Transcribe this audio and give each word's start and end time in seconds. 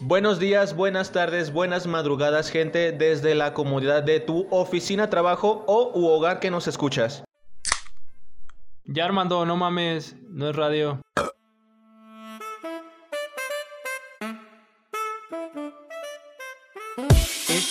Buenos 0.00 0.38
días, 0.38 0.74
buenas 0.74 1.12
tardes, 1.12 1.52
buenas 1.52 1.86
madrugadas, 1.86 2.50
gente, 2.50 2.92
desde 2.92 3.34
la 3.34 3.52
comodidad 3.52 4.02
de 4.02 4.20
tu 4.20 4.46
oficina, 4.50 5.10
trabajo 5.10 5.64
o 5.66 5.92
u 5.94 6.06
hogar 6.06 6.40
que 6.40 6.50
nos 6.50 6.66
escuchas. 6.66 7.22
Ya 8.84 9.04
Armando, 9.04 9.44
no 9.44 9.56
mames, 9.56 10.16
no 10.28 10.48
es 10.48 10.56
radio. 10.56 11.00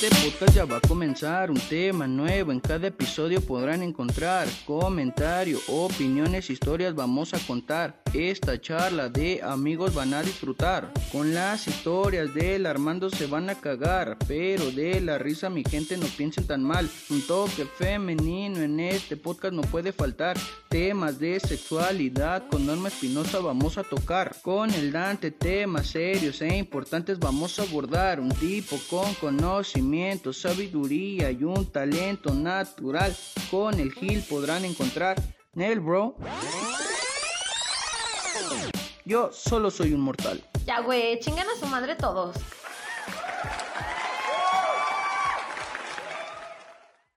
Este 0.01 0.15
podcast 0.23 0.55
ya 0.55 0.63
va 0.63 0.77
a 0.77 0.79
comenzar, 0.79 1.51
un 1.51 1.59
tema 1.59 2.07
nuevo, 2.07 2.53
en 2.53 2.61
cada 2.61 2.87
episodio 2.87 3.41
podrán 3.41 3.83
encontrar 3.83 4.47
comentarios, 4.65 5.63
opiniones, 5.67 6.49
historias, 6.49 6.95
vamos 6.95 7.33
a 7.33 7.39
contar. 7.39 8.01
Esta 8.13 8.59
charla 8.59 9.07
de 9.07 9.39
amigos 9.43 9.93
van 9.93 10.15
a 10.15 10.23
disfrutar, 10.23 10.91
con 11.11 11.35
las 11.35 11.67
historias 11.67 12.33
del 12.33 12.65
Armando 12.65 13.11
se 13.11 13.27
van 13.27 13.51
a 13.51 13.55
cagar, 13.61 14.17
pero 14.27 14.71
de 14.71 14.99
la 14.99 15.19
risa 15.19 15.47
mi 15.51 15.63
gente 15.63 15.95
no 15.95 16.07
piensen 16.17 16.47
tan 16.47 16.63
mal, 16.63 16.89
un 17.11 17.21
toque 17.21 17.65
femenino 17.65 18.61
en 18.61 18.79
este 18.79 19.15
podcast 19.15 19.53
no 19.53 19.61
puede 19.61 19.91
faltar, 19.91 20.37
temas 20.69 21.19
de 21.19 21.39
sexualidad 21.39 22.47
con 22.47 22.65
Norma 22.65 22.87
Espinosa 22.87 23.39
vamos 23.39 23.77
a 23.77 23.83
tocar, 23.83 24.35
con 24.41 24.73
el 24.73 24.91
Dante 24.91 25.29
temas 25.29 25.87
serios 25.87 26.41
e 26.41 26.57
importantes 26.57 27.19
vamos 27.19 27.59
a 27.59 27.63
abordar, 27.63 28.19
un 28.19 28.29
tipo 28.29 28.79
con 28.89 29.13
conocimiento 29.15 30.33
sabiduría 30.33 31.29
y 31.29 31.43
un 31.43 31.71
talento 31.71 32.33
natural. 32.33 33.15
Con 33.51 33.79
el 33.79 33.91
Gil 33.93 34.23
podrán 34.23 34.65
encontrar. 34.65 35.21
Nel, 35.53 35.79
bro. 35.79 36.15
Yo 39.09 39.31
solo 39.33 39.71
soy 39.71 39.93
un 39.93 40.01
mortal. 40.01 40.43
Ya, 40.67 40.81
güey, 40.81 41.19
chingan 41.19 41.47
a 41.47 41.59
su 41.59 41.65
madre 41.65 41.95
todos. 41.95 42.37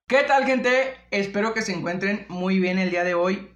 ¿Qué 0.07 0.23
tal, 0.23 0.47
gente? 0.47 0.95
Espero 1.11 1.53
que 1.53 1.61
se 1.61 1.75
encuentren 1.75 2.25
muy 2.31 2.61
bien 2.61 2.79
el 2.79 2.91
día 2.91 3.05
de 3.05 3.13
hoy. 3.13 3.55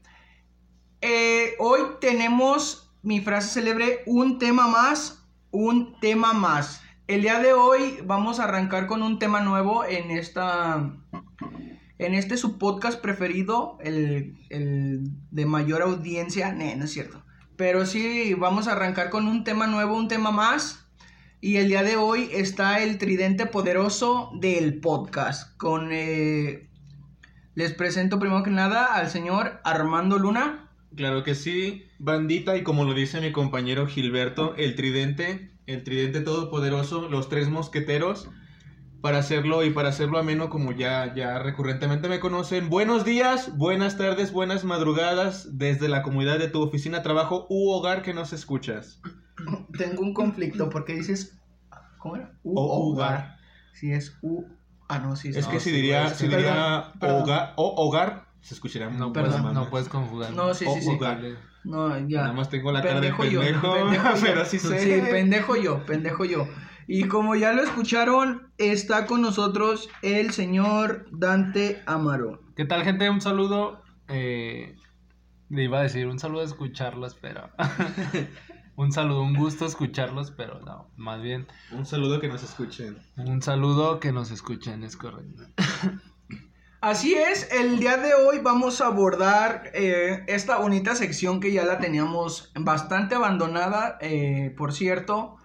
Eh, 1.01 1.55
hoy 1.59 1.81
tenemos 1.99 2.93
mi 3.03 3.23
frase 3.23 3.49
célebre, 3.49 4.03
un 4.05 4.39
tema 4.39 4.69
más, 4.69 5.27
un 5.51 5.99
tema 6.01 6.35
más. 6.35 6.83
El 7.07 7.23
día 7.23 7.39
de 7.39 7.55
hoy 7.55 8.01
vamos 8.05 8.39
a 8.39 8.45
arrancar 8.45 8.87
con 8.87 9.03
un 9.03 9.19
tema 9.19 9.41
nuevo 9.41 9.83
en 9.87 10.11
esta. 10.11 10.95
En 11.97 12.13
este 12.13 12.37
su 12.37 12.59
podcast 12.59 13.01
preferido, 13.01 13.79
el, 13.81 14.37
de 14.51 15.47
mayor 15.47 15.81
audiencia. 15.81 16.53
no 16.53 16.85
es 16.85 16.93
cierto. 16.93 17.26
Pero 17.57 17.87
sí, 17.87 18.35
vamos 18.35 18.69
a 18.69 18.73
arrancar 18.73 19.11
con 19.11 19.27
un 19.27 19.45
tema 19.45 19.67
nuevo, 19.67 19.97
un 19.97 20.09
tema 20.09 20.31
más. 20.31 20.87
Y 21.41 21.57
el 21.57 21.69
día 21.69 21.83
de 21.83 21.97
hoy 21.97 22.29
está 22.33 22.83
el 22.83 22.99
tridente 22.99 23.47
poderoso 23.47 24.31
del 24.35 24.81
podcast. 24.81 25.57
Con. 25.57 25.91
Eh, 25.93 26.69
les 27.55 27.73
presento 27.73 28.19
primero 28.19 28.43
que 28.43 28.51
nada 28.51 28.95
al 28.95 29.11
señor 29.11 29.61
Armando 29.65 30.19
Luna. 30.19 30.71
Claro 30.95 31.25
que 31.25 31.35
sí, 31.35 31.85
bandita, 31.99 32.57
y 32.57 32.63
como 32.63 32.85
lo 32.85 32.95
dice 32.95 33.21
mi 33.21 33.33
compañero 33.33 33.87
Gilberto, 33.87 34.55
el 34.57 34.77
tridente 34.77 35.57
el 35.67 35.83
tridente 35.83 36.21
todopoderoso, 36.21 37.09
los 37.09 37.29
tres 37.29 37.49
mosqueteros, 37.49 38.29
para 39.01 39.19
hacerlo 39.19 39.65
y 39.65 39.71
para 39.71 39.91
hacerlo 39.91 40.19
ameno 40.19 40.49
como 40.49 40.73
ya, 40.73 41.15
ya 41.15 41.39
recurrentemente 41.39 42.09
me 42.09 42.21
conocen. 42.21 42.69
Buenos 42.69 43.05
días, 43.05 43.57
buenas 43.57 43.97
tardes, 43.97 44.33
buenas 44.33 44.65
madrugadas 44.65 45.59
desde 45.59 45.89
la 45.89 46.03
comunidad 46.03 46.39
de 46.39 46.49
tu 46.49 46.63
oficina, 46.63 47.03
trabajo 47.03 47.47
u 47.49 47.71
hogar 47.71 48.03
que 48.03 48.15
nos 48.15 48.33
escuchas. 48.33 49.01
Tengo 49.77 50.03
un 50.03 50.15
conflicto 50.15 50.71
porque 50.71 50.95
dices, 50.95 51.39
¿cómo 51.99 52.17
era? 52.17 52.33
U 52.43 52.59
hogar. 52.59 53.37
Si 53.73 53.93
es 53.93 54.17
U, 54.23 54.45
ah 54.89 54.99
no, 54.99 55.17
sí. 55.17 55.31
Es 55.35 55.47
que 55.47 55.61
si 55.61 55.71
diría, 55.71 56.09
si 56.09 56.29
diría 56.29 56.93
hogar 57.01 57.53
o 57.57 57.75
hogar, 57.77 58.27
se 58.41 58.55
escucharía 58.55 58.89
no, 58.89 59.13
puedes, 59.13 59.43
no 59.43 59.69
puedes 59.69 59.89
conjugar. 59.89 60.33
No, 60.33 60.55
sí, 60.55 60.67
sí, 60.73 60.81
sí. 60.81 60.99
No, 61.65 61.99
ya. 62.09 62.23
Nada 62.23 62.33
más 62.33 62.49
tengo 62.49 62.71
la 62.71 62.81
cara 62.81 63.01
de 63.01 63.13
pendejo, 63.13 63.75
pero 64.23 64.45
sí 64.45 64.59
sé. 64.59 64.79
Sí, 64.79 65.11
pendejo 65.11 65.57
yo, 65.57 65.85
pendejo 65.85 66.25
yo. 66.25 66.47
Y 66.89 67.09
como 67.09 67.35
ya 67.35 67.53
lo 67.53 67.63
escucharon, 67.63 68.53
está 68.59 69.07
con 69.07 69.21
nosotros 69.21 69.89
el 70.03 70.33
señor 70.33 71.07
Dante 71.11 71.83
Amaro. 71.85 72.41
¿Qué 72.55 72.65
tal, 72.65 72.85
gente? 72.85 73.11
Un 73.11 73.21
saludo. 73.21 73.83
Eh, 74.07 74.77
le 75.49 75.65
iba 75.65 75.81
a 75.81 75.83
decir 75.83 76.07
un 76.07 76.21
saludo 76.21 76.43
a 76.43 76.45
escucharlos, 76.45 77.17
pero. 77.21 77.51
un 78.77 78.93
saludo, 78.93 79.23
un 79.23 79.35
gusto 79.35 79.67
escucharlos, 79.67 80.31
pero 80.31 80.61
no, 80.61 80.89
más 80.97 81.21
bien. 81.21 81.49
Un 81.73 81.87
saludo 81.87 82.21
que 82.21 82.29
nos 82.29 82.45
escuchen. 82.45 82.99
Un 83.17 83.43
saludo 83.43 83.99
que 83.99 84.13
nos 84.13 84.31
escuchen, 84.31 84.85
es 84.85 84.97
correcto. 84.97 85.43
Así 86.81 87.15
es, 87.15 87.51
el 87.51 87.81
día 87.81 87.97
de 87.97 88.15
hoy 88.15 88.39
vamos 88.39 88.81
a 88.81 88.87
abordar 88.87 89.73
eh, 89.75 90.23
esta 90.29 90.59
bonita 90.59 90.95
sección 90.95 91.41
que 91.41 91.53
ya 91.53 91.65
la 91.65 91.79
teníamos 91.79 92.53
bastante 92.55 93.17
abandonada, 93.17 93.99
eh, 94.01 94.55
por 94.57 94.73
cierto. 94.73 95.39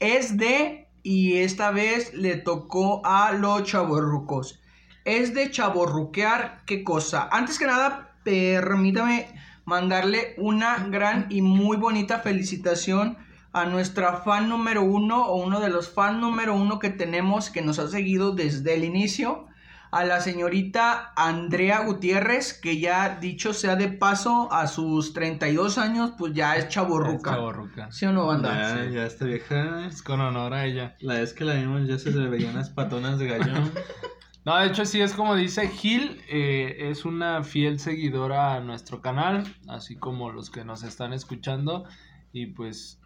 Es 0.00 0.36
de, 0.36 0.88
y 1.02 1.38
esta 1.38 1.72
vez 1.72 2.14
le 2.14 2.36
tocó 2.36 3.04
a 3.04 3.32
los 3.32 3.64
chaborrucos. 3.64 4.60
Es 5.04 5.34
de 5.34 5.50
chaborruquear, 5.50 6.62
¿qué 6.66 6.84
cosa? 6.84 7.28
Antes 7.32 7.58
que 7.58 7.66
nada, 7.66 8.16
permítame 8.22 9.26
mandarle 9.64 10.34
una 10.38 10.86
gran 10.88 11.26
y 11.30 11.42
muy 11.42 11.76
bonita 11.76 12.20
felicitación 12.20 13.18
a 13.52 13.64
nuestra 13.64 14.18
fan 14.18 14.48
número 14.48 14.82
uno 14.82 15.26
o 15.26 15.42
uno 15.44 15.58
de 15.58 15.68
los 15.68 15.90
fan 15.90 16.20
número 16.20 16.54
uno 16.54 16.78
que 16.78 16.90
tenemos 16.90 17.50
que 17.50 17.62
nos 17.62 17.80
ha 17.80 17.88
seguido 17.88 18.32
desde 18.32 18.74
el 18.74 18.84
inicio 18.84 19.47
a 19.90 20.04
la 20.04 20.20
señorita 20.20 21.12
Andrea 21.16 21.80
Gutiérrez, 21.80 22.52
que 22.52 22.78
ya 22.78 23.18
dicho 23.20 23.54
sea 23.54 23.76
de 23.76 23.88
paso, 23.88 24.52
a 24.52 24.66
sus 24.66 25.12
32 25.12 25.78
años, 25.78 26.12
pues 26.18 26.32
ya 26.34 26.56
es 26.56 26.68
chaborruca. 26.68 27.32
chaborruca. 27.32 27.92
¿Sí 27.92 28.06
o 28.06 28.12
no, 28.12 28.26
banda? 28.26 28.84
Ya, 28.84 28.90
ya 28.90 29.06
está 29.06 29.24
vieja. 29.24 29.86
Es 29.86 30.02
con 30.02 30.20
honor 30.20 30.54
a 30.54 30.66
ella. 30.66 30.96
La 31.00 31.14
vez 31.14 31.32
que 31.32 31.44
la 31.44 31.54
vimos 31.54 31.86
ya 31.86 31.98
se 31.98 32.10
le 32.10 32.28
veían 32.28 32.54
las 32.54 32.70
patonas 32.70 33.18
de 33.18 33.26
gallo. 33.26 33.52
No, 34.44 34.56
de 34.56 34.68
hecho 34.68 34.86
sí 34.86 34.98
es 35.02 35.12
como 35.12 35.34
dice 35.34 35.68
Gil, 35.68 36.22
eh, 36.26 36.88
es 36.90 37.04
una 37.04 37.42
fiel 37.44 37.78
seguidora 37.78 38.54
a 38.54 38.60
nuestro 38.60 39.02
canal, 39.02 39.44
así 39.68 39.94
como 39.94 40.30
los 40.30 40.48
que 40.48 40.64
nos 40.64 40.84
están 40.84 41.12
escuchando. 41.12 41.84
Y 42.32 42.46
pues 42.46 42.98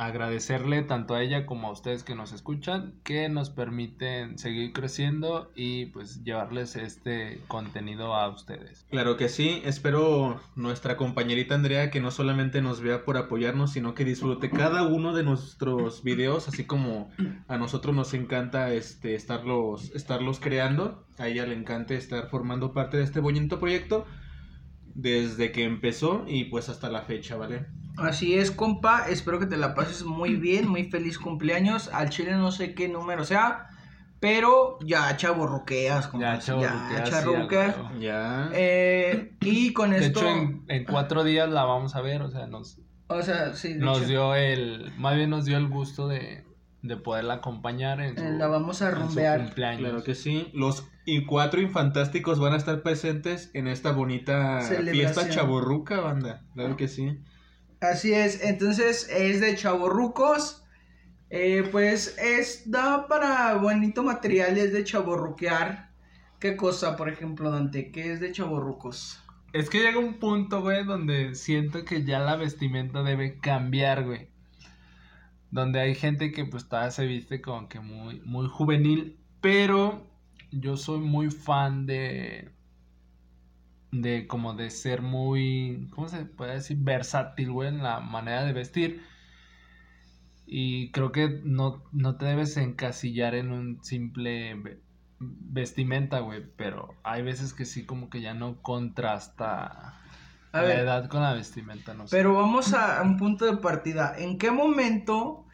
agradecerle 0.00 0.82
tanto 0.82 1.14
a 1.14 1.22
ella 1.22 1.44
como 1.44 1.68
a 1.68 1.72
ustedes 1.72 2.04
que 2.04 2.14
nos 2.14 2.32
escuchan, 2.32 2.94
que 3.04 3.28
nos 3.28 3.50
permiten 3.50 4.38
seguir 4.38 4.72
creciendo 4.72 5.52
y 5.54 5.86
pues 5.86 6.24
llevarles 6.24 6.74
este 6.76 7.38
contenido 7.48 8.14
a 8.14 8.30
ustedes. 8.30 8.86
Claro 8.90 9.18
que 9.18 9.28
sí, 9.28 9.60
espero 9.62 10.40
nuestra 10.56 10.96
compañerita 10.96 11.54
Andrea 11.54 11.90
que 11.90 12.00
no 12.00 12.10
solamente 12.10 12.62
nos 12.62 12.80
vea 12.80 13.04
por 13.04 13.18
apoyarnos, 13.18 13.72
sino 13.72 13.94
que 13.94 14.06
disfrute 14.06 14.48
cada 14.48 14.84
uno 14.84 15.12
de 15.12 15.22
nuestros 15.22 16.02
videos, 16.02 16.48
así 16.48 16.64
como 16.64 17.10
a 17.46 17.58
nosotros 17.58 17.94
nos 17.94 18.14
encanta 18.14 18.72
este 18.72 19.14
estarlos 19.14 19.94
estarlos 19.94 20.40
creando, 20.40 21.04
a 21.18 21.28
ella 21.28 21.44
le 21.44 21.54
encanta 21.54 21.92
estar 21.92 22.30
formando 22.30 22.72
parte 22.72 22.96
de 22.96 23.02
este 23.02 23.20
bonito 23.20 23.60
proyecto 23.60 24.06
desde 24.94 25.52
que 25.52 25.64
empezó 25.64 26.24
y 26.26 26.44
pues 26.44 26.68
hasta 26.68 26.90
la 26.90 27.02
fecha, 27.02 27.36
¿vale? 27.36 27.66
Así 27.96 28.34
es, 28.34 28.50
compa. 28.50 29.08
Espero 29.08 29.38
que 29.38 29.46
te 29.46 29.56
la 29.56 29.74
pases 29.74 30.04
muy 30.04 30.36
bien. 30.36 30.68
Muy 30.68 30.84
feliz 30.84 31.18
cumpleaños. 31.18 31.88
Al 31.92 32.10
chile 32.10 32.32
no 32.32 32.50
sé 32.50 32.74
qué 32.74 32.88
número 32.88 33.24
sea. 33.24 33.68
Pero 34.20 34.78
ya 34.84 35.16
chaborroqueas, 35.16 36.08
compa. 36.08 36.38
Ya 36.38 37.04
chaborroqueas. 37.04 37.76
Ya. 37.98 38.50
Eh, 38.52 39.36
y 39.40 39.72
con 39.72 39.92
esto. 39.92 40.20
De 40.20 40.30
hecho, 40.30 40.62
en, 40.68 40.84
cuatro 40.84 41.24
días 41.24 41.48
la 41.50 41.64
vamos 41.64 41.96
a 41.96 42.00
ver. 42.00 42.22
O 42.22 42.30
sea, 42.30 42.46
nos. 42.46 42.78
O 43.08 43.22
sea, 43.22 43.54
sí. 43.54 43.74
Nos 43.74 44.06
dio 44.06 44.34
el. 44.34 44.92
Más 44.98 45.16
bien 45.16 45.30
nos 45.30 45.44
dio 45.44 45.56
el 45.56 45.68
gusto 45.68 46.06
de, 46.06 46.44
de 46.82 46.96
poderla 46.96 47.34
acompañar 47.34 48.00
en 48.00 48.16
su, 48.16 48.24
La 48.24 48.46
vamos 48.46 48.82
a 48.82 48.90
rumbear. 48.90 49.40
cumpleaños. 49.44 49.80
Claro 49.80 50.02
que 50.04 50.14
sí. 50.14 50.50
Los 50.54 50.88
y 51.04 51.24
cuatro 51.24 51.60
infantásticos 51.60 52.38
van 52.38 52.54
a 52.54 52.56
estar 52.56 52.82
presentes 52.82 53.50
en 53.54 53.66
esta 53.66 53.92
bonita 53.92 54.60
fiesta 54.60 55.28
chaborruca, 55.28 56.00
banda. 56.00 56.42
Claro 56.54 56.76
que 56.76 56.88
sí. 56.88 57.18
Así 57.80 58.12
es, 58.12 58.42
entonces 58.44 59.08
es 59.10 59.40
de 59.40 59.56
chaborrucos. 59.56 60.64
Eh, 61.30 61.68
pues 61.70 62.16
es 62.18 62.70
da 62.70 63.06
para 63.06 63.54
bonito 63.54 64.02
material, 64.02 64.58
es 64.58 64.72
de 64.72 64.82
chaborruquear. 64.84 65.90
¿Qué 66.40 66.56
cosa, 66.56 66.96
por 66.96 67.08
ejemplo, 67.08 67.50
Dante? 67.50 67.92
¿Qué 67.92 68.12
es 68.12 68.20
de 68.20 68.32
chaborrucos? 68.32 69.22
Es 69.52 69.68
que 69.68 69.80
llega 69.80 69.98
un 69.98 70.18
punto, 70.18 70.60
güey, 70.60 70.84
donde 70.84 71.34
siento 71.34 71.84
que 71.84 72.04
ya 72.04 72.18
la 72.20 72.36
vestimenta 72.36 73.02
debe 73.02 73.38
cambiar, 73.38 74.04
güey. 74.04 74.29
Donde 75.50 75.80
hay 75.80 75.94
gente 75.94 76.32
que 76.32 76.44
pues 76.44 76.68
todavía 76.68 76.90
se 76.92 77.06
viste 77.06 77.40
como 77.42 77.68
que 77.68 77.80
muy, 77.80 78.20
muy 78.22 78.48
juvenil, 78.48 79.18
pero 79.40 80.06
yo 80.52 80.76
soy 80.76 81.00
muy 81.00 81.30
fan 81.30 81.86
de 81.86 82.50
de 83.92 84.26
como 84.28 84.54
de 84.54 84.70
ser 84.70 85.02
muy, 85.02 85.88
¿cómo 85.94 86.08
se 86.08 86.24
puede 86.24 86.54
decir? 86.54 86.76
Versátil, 86.80 87.50
güey, 87.50 87.68
en 87.68 87.82
la 87.82 88.00
manera 88.00 88.44
de 88.44 88.52
vestir. 88.52 89.02
Y 90.46 90.90
creo 90.92 91.12
que 91.12 91.40
no, 91.44 91.82
no 91.92 92.16
te 92.16 92.26
debes 92.26 92.56
encasillar 92.56 93.34
en 93.34 93.52
un 93.52 93.82
simple 93.84 94.54
ve- 94.54 94.80
vestimenta, 95.20 96.20
güey, 96.20 96.44
pero 96.56 96.96
hay 97.04 97.22
veces 97.22 97.54
que 97.54 97.64
sí 97.64 97.86
como 97.86 98.10
que 98.10 98.20
ya 98.20 98.34
no 98.34 98.60
contrasta 98.62 99.99
A 100.52 100.62
la 100.62 100.68
ver. 100.68 100.78
edad 100.80 101.08
con 101.08 101.22
la 101.22 101.32
vestimenta, 101.34 101.94
no 101.94 102.06
sé. 102.08 102.16
Pero 102.16 102.34
vamos 102.34 102.74
a 102.74 103.00
un 103.02 103.16
punto 103.16 103.44
de 103.46 103.56
partida. 103.58 104.14
¿En 104.18 104.36
qué 104.38 104.50
momento 104.50 105.44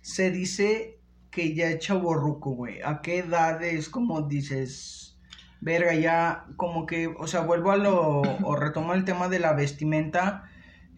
se 0.00 0.30
dice 0.30 0.98
que 1.30 1.54
ya 1.54 1.66
es 1.68 1.78
chaborruco, 1.80 2.50
güey? 2.52 2.80
¿A 2.82 3.00
qué 3.02 3.18
edad 3.18 3.62
es 3.62 3.88
como 3.90 4.22
dices, 4.22 5.18
verga, 5.60 5.94
ya 5.94 6.46
como 6.56 6.86
que, 6.86 7.06
o 7.08 7.26
sea, 7.26 7.40
vuelvo 7.42 7.70
a 7.72 7.76
lo, 7.76 8.20
o 8.22 8.56
retomo 8.56 8.94
el 8.94 9.04
tema 9.04 9.28
de 9.28 9.40
la 9.40 9.52
vestimenta. 9.52 10.44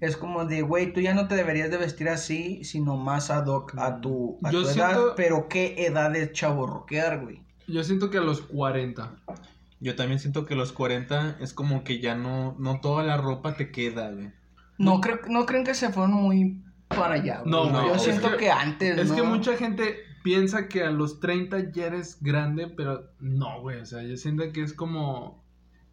Es 0.01 0.17
como 0.17 0.45
de, 0.45 0.63
güey, 0.63 0.93
tú 0.93 1.01
ya 1.01 1.13
no 1.13 1.27
te 1.27 1.35
deberías 1.35 1.71
de 1.73 1.77
vestir 1.77 2.09
así, 2.09 2.63
sino 2.63 2.97
más 2.97 3.31
ad 3.31 3.47
hoc 3.49 3.75
a 3.79 4.01
tu, 4.01 4.39
a 4.45 4.53
Yo 4.53 4.63
tu 4.63 4.69
edad. 4.69 4.75
siento- 4.75 5.15
Pero 5.17 5.49
¿qué 5.49 5.75
edad 5.87 6.15
es 6.15 6.31
chaborruquear, 6.33 7.25
güey? 7.25 7.43
Yo 7.67 7.83
siento 7.83 8.09
que 8.09 8.19
a 8.19 8.21
los 8.21 8.41
40. 8.43 9.17
Yo 9.81 9.95
también 9.97 10.19
siento 10.19 10.45
que 10.45 10.55
los 10.57 10.73
40 10.73 11.37
es 11.41 11.53
como 11.55 11.85
que 11.85 12.01
ya 12.01 12.15
no, 12.17 12.57
no 12.59 12.81
toda 12.81 13.05
la 13.05 13.17
ropa 13.17 13.55
te 13.57 13.71
queda, 13.71 14.11
güey. 14.11 14.31
No, 14.79 15.01
creo, 15.01 15.21
no 15.29 15.47
creen 15.47 15.65
que 15.65 15.75
se 15.75 15.91
fueron 15.91 16.13
muy 16.15 16.63
para 16.89 17.15
allá, 17.15 17.41
güey. 17.41 17.51
No, 17.51 17.67
Yo 17.73 17.83
güey, 17.83 17.95
es 17.97 18.03
siento 18.03 18.31
que- 18.33 18.37
que, 18.39 18.51
antes, 18.51 18.99
Es 18.99 19.13
que 19.13 19.19
¿no? 19.23 19.27
mucha 19.27 19.57
gente 19.57 19.97
piensa 20.25 20.69
que 20.69 20.83
a 20.83 20.91
los 20.91 21.21
30 21.21 21.71
ya 21.73 21.87
eres 21.87 22.19
grande, 22.21 22.67
pero 22.69 23.11
no, 23.21 23.61
güey. 23.61 23.79
O 23.81 23.87
sea, 23.87 24.03
yo 24.03 24.17
siento 24.17 24.51
que 24.53 24.63
es 24.63 24.73
como. 24.73 25.45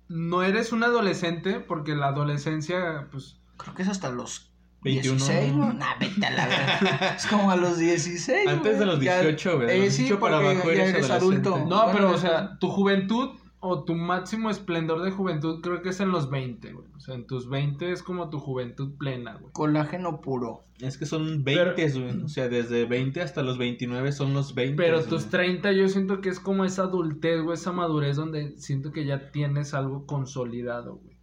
No 0.07 0.43
eres 0.43 0.71
un 0.71 0.83
adolescente, 0.83 1.59
porque 1.59 1.95
la 1.95 2.07
adolescencia, 2.07 3.07
pues. 3.11 3.37
Creo 3.57 3.73
que 3.73 3.81
es 3.83 3.87
hasta 3.89 4.09
los 4.09 4.51
21. 4.83 5.17
16, 5.17 5.53
¿no? 5.55 5.73
Nah, 5.73 5.95
vete 5.99 6.25
a 6.25 6.31
la 6.31 6.47
verga. 6.47 7.15
Es 7.17 7.25
como 7.27 7.49
a 7.49 7.55
los 7.55 7.77
16. 7.79 8.47
Antes 8.47 8.77
de 8.79 8.85
güey. 8.85 8.97
los 8.97 9.03
Ya- 9.03 9.21
18, 9.21 9.57
¿verdad? 9.59 9.75
Eh, 9.75 9.89
sí, 9.91 10.03
18 10.03 10.19
para 10.19 10.35
porque 10.37 10.51
abajo 10.51 10.71
ya 10.73 10.83
eres 10.83 10.95
eres 10.95 11.09
adulto. 11.11 11.65
No, 11.67 11.85
pero, 11.91 12.11
o 12.11 12.17
sea, 12.17 12.57
tu 12.59 12.69
juventud 12.69 13.31
o 13.59 13.83
tu 13.83 13.95
máximo 13.95 14.49
esplendor 14.49 15.01
de 15.01 15.11
juventud 15.11 15.61
creo 15.61 15.81
que 15.81 15.89
es 15.89 15.99
en 15.99 16.11
los 16.11 16.29
20, 16.29 16.73
güey. 16.73 16.87
O 16.95 16.99
sea, 16.99 17.15
en 17.15 17.25
tus 17.25 17.49
20 17.49 17.91
es 17.91 18.03
como 18.03 18.29
tu 18.29 18.39
juventud 18.39 18.95
plena, 18.97 19.35
güey. 19.35 19.51
Colágeno 19.53 20.21
puro. 20.21 20.65
Es 20.79 20.97
que 20.97 21.05
son 21.05 21.43
20, 21.43 21.89
güey. 21.91 22.21
O 22.21 22.27
sea, 22.27 22.47
desde 22.47 22.85
20 22.85 23.21
hasta 23.21 23.41
los 23.41 23.57
29 23.57 24.11
son 24.11 24.33
los 24.33 24.53
20. 24.53 24.75
Pero 24.75 24.97
güey. 24.97 25.09
tus 25.09 25.27
30 25.27 25.71
yo 25.71 25.87
siento 25.87 26.21
que 26.21 26.29
es 26.29 26.39
como 26.39 26.65
esa 26.65 26.83
adultez, 26.83 27.41
güey, 27.41 27.55
esa 27.55 27.71
madurez 27.71 28.17
donde 28.17 28.57
siento 28.57 28.91
que 28.91 29.05
ya 29.05 29.31
tienes 29.31 29.73
algo 29.73 30.05
consolidado, 30.05 30.97
güey. 30.97 31.15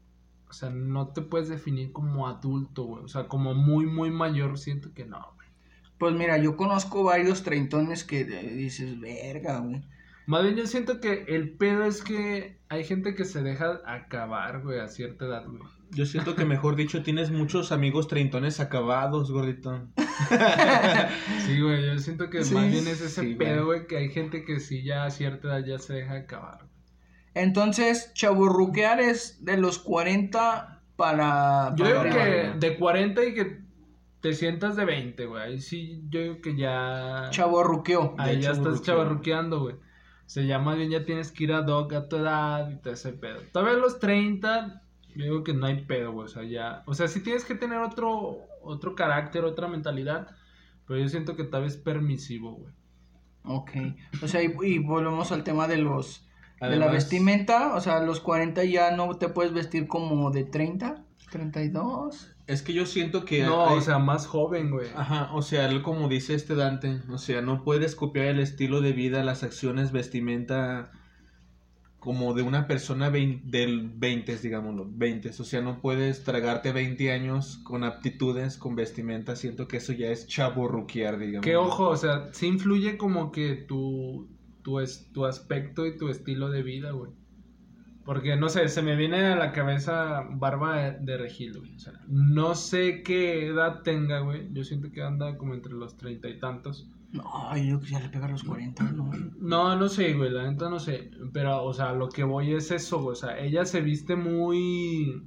O 0.48 0.54
sea, 0.54 0.68
no 0.68 1.08
te 1.08 1.22
puedes 1.22 1.48
definir 1.48 1.92
como 1.92 2.28
adulto, 2.28 2.84
güey. 2.84 3.04
O 3.04 3.08
sea, 3.08 3.28
como 3.28 3.54
muy, 3.54 3.86
muy 3.86 4.10
mayor, 4.10 4.58
siento 4.58 4.92
que 4.92 5.06
no, 5.06 5.18
güey. 5.36 5.48
Pues 5.96 6.14
mira, 6.14 6.36
yo 6.36 6.56
conozco 6.56 7.04
varios 7.04 7.42
treintones 7.42 8.04
que 8.04 8.22
eh, 8.22 8.54
dices, 8.54 8.98
verga, 9.00 9.60
güey. 9.60 9.82
Más 10.26 10.42
bien 10.44 10.56
yo 10.56 10.66
siento 10.66 11.00
que 11.00 11.24
el 11.28 11.56
pedo 11.56 11.84
es 11.84 12.02
que 12.02 12.58
hay 12.68 12.84
gente 12.84 13.14
que 13.14 13.24
se 13.24 13.42
deja 13.42 13.80
acabar, 13.84 14.62
güey, 14.62 14.78
a 14.80 14.88
cierta 14.88 15.24
edad, 15.26 15.44
güey. 15.46 15.62
Yo 15.90 16.06
siento 16.06 16.34
que, 16.34 16.44
mejor 16.46 16.76
dicho, 16.76 17.02
tienes 17.02 17.30
muchos 17.30 17.70
amigos 17.70 18.08
treintones 18.08 18.60
acabados, 18.60 19.30
gordito. 19.30 19.88
Sí, 21.46 21.60
güey, 21.60 21.84
yo 21.86 21.98
siento 21.98 22.30
que 22.30 22.44
Sí, 22.44 22.54
más 22.54 22.70
bien 22.70 22.86
es 22.86 23.00
ese 23.00 23.22
sí, 23.22 23.34
pedo, 23.34 23.66
güey, 23.66 23.86
que 23.86 23.96
hay 23.96 24.08
gente 24.10 24.44
que 24.44 24.60
sí 24.60 24.84
ya 24.84 25.04
a 25.04 25.10
cierta 25.10 25.48
edad 25.48 25.66
ya 25.66 25.78
se 25.78 25.94
deja 25.94 26.14
acabar. 26.14 26.66
Entonces, 27.34 28.12
chaburruquear 28.14 29.00
es 29.00 29.44
de 29.44 29.56
los 29.56 29.78
40 29.78 30.82
para. 30.96 31.74
Yo 31.76 31.84
para 31.84 31.88
digo 31.88 32.00
arriba. 32.00 32.52
que 32.54 32.58
de 32.58 32.78
40 32.78 33.24
y 33.24 33.34
que 33.34 33.62
te 34.20 34.32
sientas 34.34 34.76
de 34.76 34.84
20, 34.84 35.26
güey. 35.26 35.42
Ahí 35.42 35.60
sí, 35.60 36.02
yo 36.08 36.20
digo 36.20 36.40
que 36.40 36.56
ya. 36.56 37.28
Chaborruqueo. 37.30 38.14
Ahí 38.18 38.40
ya 38.40 38.52
estás 38.52 38.82
chavorruqueo. 38.82 38.84
chavarruqueando, 38.84 39.60
güey. 39.60 39.76
Sea, 40.32 40.44
ya 40.44 40.58
más 40.58 40.78
bien 40.78 40.88
ya 40.88 41.04
tienes 41.04 41.30
que 41.30 41.44
ir 41.44 41.52
a 41.52 41.60
doc 41.60 41.92
a 41.92 42.08
tu 42.08 42.16
edad 42.16 42.70
y 42.70 42.76
todo 42.76 42.94
ese 42.94 43.12
pedo. 43.12 43.40
Todavía 43.52 43.74
a 43.74 43.80
los 43.80 43.98
30, 43.98 44.82
yo 45.14 45.24
digo 45.24 45.44
que 45.44 45.52
no 45.52 45.66
hay 45.66 45.84
pedo, 45.84 46.10
güey. 46.12 46.24
O 46.24 46.28
sea, 46.28 46.42
ya. 46.42 46.82
O 46.86 46.94
sea, 46.94 47.06
sí 47.06 47.22
tienes 47.22 47.44
que 47.44 47.54
tener 47.54 47.76
otro, 47.80 48.38
otro 48.62 48.94
carácter, 48.94 49.44
otra 49.44 49.68
mentalidad. 49.68 50.34
Pero 50.86 51.00
yo 51.00 51.08
siento 51.10 51.36
que 51.36 51.44
tal 51.44 51.64
vez 51.64 51.74
es 51.74 51.78
permisivo, 51.82 52.52
güey. 52.52 52.72
Ok. 53.44 53.72
O 54.22 54.26
sea, 54.26 54.42
y, 54.42 54.54
y 54.62 54.78
volvemos 54.78 55.32
al 55.32 55.44
tema 55.44 55.68
de 55.68 55.76
los. 55.76 56.26
de 56.62 56.76
la 56.78 56.90
vestimenta. 56.90 57.74
O 57.74 57.82
sea, 57.82 57.98
a 57.98 58.02
los 58.02 58.20
40 58.20 58.64
ya 58.64 58.96
no 58.96 59.14
te 59.18 59.28
puedes 59.28 59.52
vestir 59.52 59.86
como 59.86 60.30
de 60.30 60.44
30, 60.44 61.04
32. 61.30 62.31
Es 62.46 62.62
que 62.62 62.72
yo 62.72 62.86
siento 62.86 63.24
que. 63.24 63.44
No, 63.44 63.66
hay- 63.68 63.78
o 63.78 63.80
sea, 63.80 63.98
más 63.98 64.26
joven, 64.26 64.70
güey. 64.70 64.88
Ajá, 64.96 65.30
o 65.32 65.42
sea, 65.42 65.66
él 65.68 65.82
como 65.82 66.08
dice 66.08 66.34
este 66.34 66.54
Dante, 66.54 67.00
o 67.10 67.18
sea, 67.18 67.40
no 67.40 67.62
puedes 67.64 67.94
copiar 67.94 68.26
el 68.26 68.40
estilo 68.40 68.80
de 68.80 68.92
vida, 68.92 69.22
las 69.22 69.42
acciones, 69.42 69.92
vestimenta 69.92 70.90
como 71.98 72.34
de 72.34 72.42
una 72.42 72.66
persona 72.66 73.10
vein- 73.10 73.42
del 73.44 73.88
20, 73.88 74.36
digámoslo, 74.36 74.88
20, 74.90 75.28
o 75.28 75.44
sea, 75.44 75.60
no 75.60 75.80
puedes 75.80 76.24
tragarte 76.24 76.72
20 76.72 77.12
años 77.12 77.58
con 77.62 77.84
aptitudes, 77.84 78.56
con 78.56 78.74
vestimenta, 78.74 79.36
siento 79.36 79.68
que 79.68 79.76
eso 79.76 79.92
ya 79.92 80.08
es 80.08 80.26
chaborruquear, 80.26 81.16
digamos. 81.18 81.44
Que 81.44 81.54
ojo, 81.56 81.90
o 81.90 81.96
sea, 81.96 82.30
sí 82.32 82.48
influye 82.48 82.96
como 82.96 83.30
que 83.30 83.54
tu, 83.54 84.26
tu, 84.64 84.80
es, 84.80 85.12
tu 85.12 85.26
aspecto 85.26 85.86
y 85.86 85.96
tu 85.96 86.08
estilo 86.08 86.50
de 86.50 86.64
vida, 86.64 86.90
güey. 86.90 87.12
Porque, 88.04 88.36
no 88.36 88.48
sé, 88.48 88.68
se 88.68 88.82
me 88.82 88.96
viene 88.96 89.24
a 89.26 89.36
la 89.36 89.52
cabeza 89.52 90.24
barba 90.30 90.90
de, 90.90 91.16
regil, 91.16 91.58
güey. 91.58 91.74
O 91.76 91.78
sea, 91.78 91.92
no 92.08 92.54
sé 92.56 93.02
qué 93.02 93.46
edad 93.46 93.82
tenga, 93.82 94.20
güey. 94.20 94.48
Yo 94.52 94.64
siento 94.64 94.90
que 94.90 95.02
anda 95.02 95.36
como 95.36 95.54
entre 95.54 95.72
los 95.72 95.96
treinta 95.96 96.28
y 96.28 96.38
tantos. 96.38 96.88
No, 97.12 97.56
yo 97.56 97.78
que 97.78 97.88
ya 97.90 98.00
le 98.00 98.08
pega 98.08 98.24
a 98.26 98.30
los 98.30 98.42
40, 98.42 98.84
¿no? 98.92 99.10
No, 99.38 99.76
no 99.76 99.88
sé, 99.88 100.14
güey, 100.14 100.30
la 100.30 100.50
neta 100.50 100.68
no 100.68 100.80
sé. 100.80 101.10
Pero, 101.32 101.62
o 101.62 101.72
sea, 101.74 101.92
lo 101.92 102.08
que 102.08 102.24
voy 102.24 102.54
es 102.54 102.70
eso, 102.70 103.00
güey. 103.02 103.12
O 103.12 103.16
sea, 103.16 103.38
ella 103.38 103.64
se 103.64 103.80
viste 103.82 104.16
muy... 104.16 105.22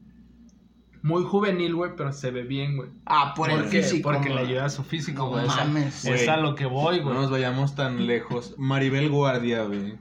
Muy 1.04 1.22
juvenil, 1.24 1.76
güey, 1.76 1.92
pero 1.96 2.12
se 2.12 2.32
ve 2.32 2.42
bien, 2.42 2.78
güey. 2.78 2.90
Ah, 3.06 3.36
por 3.38 3.52
el 3.52 3.62
¿Por 3.62 3.70
qué? 3.70 3.84
físico. 3.84 4.12
Porque 4.12 4.30
le 4.32 4.40
ayuda 4.40 4.66
a 4.66 4.70
su 4.70 4.84
físico, 4.84 5.26
No 5.26 5.30
güey. 5.30 5.46
O 5.46 5.52
sea, 5.52 5.64
mames. 5.66 6.04
es 6.04 6.28
a 6.28 6.38
lo 6.38 6.56
que 6.56 6.66
voy, 6.66 6.98
No 6.98 7.04
güey. 7.04 7.16
nos 7.18 7.30
vayamos 7.30 7.76
tan 7.76 8.08
lejos. 8.08 8.56
Maribel 8.58 9.12
Guardia, 9.12 9.64
güey. 9.66 10.00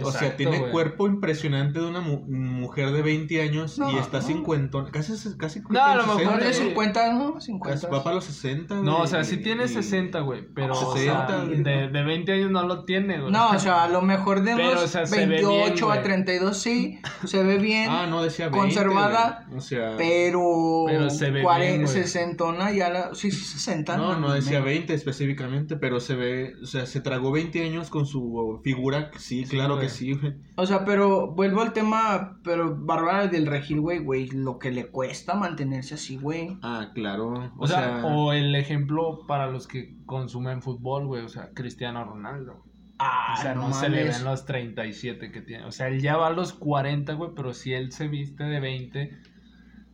O 0.00 0.10
sea, 0.10 0.20
Exacto, 0.22 0.36
tiene 0.38 0.58
güey. 0.58 0.70
cuerpo 0.72 1.06
impresionante 1.06 1.78
de 1.80 1.86
una 1.86 2.00
mu- 2.00 2.24
mujer 2.26 2.92
de 2.92 3.02
20 3.02 3.42
años 3.42 3.78
No, 3.78 3.90
y 3.92 3.96
está 3.98 4.20
no. 4.20 4.26
cincuentón, 4.26 4.90
casi, 4.90 5.12
casi 5.36 5.60
No, 5.68 5.82
a 5.82 5.94
lo 5.96 6.02
mejor 6.06 6.18
Mejor 6.20 6.38
de 6.40 6.44
güey. 6.46 6.54
50, 6.54 7.12
¿no? 7.14 7.34
Casi 7.34 7.46
50. 7.46 7.88
va 7.88 8.02
para 8.02 8.14
los 8.16 8.24
60, 8.24 8.76
No, 8.76 8.92
güey, 8.92 9.04
o 9.04 9.06
sea, 9.06 9.24
sí 9.24 9.36
tiene 9.38 9.64
y- 9.64 9.68
60, 9.68 10.20
güey, 10.20 10.46
pero 10.54 10.72
o 10.74 10.94
60, 10.96 11.26
sea, 11.26 11.44
güey. 11.44 11.62
de, 11.62 11.88
de 11.88 12.02
20 12.04 12.32
años 12.32 12.50
no 12.50 12.62
lo 12.66 12.84
tiene, 12.84 13.20
güey. 13.20 13.32
No, 13.32 13.50
o 13.50 13.58
sea, 13.58 13.84
a 13.84 13.88
lo 13.88 14.02
mejor 14.02 14.42
de 14.42 14.54
Pero, 14.56 14.70
unos 14.72 14.84
o 14.84 14.88
sea, 14.88 15.06
se 15.06 15.16
ve 15.20 15.26
bien, 15.26 15.42
28 15.48 15.84
a 15.90 15.94
güey. 15.94 16.02
32 16.04 16.56
sí, 16.56 16.98
se 17.24 17.42
ve 17.42 17.58
bien, 17.58 17.88
Ah, 17.90 18.06
no, 18.08 18.22
decía 18.22 18.46
20, 18.48 18.58
conservada. 18.58 19.46
O 19.54 19.60
sea, 19.60 19.94
pero, 19.98 20.84
Pero 20.86 21.10
se 21.10 21.30
ve 21.30 21.42
40, 21.42 21.72
bien, 21.76 21.82
güey. 21.84 21.94
60 22.02 22.72
ya 22.72 22.88
la, 22.90 23.14
sí, 23.14 23.30
sí, 23.30 23.44
60. 23.44 23.96
no, 23.96 24.18
no 24.18 24.32
decía 24.32 24.60
me- 24.60 24.66
20 24.66 24.94
específicamente, 24.94 25.76
pero 25.76 26.00
se 26.00 26.14
ve, 26.14 26.54
o 26.62 26.66
sea, 26.66 26.86
se 26.86 27.00
tragó 27.00 27.30
20 27.32 27.62
años 27.64 27.90
con 27.90 28.06
su 28.06 28.60
figura, 28.64 29.10
sí, 29.18 29.44
Sí, 29.44 29.56
claro. 29.56 29.81
Que 29.82 29.88
sí, 29.88 30.12
güey. 30.12 30.34
O 30.56 30.66
sea, 30.66 30.84
pero 30.84 31.32
vuelvo 31.32 31.60
al 31.60 31.72
tema, 31.72 32.40
pero 32.42 32.76
Bárbara 32.76 33.26
del 33.26 33.46
Regil, 33.46 33.80
güey, 33.80 33.98
güey, 33.98 34.28
lo 34.28 34.58
que 34.58 34.70
le 34.70 34.86
cuesta 34.86 35.34
mantenerse 35.34 35.94
así, 35.94 36.16
güey. 36.16 36.58
Ah, 36.62 36.90
claro, 36.94 37.52
O 37.58 37.66
sea, 37.66 38.04
o 38.04 38.32
el 38.32 38.54
ejemplo 38.54 39.26
para 39.26 39.48
los 39.50 39.66
que 39.66 39.96
consumen 40.06 40.62
fútbol, 40.62 41.06
güey, 41.06 41.24
o 41.24 41.28
sea, 41.28 41.50
Cristiano 41.54 42.04
Ronaldo. 42.04 42.64
Ah, 42.98 43.34
O 43.36 43.42
sea, 43.42 43.54
no, 43.54 43.68
no, 43.68 43.74
se 43.74 43.88
le 43.88 44.04
ven 44.04 44.24
los 44.24 44.44
37 44.44 45.32
que 45.32 45.40
tiene. 45.40 45.64
O 45.64 45.72
sea, 45.72 45.88
él 45.88 46.00
ya 46.00 46.16
va 46.16 46.28
a 46.28 46.32
los 46.32 46.52
40, 46.52 47.14
güey, 47.14 47.32
pero 47.34 47.52
si 47.52 47.72
él 47.72 47.90
se 47.92 48.08
viste 48.08 48.44
de 48.44 48.60
20, 48.60 49.18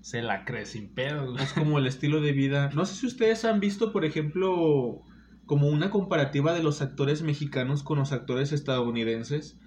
se 0.01 0.23
la 0.23 0.45
cree 0.45 0.67
sin 0.67 0.93
güey. 0.95 1.43
es 1.43 1.53
como 1.53 1.79
el 1.79 1.87
estilo 1.87 2.21
de 2.21 2.33
vida. 2.33 2.71
No 2.75 2.85
sé 2.87 2.95
si 2.95 3.07
ustedes 3.07 3.45
han 3.45 3.61
visto, 3.61 3.93
por 3.93 4.05
ejemplo, 4.05 5.03
como 5.47 5.69
una 5.69 5.91
comparativa 5.91 6.53
de 6.53 6.63
los 6.63 6.83
actores 6.83 7.23
mexicanos 7.23 7.83
con 7.83 7.99
los 7.99 8.13
actores 8.13 8.53
estadounidenses. 8.53 9.59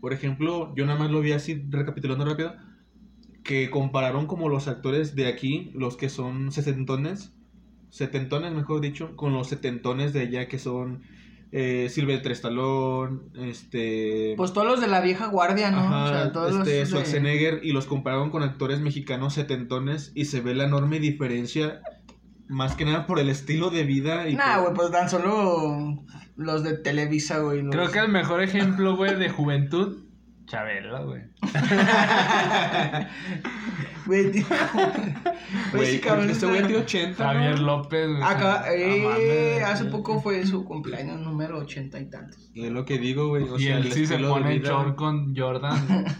Por 0.00 0.12
ejemplo, 0.12 0.74
yo 0.76 0.86
nada 0.86 0.98
más 0.98 1.10
lo 1.10 1.20
vi 1.20 1.32
así, 1.32 1.64
recapitulando 1.70 2.24
rápido, 2.24 2.54
que 3.44 3.70
compararon 3.70 4.26
como 4.26 4.48
los 4.48 4.68
actores 4.68 5.14
de 5.14 5.26
aquí, 5.26 5.70
los 5.74 5.96
que 5.96 6.08
son 6.08 6.52
sesentones, 6.52 7.32
setentones 7.90 8.52
mejor 8.52 8.80
dicho, 8.80 9.16
con 9.16 9.32
los 9.32 9.48
setentones 9.48 10.12
de 10.12 10.20
allá 10.20 10.48
que 10.48 10.58
son 10.58 11.02
eh, 11.50 11.88
Silvestre 11.88 12.32
Stallone, 12.34 13.20
este... 13.34 14.34
Pues 14.36 14.52
todos 14.52 14.66
los 14.66 14.80
de 14.80 14.86
la 14.88 15.00
vieja 15.00 15.28
guardia, 15.28 15.70
¿no? 15.70 15.78
Ajá, 15.78 16.04
o 16.04 16.08
sea, 16.08 16.32
todos 16.32 16.50
los 16.52 16.58
este, 16.58 16.80
de- 16.80 16.86
Schwarzenegger 16.86 17.60
y 17.62 17.72
los 17.72 17.86
compararon 17.86 18.30
con 18.30 18.42
actores 18.42 18.80
mexicanos 18.80 19.34
setentones 19.34 20.12
y 20.14 20.26
se 20.26 20.40
ve 20.40 20.54
la 20.54 20.64
enorme 20.64 21.00
diferencia 21.00 21.80
más 22.48 22.74
que 22.74 22.84
nada 22.84 23.06
por 23.06 23.18
el 23.18 23.28
estilo 23.28 23.70
de 23.70 23.84
vida 23.84 24.28
y 24.28 24.34
Nah, 24.36 24.54
por- 24.56 24.62
güey, 24.64 24.74
pues 24.74 24.90
dan 24.90 25.08
solo 25.10 26.04
los 26.36 26.62
de 26.62 26.76
Televisa, 26.78 27.38
güey. 27.38 27.62
los- 27.62 27.74
Creo 27.74 27.90
que 27.90 27.98
el 27.98 28.08
mejor 28.08 28.42
ejemplo, 28.42 28.96
güey, 28.96 29.14
de 29.16 29.28
juventud 29.28 30.04
Chabela, 30.46 31.02
güey. 31.02 31.22
Güey, 34.06 34.30
tío. 34.32 34.46
Güey, 35.72 35.86
sí, 35.92 35.98
cabrón, 36.00 36.30
este 36.30 36.46
güey 36.46 36.62
tiene 36.62 36.78
80. 36.82 37.22
¿no? 37.22 37.30
Javier 37.32 37.58
López, 37.58 38.08
güey. 38.08 38.22
Acá, 38.22 38.64
No 38.66 38.72
eh, 38.72 39.58
mames. 39.58 39.64
hace 39.70 39.84
poco 39.86 40.20
fue 40.20 40.44
su 40.46 40.64
cumpleaños 40.64 41.20
número 41.20 41.58
ochenta 41.58 41.98
y 42.00 42.08
tantos. 42.08 42.50
Es 42.54 42.70
lo 42.72 42.84
que 42.86 42.98
digo, 42.98 43.28
güey. 43.28 43.44
O 43.44 43.58
Y 43.58 43.64
sea, 43.64 43.76
él 43.78 43.86
el 43.86 43.92
sí 43.92 44.06
se 44.06 44.18
pone 44.18 44.58
short 44.60 44.96
con 44.96 45.36
Jordan. 45.36 45.76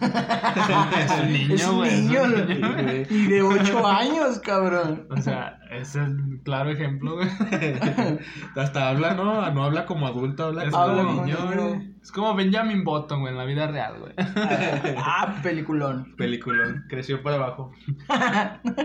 es 0.98 1.10
un 1.22 1.32
niño, 1.32 1.54
es 1.54 1.66
un 1.66 1.76
güey. 1.76 2.00
niño, 2.02 2.20
es 2.24 2.32
un 2.32 2.48
niño. 2.48 2.72
güey. 2.82 3.06
y 3.10 3.26
de 3.26 3.42
ocho 3.42 3.86
años, 3.86 4.38
cabrón. 4.40 5.06
O 5.10 5.20
sea, 5.20 5.57
es 5.70 5.94
el 5.96 6.40
claro 6.44 6.70
ejemplo, 6.70 7.16
güey. 7.16 7.28
Hasta 8.56 8.88
habla, 8.88 9.14
¿no? 9.14 9.50
No 9.52 9.64
habla 9.64 9.86
como 9.86 10.06
adulto, 10.06 10.46
habla 10.46 10.64
Es 10.64 10.70
como 10.72 10.96
como 10.96 11.22
niño, 11.24 11.36
güey. 11.54 11.94
Es 12.02 12.12
como 12.12 12.34
Benjamin 12.34 12.84
Button, 12.84 13.20
güey, 13.20 13.32
en 13.32 13.38
la 13.38 13.44
vida 13.44 13.66
real, 13.66 13.98
güey. 14.00 14.12
Ah, 14.96 15.36
peliculón. 15.42 16.14
Película. 16.16 16.84
Creció 16.88 17.22
para 17.22 17.36
abajo. 17.36 17.72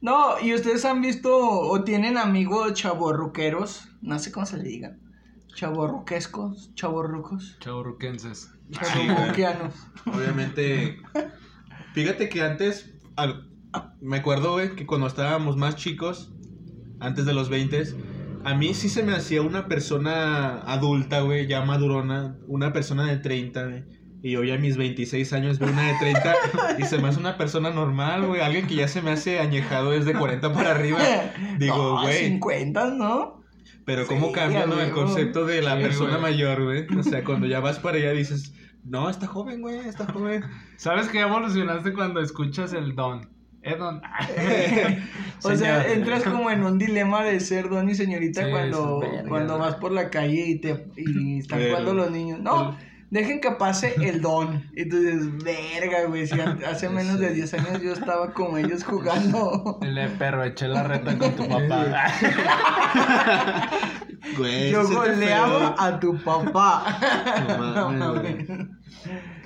No, 0.00 0.38
y 0.40 0.54
ustedes 0.54 0.84
han 0.84 1.00
visto 1.00 1.34
o 1.36 1.82
tienen 1.82 2.16
amigos 2.18 2.74
chavorruqueros, 2.74 3.88
no 4.02 4.18
sé 4.18 4.30
cómo 4.30 4.46
se 4.46 4.58
le 4.58 4.64
digan. 4.64 5.00
Chavorruquescos, 5.54 6.74
chavorrucos, 6.74 7.56
Chaurruquenses. 7.60 8.52
chavorruquianos. 8.70 9.74
Obviamente. 10.06 10.98
Fíjate 11.94 12.28
que 12.28 12.42
antes. 12.42 12.94
al- 13.16 13.48
me 14.00 14.18
acuerdo, 14.18 14.52
güey, 14.52 14.74
que 14.74 14.86
cuando 14.86 15.06
estábamos 15.06 15.56
más 15.56 15.76
chicos, 15.76 16.32
antes 17.00 17.26
de 17.26 17.34
los 17.34 17.48
20, 17.48 17.82
a 18.44 18.54
mí 18.54 18.74
sí 18.74 18.88
se 18.88 19.02
me 19.02 19.12
hacía 19.14 19.42
una 19.42 19.66
persona 19.66 20.60
adulta, 20.62 21.20
güey, 21.20 21.46
ya 21.46 21.62
madurona, 21.64 22.36
una 22.46 22.72
persona 22.72 23.04
de 23.06 23.16
30, 23.18 23.64
güey. 23.66 23.84
Y 24.22 24.34
hoy 24.36 24.50
a 24.50 24.58
mis 24.58 24.76
26 24.76 25.32
años 25.34 25.58
veo 25.58 25.70
una 25.70 25.86
de 25.88 25.94
30 26.00 26.34
y 26.78 26.84
se 26.84 26.98
me 26.98 27.08
hace 27.08 27.20
una 27.20 27.36
persona 27.36 27.70
normal, 27.70 28.26
güey. 28.26 28.40
Alguien 28.40 28.66
que 28.66 28.74
ya 28.74 28.88
se 28.88 29.02
me 29.02 29.10
hace 29.10 29.38
añejado 29.38 29.90
desde 29.90 30.14
40 30.14 30.52
para 30.52 30.72
arriba. 30.72 30.98
Digo, 31.58 31.76
No, 31.76 32.02
güey. 32.02 32.24
50, 32.26 32.90
¿no? 32.92 33.42
Pero 33.84 34.04
cómo 34.06 34.28
Sí, 34.28 34.32
cambia 34.32 34.66
¿no? 34.66 34.80
el 34.80 34.90
concepto 34.90 35.44
de 35.46 35.62
la 35.62 35.76
Sí, 35.76 35.82
persona 35.82 36.10
güey. 36.18 36.22
mayor, 36.32 36.64
güey. 36.64 36.86
O 36.98 37.02
sea, 37.04 37.22
cuando 37.22 37.46
ya 37.46 37.60
vas 37.60 37.78
para 37.78 37.98
allá 37.98 38.10
dices, 38.12 38.52
no, 38.84 39.08
está 39.08 39.28
joven, 39.28 39.60
güey, 39.60 39.78
está 39.80 40.06
joven. 40.12 40.42
¿Sabes 40.76 41.08
que 41.08 41.20
evolucionaste 41.20 41.92
cuando 41.92 42.20
escuchas 42.20 42.72
el 42.72 42.96
don? 42.96 43.28
Eh, 43.66 43.76
don. 43.76 44.00
O 45.44 45.54
sea, 45.54 45.86
entras 45.92 46.22
como 46.22 46.50
en 46.50 46.64
un 46.64 46.78
dilema 46.78 47.22
de 47.22 47.38
ser 47.40 47.68
don 47.68 47.88
y 47.90 47.94
señorita 47.94 48.44
Sí, 48.44 48.50
cuando, 48.50 49.02
es 49.02 49.28
cuando 49.28 49.58
vas 49.58 49.74
por 49.76 49.92
la 49.92 50.08
calle 50.08 50.46
y 50.46 50.58
te 50.60 50.86
y 50.96 51.38
están 51.40 51.60
El- 51.60 51.68
jugando 51.70 51.92
los 51.94 52.10
niños. 52.10 52.40
No, 52.40 52.76
dejen 53.10 53.40
que 53.40 53.50
pase 53.52 53.94
el 54.02 54.22
don. 54.22 54.64
Y 54.74 54.88
tú 54.88 54.98
dices, 54.98 55.26
verga, 55.44 56.06
güey, 56.08 56.26
si 56.26 56.40
hace 56.70 56.88
menos 56.88 57.18
de 57.20 57.34
10 57.34 57.54
años 57.54 57.82
yo 57.82 57.92
estaba 57.92 58.32
con 58.32 58.56
ellos 58.58 58.82
jugando. 58.82 59.78
El 59.82 59.94
de 59.94 60.08
perro, 60.08 60.42
eché 60.44 60.68
la 60.68 60.82
reta 60.84 61.16
con 61.18 61.32
tu 61.36 61.46
papá. 61.48 62.06
Güey, 64.38 64.70
Yo 64.72 64.88
goleaba 64.88 65.74
a 65.78 66.00
tu 66.00 66.16
papá. 66.24 66.98
No 67.48 67.58
mames, 67.58 67.98
No, 67.98 68.14
güey. 68.20 68.46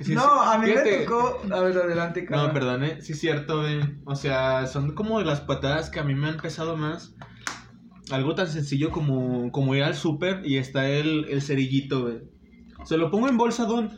Sí, 0.03 0.13
No, 0.15 0.21
sí. 0.21 0.29
a 0.53 0.57
mí 0.57 0.67
me 0.67 1.03
tocó. 1.05 1.41
A 1.53 1.59
ver, 1.61 1.77
adelante, 1.77 2.21
No, 2.23 2.27
cabrón. 2.29 2.53
perdón, 2.53 2.83
eh. 2.83 3.01
Sí, 3.01 3.13
es 3.13 3.19
cierto, 3.19 3.61
güey. 3.61 3.79
O 4.05 4.15
sea, 4.15 4.67
son 4.67 4.93
como 4.95 5.19
de 5.19 5.25
las 5.25 5.41
patadas 5.41 5.89
que 5.89 5.99
a 5.99 6.03
mí 6.03 6.15
me 6.15 6.27
han 6.29 6.37
pesado 6.37 6.75
más. 6.77 7.15
Algo 8.11 8.35
tan 8.35 8.47
sencillo 8.47 8.89
como, 8.91 9.51
como 9.51 9.73
ir 9.75 9.83
al 9.83 9.95
súper 9.95 10.41
y 10.45 10.57
está 10.57 10.87
el, 10.89 11.25
el 11.29 11.41
cerillito, 11.41 12.01
güey. 12.01 12.19
Se 12.83 12.97
lo 12.97 13.09
pongo 13.11 13.29
en 13.29 13.37
bolsa, 13.37 13.65
don. 13.65 13.91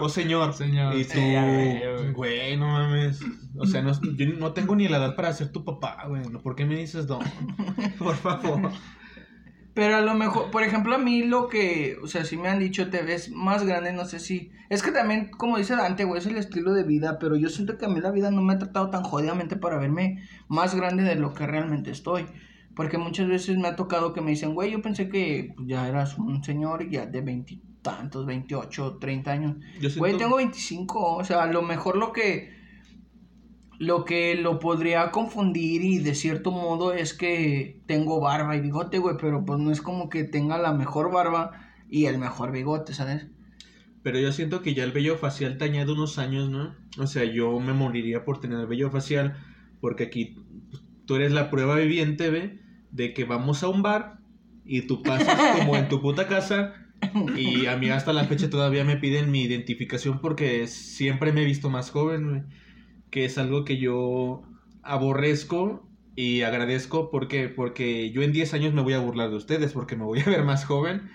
O 0.00 0.08
señor. 0.08 0.52
Señor. 0.54 0.94
Y 0.96 1.04
tú, 1.04 1.18
güey. 1.20 2.12
güey, 2.12 2.56
no 2.56 2.66
mames. 2.66 3.20
O 3.58 3.66
sea, 3.66 3.82
no, 3.82 3.92
yo 4.16 4.26
no 4.38 4.52
tengo 4.52 4.74
ni 4.76 4.88
la 4.88 4.98
edad 4.98 5.14
para 5.16 5.32
ser 5.32 5.52
tu 5.52 5.64
papá, 5.64 6.04
güey. 6.08 6.22
¿no? 6.28 6.40
¿Por 6.40 6.54
qué 6.56 6.64
me 6.66 6.76
dices 6.76 7.06
don? 7.06 7.20
Por 7.98 8.14
favor. 8.16 8.70
Pero 9.74 9.96
a 9.96 10.00
lo 10.02 10.14
mejor, 10.14 10.50
por 10.52 10.62
ejemplo, 10.62 10.94
a 10.94 10.98
mí 10.98 11.24
lo 11.24 11.48
que, 11.48 11.96
o 12.02 12.06
sea, 12.06 12.24
si 12.24 12.36
me 12.36 12.48
han 12.48 12.60
dicho 12.60 12.90
te 12.90 13.02
ves 13.02 13.30
más 13.30 13.64
grande, 13.64 13.92
no 13.92 14.04
sé 14.04 14.20
si. 14.20 14.52
Es 14.68 14.82
que 14.84 14.92
también, 14.92 15.30
como 15.30 15.58
dice 15.58 15.74
Dante, 15.74 16.04
güey, 16.04 16.20
es 16.20 16.26
el 16.26 16.36
estilo 16.36 16.72
de 16.72 16.84
vida, 16.84 17.18
pero 17.18 17.34
yo 17.36 17.48
siento 17.48 17.76
que 17.76 17.86
a 17.86 17.88
mí 17.88 18.00
la 18.00 18.12
vida 18.12 18.30
no 18.30 18.40
me 18.40 18.54
ha 18.54 18.58
tratado 18.58 18.90
tan 18.90 19.02
jodidamente 19.02 19.56
para 19.56 19.78
verme 19.78 20.22
más 20.48 20.74
grande 20.76 21.02
de 21.02 21.16
lo 21.16 21.34
que 21.34 21.46
realmente 21.46 21.90
estoy. 21.90 22.26
Porque 22.76 22.98
muchas 22.98 23.28
veces 23.28 23.56
me 23.58 23.68
ha 23.68 23.76
tocado 23.76 24.12
que 24.12 24.20
me 24.20 24.30
dicen, 24.30 24.54
güey, 24.54 24.70
yo 24.70 24.80
pensé 24.82 25.08
que 25.08 25.54
ya 25.66 25.88
eras 25.88 26.18
un 26.18 26.42
señor 26.44 26.88
ya 26.88 27.06
de 27.06 27.20
veintitantos, 27.20 28.26
veintiocho, 28.26 28.96
treinta 28.98 29.32
años. 29.32 29.56
Yo 29.80 29.90
siento- 29.90 29.98
Güey, 29.98 30.16
tengo 30.16 30.36
25, 30.36 31.16
o 31.16 31.24
sea, 31.24 31.42
a 31.42 31.46
lo 31.46 31.62
mejor 31.62 31.96
lo 31.96 32.12
que 32.12 32.52
lo 33.78 34.04
que 34.04 34.34
lo 34.36 34.58
podría 34.58 35.10
confundir 35.10 35.82
y 35.82 35.98
de 35.98 36.14
cierto 36.14 36.50
modo 36.50 36.92
es 36.92 37.14
que 37.14 37.80
tengo 37.86 38.20
barba 38.20 38.56
y 38.56 38.60
bigote, 38.60 38.98
güey, 38.98 39.16
pero 39.20 39.44
pues 39.44 39.58
no 39.58 39.70
es 39.70 39.80
como 39.80 40.08
que 40.08 40.24
tenga 40.24 40.58
la 40.58 40.72
mejor 40.72 41.10
barba 41.10 41.52
y 41.88 42.06
el 42.06 42.18
mejor 42.18 42.52
bigote, 42.52 42.94
¿sabes? 42.94 43.26
Pero 44.02 44.18
yo 44.18 44.32
siento 44.32 44.62
que 44.62 44.74
ya 44.74 44.84
el 44.84 44.92
vello 44.92 45.16
facial 45.16 45.56
te 45.58 45.64
añade 45.64 45.92
unos 45.92 46.18
años, 46.18 46.50
¿no? 46.50 46.74
O 46.98 47.06
sea, 47.06 47.24
yo 47.24 47.58
me 47.58 47.72
moriría 47.72 48.24
por 48.24 48.40
tener 48.40 48.60
el 48.60 48.66
vello 48.66 48.90
facial 48.90 49.36
porque 49.80 50.04
aquí 50.04 50.36
pues, 50.70 50.82
tú 51.06 51.16
eres 51.16 51.32
la 51.32 51.50
prueba 51.50 51.76
viviente, 51.76 52.30
¿ve? 52.30 52.60
De 52.90 53.14
que 53.14 53.24
vamos 53.24 53.62
a 53.62 53.68
un 53.68 53.82
bar 53.82 54.18
y 54.64 54.82
tú 54.82 55.02
pasas 55.02 55.58
como 55.58 55.76
en 55.76 55.88
tu 55.88 56.00
puta 56.00 56.26
casa 56.26 56.74
y 57.36 57.66
a 57.66 57.76
mí 57.76 57.90
hasta 57.90 58.12
la 58.12 58.24
fecha 58.24 58.48
todavía 58.48 58.84
me 58.84 58.96
piden 58.96 59.30
mi 59.30 59.42
identificación 59.42 60.20
porque 60.20 60.66
siempre 60.66 61.32
me 61.32 61.42
he 61.42 61.44
visto 61.44 61.70
más 61.70 61.90
joven, 61.90 62.28
güey. 62.28 62.42
Que 63.14 63.24
es 63.24 63.38
algo 63.38 63.64
que 63.64 63.78
yo 63.78 64.42
aborrezco 64.82 65.88
y 66.16 66.42
agradezco 66.42 67.10
porque 67.10 67.48
porque 67.48 68.10
yo 68.10 68.22
en 68.22 68.32
10 68.32 68.52
años 68.54 68.74
me 68.74 68.82
voy 68.82 68.94
a 68.94 68.98
burlar 68.98 69.30
de 69.30 69.36
ustedes 69.36 69.72
porque 69.72 69.94
me 69.94 70.04
voy 70.04 70.20
a 70.20 70.24
ver 70.34 70.44
más 70.44 70.64
joven 70.64 71.08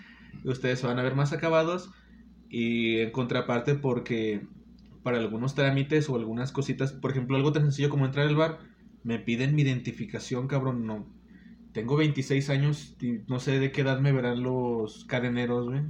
ustedes 0.46 0.80
se 0.80 0.88
van 0.88 0.98
a 0.98 1.04
ver 1.04 1.16
más 1.16 1.34
acabados 1.34 1.90
y 2.50 3.00
en 3.00 3.12
contraparte 3.12 3.76
porque 3.76 4.48
para 5.04 5.18
algunos 5.18 5.56
trámites 5.56 6.10
o 6.10 6.16
algunas 6.16 6.52
cositas, 6.52 6.94
por 6.94 7.12
ejemplo, 7.12 7.38
algo 7.38 7.52
tan 7.52 7.64
sencillo 7.64 7.90
como 7.90 8.06
entrar 8.06 8.28
al 8.28 8.36
bar, 8.36 8.60
me 9.04 9.20
piden 9.20 9.56
mi 9.56 9.62
identificación, 9.62 10.48
cabrón, 10.48 10.86
no. 10.86 11.08
Tengo 11.74 11.96
26 11.96 12.50
años 12.50 12.96
y 13.02 13.20
no 13.28 13.40
sé 13.40 13.60
de 13.60 13.72
qué 13.72 13.82
edad 13.82 14.00
me 14.00 14.12
verán 14.12 14.44
los 14.44 15.06
cadeneros, 15.06 15.70
güey. 15.70 15.82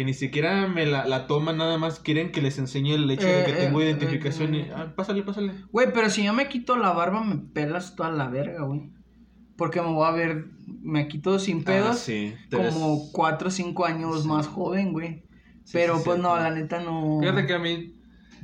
Que 0.00 0.04
ni 0.06 0.14
siquiera 0.14 0.66
me 0.66 0.86
la, 0.86 1.04
la 1.04 1.26
toman, 1.26 1.58
nada 1.58 1.76
más 1.76 2.00
quieren 2.00 2.32
que 2.32 2.40
les 2.40 2.58
enseñe 2.58 2.94
el 2.94 3.10
hecho 3.10 3.26
de 3.26 3.42
Eh, 3.42 3.44
que 3.44 3.52
tengo 3.52 3.82
eh, 3.82 3.84
identificación 3.84 4.54
eh, 4.54 4.66
y... 4.66 4.70
Ah, 4.74 4.94
pásale, 4.96 5.22
pásale. 5.22 5.52
Güey, 5.72 5.92
pero 5.92 6.08
si 6.08 6.24
yo 6.24 6.32
me 6.32 6.48
quito 6.48 6.78
la 6.78 6.90
barba 6.92 7.22
me 7.22 7.36
pelas 7.36 7.96
toda 7.96 8.10
la 8.10 8.26
verga, 8.30 8.62
güey. 8.64 8.90
Porque 9.58 9.82
me 9.82 9.88
voy 9.88 10.08
a 10.08 10.12
ver, 10.12 10.46
me 10.80 11.06
quito 11.06 11.38
sin 11.38 11.64
pedos 11.64 11.90
Ah, 11.90 11.94
sí. 11.96 12.32
te 12.48 12.56
ves- 12.56 12.72
como 12.72 13.12
4 13.12 13.48
o 13.48 13.50
5 13.50 13.84
años 13.84 14.22
Sí. 14.22 14.28
más 14.28 14.46
joven, 14.46 14.92
güey. 14.94 15.22
sí, 15.64 15.72
pero 15.74 15.98
sí, 15.98 16.02
pues 16.06 16.18
no, 16.18 16.34
la 16.34 16.50
neta 16.50 16.82
no. 16.82 17.18
Fíjate 17.20 17.46
que 17.46 17.52
a 17.52 17.58
mí 17.58 17.94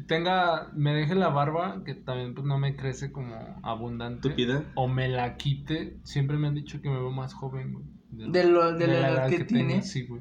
tenga, 0.06 0.70
me 0.74 0.92
deje 0.92 1.14
la 1.14 1.30
barba, 1.30 1.82
que 1.86 1.94
también 1.94 2.34
pues 2.34 2.46
no 2.46 2.58
me 2.58 2.76
crece 2.76 3.12
como 3.12 3.34
abundante. 3.62 4.28
¿Tupida? 4.28 4.62
O 4.74 4.88
me 4.88 5.08
la 5.08 5.38
quite, 5.38 5.96
siempre 6.02 6.36
me 6.36 6.48
han 6.48 6.54
dicho 6.54 6.82
que 6.82 6.90
me 6.90 6.96
veo 6.96 7.12
más 7.12 7.32
joven, 7.32 7.72
güey. 7.72 7.84
De 8.30 8.44
lo- 8.44 8.74
de 8.76 8.86
la 8.88 9.08
edad 9.08 9.30
que 9.30 9.38
tengo, 9.44 9.48
tienes. 9.68 9.90
Sí, 9.90 10.06
güey. 10.06 10.20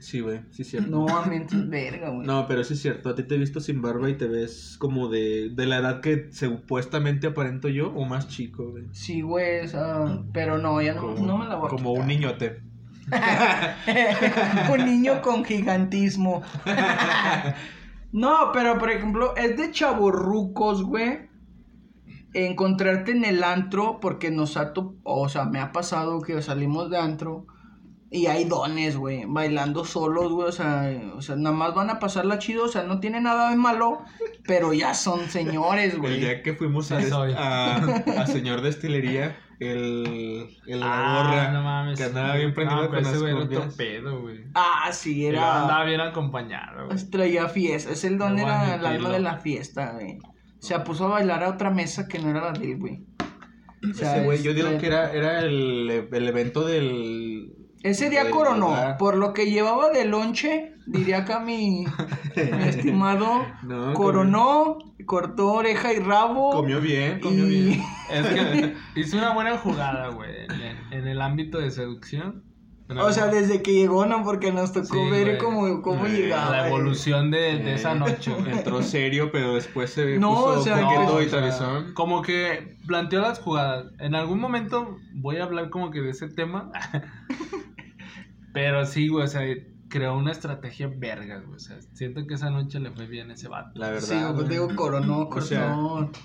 Sí, 0.00 0.20
güey, 0.20 0.40
sí, 0.50 0.64
cierto. 0.64 0.90
No, 0.90 1.06
a 1.08 1.26
mí 1.26 1.36
entonces, 1.36 1.68
verga, 1.68 2.08
güey. 2.08 2.26
No, 2.26 2.46
pero 2.48 2.64
sí 2.64 2.72
es 2.72 2.80
cierto, 2.80 3.10
a 3.10 3.14
ti 3.14 3.22
te 3.22 3.34
he 3.34 3.38
visto 3.38 3.60
sin 3.60 3.82
barba 3.82 4.08
y 4.08 4.14
te 4.14 4.26
ves 4.28 4.76
como 4.78 5.08
de, 5.08 5.50
de 5.50 5.66
la 5.66 5.76
edad 5.76 6.00
que 6.00 6.32
supuestamente 6.32 7.26
aparento 7.26 7.68
yo 7.68 7.92
o 7.92 8.06
más 8.06 8.26
chico, 8.26 8.70
güey. 8.70 8.84
Sí, 8.92 9.20
güey, 9.20 9.60
o 9.60 9.68
sea, 9.68 10.22
pero 10.32 10.56
no, 10.56 10.80
ya 10.80 10.94
no, 10.94 11.02
Como, 11.02 11.26
no 11.26 11.36
me 11.36 11.46
la 11.46 11.56
voy 11.56 11.66
a 11.66 11.68
como 11.68 11.90
quitar. 11.90 12.02
un 12.02 12.08
niñote. 12.08 12.62
un 14.72 14.86
niño 14.86 15.20
con 15.20 15.44
gigantismo. 15.44 16.40
no, 18.12 18.52
pero 18.54 18.78
por 18.78 18.90
ejemplo, 18.90 19.36
es 19.36 19.58
de 19.58 19.70
chaborrucos, 19.70 20.82
güey. 20.82 21.28
Encontrarte 22.32 23.12
en 23.12 23.26
el 23.26 23.44
antro, 23.44 24.00
porque 24.00 24.30
nos 24.30 24.56
ha 24.56 24.72
o 25.02 25.28
sea, 25.28 25.44
me 25.44 25.60
ha 25.60 25.72
pasado 25.72 26.22
que 26.22 26.40
salimos 26.40 26.88
de 26.88 26.96
antro 26.96 27.46
y 28.10 28.26
hay 28.26 28.44
dones, 28.44 28.96
güey, 28.96 29.24
bailando 29.26 29.84
solos, 29.84 30.32
güey, 30.32 30.48
o 30.48 30.52
sea, 30.52 30.90
o 31.14 31.22
sea, 31.22 31.36
nada 31.36 31.54
más 31.54 31.74
van 31.74 31.90
a 31.90 31.98
pasarla 32.00 32.38
chido, 32.38 32.64
o 32.64 32.68
sea, 32.68 32.82
no 32.82 32.98
tiene 33.00 33.20
nada 33.20 33.50
de 33.50 33.56
malo, 33.56 33.98
pero 34.46 34.72
ya 34.72 34.94
son 34.94 35.28
señores, 35.30 35.94
El 35.94 36.00
güey. 36.00 36.18
día 36.20 36.42
que 36.42 36.54
fuimos 36.54 36.90
a, 36.90 36.98
a, 36.98 37.76
a 38.22 38.26
señor 38.26 38.62
destilería, 38.62 39.36
el, 39.60 40.48
el 40.66 40.80
la 40.80 40.86
gorra, 40.86 41.48
Ah, 41.48 41.52
no 41.52 41.62
mames. 41.62 41.98
que 41.98 42.04
andaba 42.06 42.34
bien 42.34 42.52
prendido 42.54 42.82
no, 42.82 42.88
con 42.88 42.98
ese 42.98 43.18
güey 43.18 43.30
era 43.32 43.44
otro 43.44 43.68
pedo, 43.76 44.20
güey. 44.22 44.44
Ah, 44.54 44.88
sí, 44.90 45.26
Pero 45.28 45.42
Andaba 45.44 45.80
era... 45.82 45.84
bien 45.84 46.00
acompañado, 46.00 46.86
güey. 46.86 47.10
Traía 47.10 47.46
fiesta, 47.48 47.92
es 47.92 48.02
el 48.04 48.16
don 48.18 48.36
No 48.36 48.42
era 48.42 48.74
el 48.76 48.86
alma 48.86 49.10
de 49.10 49.20
la 49.20 49.36
fiesta, 49.38 49.92
güey. 49.92 50.18
Se 50.60 50.78
puso 50.80 51.06
a 51.06 51.10
bailar 51.10 51.44
a 51.44 51.50
otra 51.50 51.70
mesa 51.70 52.08
que 52.08 52.18
no 52.18 52.30
era 52.30 52.40
la 52.52 52.58
de 52.58 52.72
él, 52.72 52.78
güey. 52.78 53.04
O 53.88 53.94
sea, 53.94 54.16
Ese 54.16 54.24
güey, 54.24 54.42
yo 54.42 54.52
digo 54.54 54.68
este- 54.68 54.80
que 54.80 54.86
era, 54.88 55.12
era 55.12 55.40
el, 55.40 56.08
el 56.10 56.28
evento 56.28 56.64
del... 56.66 57.52
Ese 57.82 58.10
día 58.10 58.30
coronó, 58.30 58.74
por 58.98 59.16
lo 59.16 59.32
que 59.32 59.50
llevaba 59.50 59.88
de 59.90 60.04
lonche, 60.04 60.74
diría 60.86 61.18
acá 61.18 61.40
mi, 61.40 61.84
mi 62.36 62.62
estimado, 62.68 63.46
No, 63.62 63.94
coronó, 63.94 64.76
cortó 65.06 65.52
oreja 65.52 65.92
y 65.92 65.98
rabo. 65.98 66.50
Comió 66.50 66.80
bien, 66.80 67.20
comió 67.20 67.46
y... 67.46 67.60
bien. 67.68 67.82
Es 68.10 68.26
que 68.26 68.74
hizo 68.96 69.16
una 69.18 69.32
buena 69.34 69.56
jugada, 69.56 70.08
güey, 70.08 70.30
en, 70.44 70.50
el- 70.50 70.76
en 70.92 71.08
el 71.08 71.22
ámbito 71.22 71.58
de 71.58 71.70
seducción. 71.70 72.44
O 73.00 73.12
sea, 73.12 73.28
desde 73.28 73.62
que 73.62 73.72
llegó, 73.72 74.04
¿no? 74.04 74.24
Porque 74.24 74.50
nos 74.50 74.72
tocó 74.72 74.94
Sí, 75.04 75.10
ver 75.12 75.26
güey. 75.26 75.38
cómo, 75.38 75.80
cómo 75.80 76.06
Eh, 76.06 76.10
llegaba. 76.10 76.50
la 76.50 76.64
eh. 76.64 76.68
evolución 76.70 77.30
de, 77.30 77.58
de 77.60 77.74
esa 77.74 77.94
noche, 77.94 78.32
güey. 78.36 78.50
Entró 78.50 78.82
serio, 78.82 79.30
pero 79.30 79.54
después 79.54 79.90
se 79.92 80.18
No, 80.18 80.30
puso 80.34 80.44
o 80.58 80.62
sea, 80.64 80.76
no, 80.80 80.92
y 81.22 81.26
o 81.26 81.28
sea, 81.28 81.38
travesón. 81.38 81.94
Como 81.94 82.20
que 82.22 82.76
planteó 82.88 83.20
las 83.20 83.38
jugadas. 83.38 83.92
En 84.00 84.16
algún 84.16 84.40
momento 84.40 84.96
voy 85.14 85.36
a 85.36 85.44
hablar 85.44 85.70
como 85.70 85.92
que 85.92 86.00
de 86.00 86.10
ese 86.10 86.26
tema. 86.30 86.72
Pero 88.52 88.84
sí, 88.86 89.08
güey, 89.08 89.24
o 89.24 89.28
sea, 89.28 89.42
creó 89.88 90.16
una 90.16 90.30
estrategia 90.32 90.88
verga, 90.88 91.40
güey. 91.40 91.56
O 91.56 91.58
sea, 91.58 91.78
siento 91.92 92.26
que 92.26 92.34
esa 92.34 92.48
noche 92.50 92.80
le 92.80 92.90
fue 92.90 93.06
bien 93.06 93.30
a 93.30 93.34
ese 93.34 93.48
vato. 93.48 93.78
La 93.78 93.90
verdad. 93.90 94.06
Sí, 94.06 94.34
güey, 94.34 94.48
digo, 94.48 94.68
coronó, 94.76 95.28
cortó. 95.28 95.38
O 95.38 95.42
sea, 95.42 95.76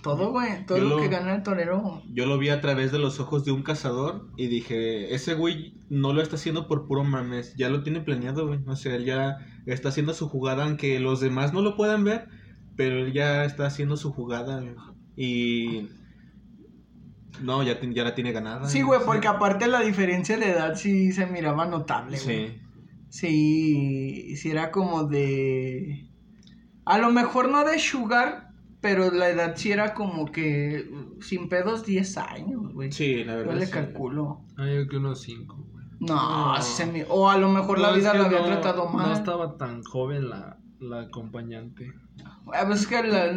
todo, 0.04 0.32
güey. 0.32 0.66
Todo 0.66 0.78
lo- 0.80 0.98
que 0.98 1.08
gana 1.08 1.36
el 1.36 1.44
torero. 1.44 2.02
Yo 2.14 2.26
lo 2.26 2.38
vi 2.38 2.50
a 2.50 2.62
través 2.62 2.92
de 2.92 3.00
los 3.00 3.20
ojos 3.20 3.44
de 3.44 3.52
un 3.52 3.64
cazador 3.64 4.28
y 4.38 4.48
dije, 4.48 5.14
ese 5.14 5.34
güey 5.34 5.74
no 5.90 6.14
lo 6.14 6.22
está 6.22 6.36
haciendo 6.36 6.68
por 6.68 6.88
puro 6.88 7.04
mames, 7.04 7.56
ya 7.56 7.70
lo 7.70 7.84
tiene 7.84 8.02
planeado, 8.02 8.48
güey. 8.48 8.60
O 8.68 8.76
sea, 8.76 8.96
él 8.96 9.06
ya 9.06 9.38
está 9.66 9.90
haciendo 9.90 10.14
su 10.14 10.30
jugada, 10.30 10.64
aunque 10.64 11.00
los 11.00 11.20
demás 11.20 11.54
no 11.54 11.62
lo 11.62 11.76
puedan 11.76 12.04
ver, 12.04 12.28
pero 12.76 13.00
él 13.00 13.14
ya 13.14 13.46
está 13.46 13.66
haciendo 13.66 13.98
su 13.98 14.12
jugada, 14.12 14.62
güey. 14.62 14.76
Y... 15.16 15.90
No, 17.42 17.64
ya, 17.64 17.80
ya 17.82 18.04
la 18.04 18.16
tiene 18.16 18.32
ganada. 18.32 18.68
Sí, 18.68 18.82
güey, 18.82 19.00
porque 19.06 19.28
aparte 19.28 19.68
la 19.68 19.82
diferencia 19.82 20.38
de 20.38 20.52
edad 20.52 20.76
sí 20.76 21.12
se 21.12 21.26
miraba 21.28 21.66
notable, 21.66 22.20
güey. 22.24 22.48
Sí. 22.48 22.62
Sí, 23.10 24.36
sí 24.36 24.50
era 24.52 24.72
como 24.72 25.04
de... 25.06 26.10
A 26.86 26.98
lo 26.98 27.12
mejor 27.12 27.50
no 27.50 27.64
de 27.64 27.80
Sugar, 27.80 28.50
pero 28.82 29.10
la 29.12 29.30
edad 29.30 29.54
sí 29.56 29.72
era 29.72 29.94
como 29.94 30.26
que 30.32 30.88
sin 31.22 31.50
pedos 31.50 31.86
10 31.86 32.18
años, 32.18 32.74
güey. 32.74 32.92
Sí, 32.92 33.24
la 33.24 33.34
Yo 33.34 33.40
verdad. 33.40 33.56
le 33.56 33.66
sí. 33.66 33.72
calculo. 33.72 34.42
Ah, 34.58 34.68
yo 34.68 34.88
que 34.88 34.98
unos 34.98 35.22
cinco, 35.22 35.56
güey. 35.72 35.86
No, 36.00 36.56
No. 36.56 36.62
sí 36.62 36.74
se 36.74 36.86
mi- 36.86 37.04
O 37.10 37.30
a 37.30 37.38
lo 37.38 37.50
mejor 37.50 37.80
la 37.80 37.90
No, 37.92 37.96
vida 37.96 38.12
que 38.12 38.18
lo 38.20 38.26
había 38.26 38.40
no- 38.42 38.46
tratado 38.48 38.88
mal. 38.90 39.10
No 39.10 39.14
estaba 39.16 39.58
tan 39.58 39.82
joven 39.84 40.30
la, 40.30 40.58
la 40.80 41.02
acompañante. 41.02 41.92
A 42.54 42.66
veces 42.66 42.88
que 42.88 43.02
la- 43.04 43.32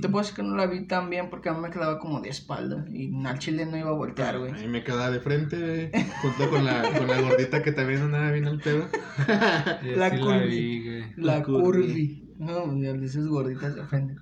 te 0.00 0.08
puedo 0.08 0.22
decir 0.22 0.36
que 0.36 0.42
no 0.42 0.56
la 0.56 0.66
vi 0.66 0.86
tan 0.86 1.10
bien 1.10 1.28
porque 1.30 1.48
a 1.48 1.52
mí 1.52 1.60
me 1.60 1.70
quedaba 1.70 1.98
como 1.98 2.20
de 2.20 2.28
espalda 2.28 2.84
y 2.90 3.12
al 3.26 3.38
chile 3.38 3.66
no 3.66 3.76
iba 3.76 3.90
a 3.90 3.94
voltear, 3.94 4.36
A 4.36 4.38
güey. 4.38 4.52
mí 4.52 4.66
me 4.68 4.82
quedaba 4.84 5.10
de 5.10 5.20
frente, 5.20 5.58
güey, 5.90 6.04
junto 6.22 6.50
con 6.50 6.64
la, 6.64 6.82
con 6.96 7.06
la 7.06 7.20
gordita 7.20 7.62
que 7.62 7.72
también 7.72 8.02
andaba 8.02 8.30
bien 8.30 8.46
al 8.46 8.58
pedo. 8.60 8.86
La 9.96 10.08
güey. 10.10 11.14
La 11.16 11.36
La 11.38 11.42
curvi. 11.42 11.62
curvi. 11.64 12.34
No, 12.38 12.76
ya 12.80 12.92
dices 12.94 13.26
gorditas 13.26 13.74
se 13.74 13.80
ofenden. 13.80 14.18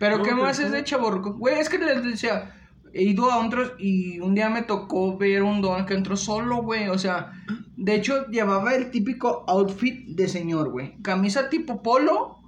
Pero 0.00 0.18
No, 0.18 0.24
¿qué 0.24 0.30
pero 0.30 0.42
más 0.42 0.58
es 0.58 0.72
de 0.72 0.82
chaborruco? 0.82 1.34
Güey, 1.34 1.60
es 1.60 1.68
que 1.68 1.78
les 1.78 2.02
decía, 2.02 2.52
he 2.94 3.02
ido 3.02 3.30
a 3.30 3.44
otros 3.44 3.72
y 3.78 4.20
un 4.20 4.34
día 4.34 4.50
me 4.50 4.62
tocó 4.62 5.16
ver 5.16 5.42
un 5.42 5.60
don 5.60 5.86
que 5.86 5.94
entró 5.94 6.16
solo, 6.16 6.62
güey. 6.62 6.88
O 6.88 6.98
sea, 6.98 7.32
de 7.76 7.94
hecho 7.94 8.26
llevaba 8.28 8.74
el 8.74 8.90
típico 8.90 9.44
outfit 9.48 10.06
de 10.08 10.28
señor, 10.28 10.70
güey. 10.70 11.00
Camisa 11.02 11.48
tipo 11.48 11.82
polo, 11.82 12.38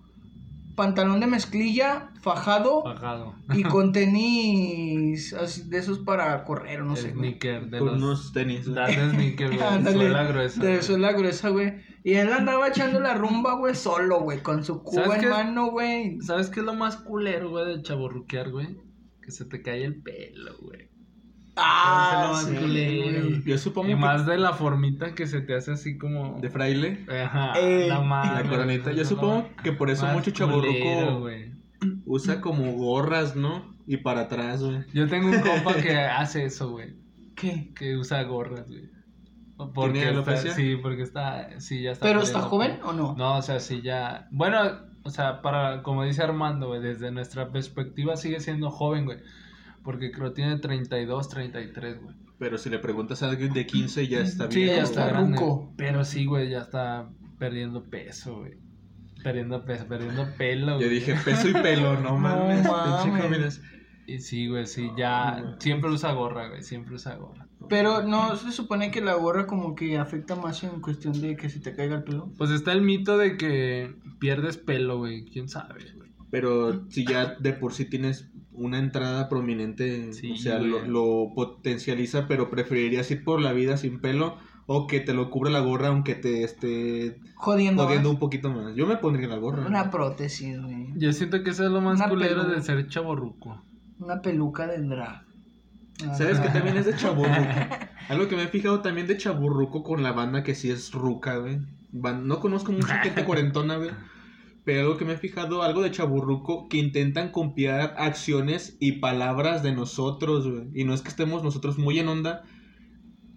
pantalón 0.77 1.21
de 1.21 1.27
mezclilla, 1.29 2.11
fajado 2.21 2.83
Bajado. 2.83 3.35
y 3.55 3.63
con 3.75 3.93
tenis 3.93 5.33
así 5.35 5.69
de 5.69 5.79
esos 5.79 5.99
para 6.01 6.45
correr, 6.45 6.83
no 6.83 6.97
sé. 6.97 7.11
güey. 7.13 7.31
sneaker 7.31 7.71
de 7.71 7.79
Con 7.79 7.87
los... 7.89 7.97
unos 8.03 8.33
tenis. 8.33 8.67
de 8.67 9.11
sneaker, 9.11 9.49
güey. 9.57 9.61
Ándale, 9.63 9.97
Suela 9.99 10.25
gruesa. 10.25 10.61
De 10.63 10.71
güey. 10.73 10.83
suela 10.83 11.13
gruesa, 11.13 11.49
güey. 11.51 11.75
Y 12.03 12.15
él 12.15 12.31
andaba 12.33 12.69
echando 12.69 13.01
la 13.01 13.15
rumba, 13.15 13.55
güey, 13.55 13.75
solo, 13.75 14.21
güey, 14.21 14.43
con 14.43 14.63
su 14.63 14.83
cuba 14.83 15.05
¿Sabes 15.05 15.17
en 15.17 15.21
qué? 15.23 15.29
mano, 15.31 15.71
güey. 15.71 16.21
¿Sabes 16.21 16.51
qué 16.51 16.61
es 16.61 16.67
lo 16.67 16.75
más 16.75 16.97
culero, 16.97 17.49
güey, 17.51 17.65
de 17.77 17.83
chaborruquear, 17.83 18.51
güey? 18.51 18.77
Que 19.25 19.31
se 19.31 19.45
te 19.47 19.63
cae 19.63 19.85
el 19.85 20.03
pelo, 20.03 20.57
güey. 20.61 20.89
Ah, 21.57 22.43
sí, 22.45 22.55
culero. 22.55 23.29
Yo 23.47 23.59
supongo 23.59 23.89
Y 23.89 23.93
que 23.93 23.97
más 23.97 24.27
de 24.27 24.37
la 24.39 24.53
formita 24.53 25.15
que 25.15 25.27
se 25.27 25.41
te 25.41 25.55
hace 25.55 25.73
así 25.73 25.97
como... 25.97 26.41
de 26.41 26.51
fraile, 26.51 27.07
Ajá, 27.09 27.59
Ey. 27.59 27.89
la 27.89 28.01
madre. 28.01 28.45
la 28.45 28.51
coronita. 28.51 28.93
Yo 28.93 29.05
supongo 29.05 29.49
que 29.63 29.73
por 29.73 29.89
eso 29.91 30.07
mucho 30.09 30.33
güey. 31.21 31.53
usa 32.05 32.41
como 32.41 32.73
gorras, 32.73 33.37
¿no? 33.37 33.75
Y 33.87 33.99
para 33.99 34.23
atrás, 34.23 34.63
güey. 34.63 34.85
Yo 34.93 35.09
tengo 35.09 35.29
un 35.29 35.41
compa 35.41 35.75
que 35.83 35.97
hace 35.97 36.45
eso, 36.45 36.71
güey. 36.71 36.97
¿Qué? 37.37 37.73
Que 37.75 37.97
usa 37.97 38.23
gorras, 38.25 38.69
güey. 38.69 38.91
Porque 39.73 40.01
¿Tiene 40.01 40.19
está, 40.19 40.37
sí, 40.37 40.77
porque 40.77 41.03
está, 41.03 41.61
sí, 41.61 41.83
ya 41.83 41.93
está. 41.93 42.05
¿Pero 42.07 42.23
está 42.23 42.41
joven 42.41 42.81
o 42.83 42.93
no? 42.93 43.15
No, 43.17 43.39
o 43.39 43.43
sea, 43.43 43.61
sí 43.61 43.83
ya. 43.83 44.27
Bueno, 44.33 44.59
o 45.05 45.11
sea, 45.11 45.41
para, 45.43 45.83
como 45.83 46.03
dice 46.05 46.23
Armando, 46.23 46.67
güey, 46.69 46.81
desde 46.81 47.11
nuestra 47.13 47.51
perspectiva 47.53 48.17
sigue 48.17 48.41
siendo 48.41 48.71
joven, 48.71 49.05
güey. 49.05 49.19
Porque 49.83 50.11
creo 50.11 50.31
que 50.31 50.37
tiene 50.37 50.59
32, 50.59 51.29
33, 51.29 52.03
güey. 52.03 52.17
Pero 52.39 52.59
si 52.59 52.69
le 52.71 52.79
preguntas 52.79 53.23
a 53.23 53.29
alguien 53.29 53.53
de 53.53 53.67
15 53.67 54.09
ya 54.09 54.21
está 54.21 54.51
Sí, 54.51 54.63
bien. 54.65 54.77
ya 54.77 54.83
está 54.83 55.07
grande. 55.07 55.39
ruco. 55.39 55.73
Pero 55.77 56.05
sí, 56.05 56.25
güey, 56.25 56.49
ya 56.51 56.61
está 56.61 57.09
perdiendo 57.39 57.85
peso, 57.85 58.39
güey. 58.41 58.53
Perdiendo 59.23 59.65
peso, 59.65 59.87
perdiendo 59.87 60.27
pelo, 60.37 60.73
Yo 60.73 60.87
güey. 60.87 60.91
dije 60.91 61.15
peso 61.25 61.49
y 61.49 61.53
pelo, 61.53 61.99
no 62.01 62.17
mames. 62.19 62.65
mames. 62.67 63.03
pinche 63.05 63.21
combinación. 63.23 63.67
Y 64.07 64.19
sí, 64.19 64.49
güey, 64.49 64.67
sí, 64.67 64.91
ya. 64.97 65.57
Siempre 65.61 65.91
usa 65.91 66.13
gorra, 66.13 66.49
güey, 66.49 66.63
siempre 66.63 66.95
usa 66.95 67.15
gorra. 67.17 67.44
Pero 67.69 68.03
no 68.03 68.37
se 68.37 68.53
supone 68.53 68.91
que 68.91 69.01
la 69.01 69.15
gorra 69.15 69.47
como 69.47 69.75
que 69.75 69.99
afecta 69.99 70.37
más 70.37 70.63
en 70.65 70.81
cuestión 70.81 71.21
de 71.21 71.37
que 71.37 71.49
se 71.49 71.61
te 71.61 71.75
caiga 71.75 71.97
el 71.97 72.05
pelo. 72.05 72.31
Pues 72.37 72.51
está 72.51 72.73
el 72.73 72.83
mito 72.83 73.17
de 73.19 73.37
que 73.37 73.95
pierdes 74.19 74.57
pelo, 74.57 74.99
güey. 74.99 75.25
¿Quién 75.25 75.49
sabe, 75.49 75.85
güey? 75.97 76.11
Pero 76.31 76.89
si 76.91 77.05
ya 77.07 77.35
de 77.39 77.53
por 77.53 77.73
sí 77.73 77.85
tienes 77.85 78.31
una 78.53 78.79
entrada 78.79 79.29
prominente, 79.29 80.13
Sí, 80.13 80.33
o 80.33 80.37
sea, 80.37 80.59
lo, 80.59 80.85
lo 80.87 81.33
potencializa, 81.35 82.27
pero 82.29 82.51
preferirías 82.51 83.11
ir 83.11 83.25
por 83.25 83.41
la 83.41 83.53
vida 83.53 83.77
sin 83.77 84.01
pelo 84.01 84.37
o 84.67 84.87
que 84.87 85.01
te 85.01 85.13
lo 85.13 85.31
cubra 85.31 85.51
la 85.51 85.61
gorra 85.61 85.89
aunque 85.89 86.15
te 86.15 86.43
esté 86.43 87.21
Jodiendo. 87.35 87.87
un 88.11 88.19
poquito 88.19 88.51
más. 88.51 88.75
Yo 88.75 88.87
me 88.87 88.97
pondría 88.97 89.29
la 89.29 89.37
gorra. 89.37 89.67
Una 89.67 89.91
prótesis, 89.91 90.61
güey. 90.61 90.89
Yo 90.97 91.13
siento 91.13 91.43
que 91.43 91.51
eso 91.51 91.65
es 91.65 91.71
lo 91.71 91.81
más 91.81 91.99
Una 92.01 92.09
culero 92.09 92.43
pelu- 92.45 92.55
de 92.55 92.63
ser 92.63 92.89
chaborruco. 92.89 93.63
Una 93.99 94.21
peluca 94.23 94.67
de 94.67 94.81
drag. 94.83 95.24
¿Sabes 95.99 96.41
que 96.41 96.49
también 96.49 96.77
es 96.77 96.87
de 96.87 96.97
chaburruco? 96.97 97.31
Algo 98.09 98.29
que 98.29 98.37
me 98.37 98.43
he 98.45 98.49
fijado 98.49 98.81
también 98.81 99.07
de 99.07 99.17
chaburruco 99.17 99.83
con 99.83 100.03
la 100.03 100.13
banda 100.13 100.43
que 100.43 100.55
sí 100.55 100.71
es 100.71 100.93
ruca, 100.93 101.37
güey. 101.39 101.61
No 101.93 102.41
conozco 102.41 102.73
mucha 102.73 102.99
gente 102.99 103.25
cuarentona, 103.25 103.77
güey. 103.77 103.91
Pero 104.65 104.81
algo 104.81 104.97
que 104.97 105.05
me 105.05 105.13
he 105.13 105.17
fijado, 105.19 105.63
algo 105.63 105.83
de 105.83 105.91
chaburruco, 105.91 106.69
que 106.71 106.79
intentan 106.79 107.31
copiar 107.31 107.95
acciones 107.99 108.77
y 108.81 108.93
palabras 108.93 109.63
de 109.63 109.73
nosotros, 109.73 110.49
güey. 110.49 110.69
Y 110.75 110.85
no 110.85 110.95
es 110.95 111.03
que 111.03 111.11
estemos 111.11 111.43
nosotros 111.45 111.79
muy 111.79 111.99
en 111.99 112.09
onda, 112.09 112.45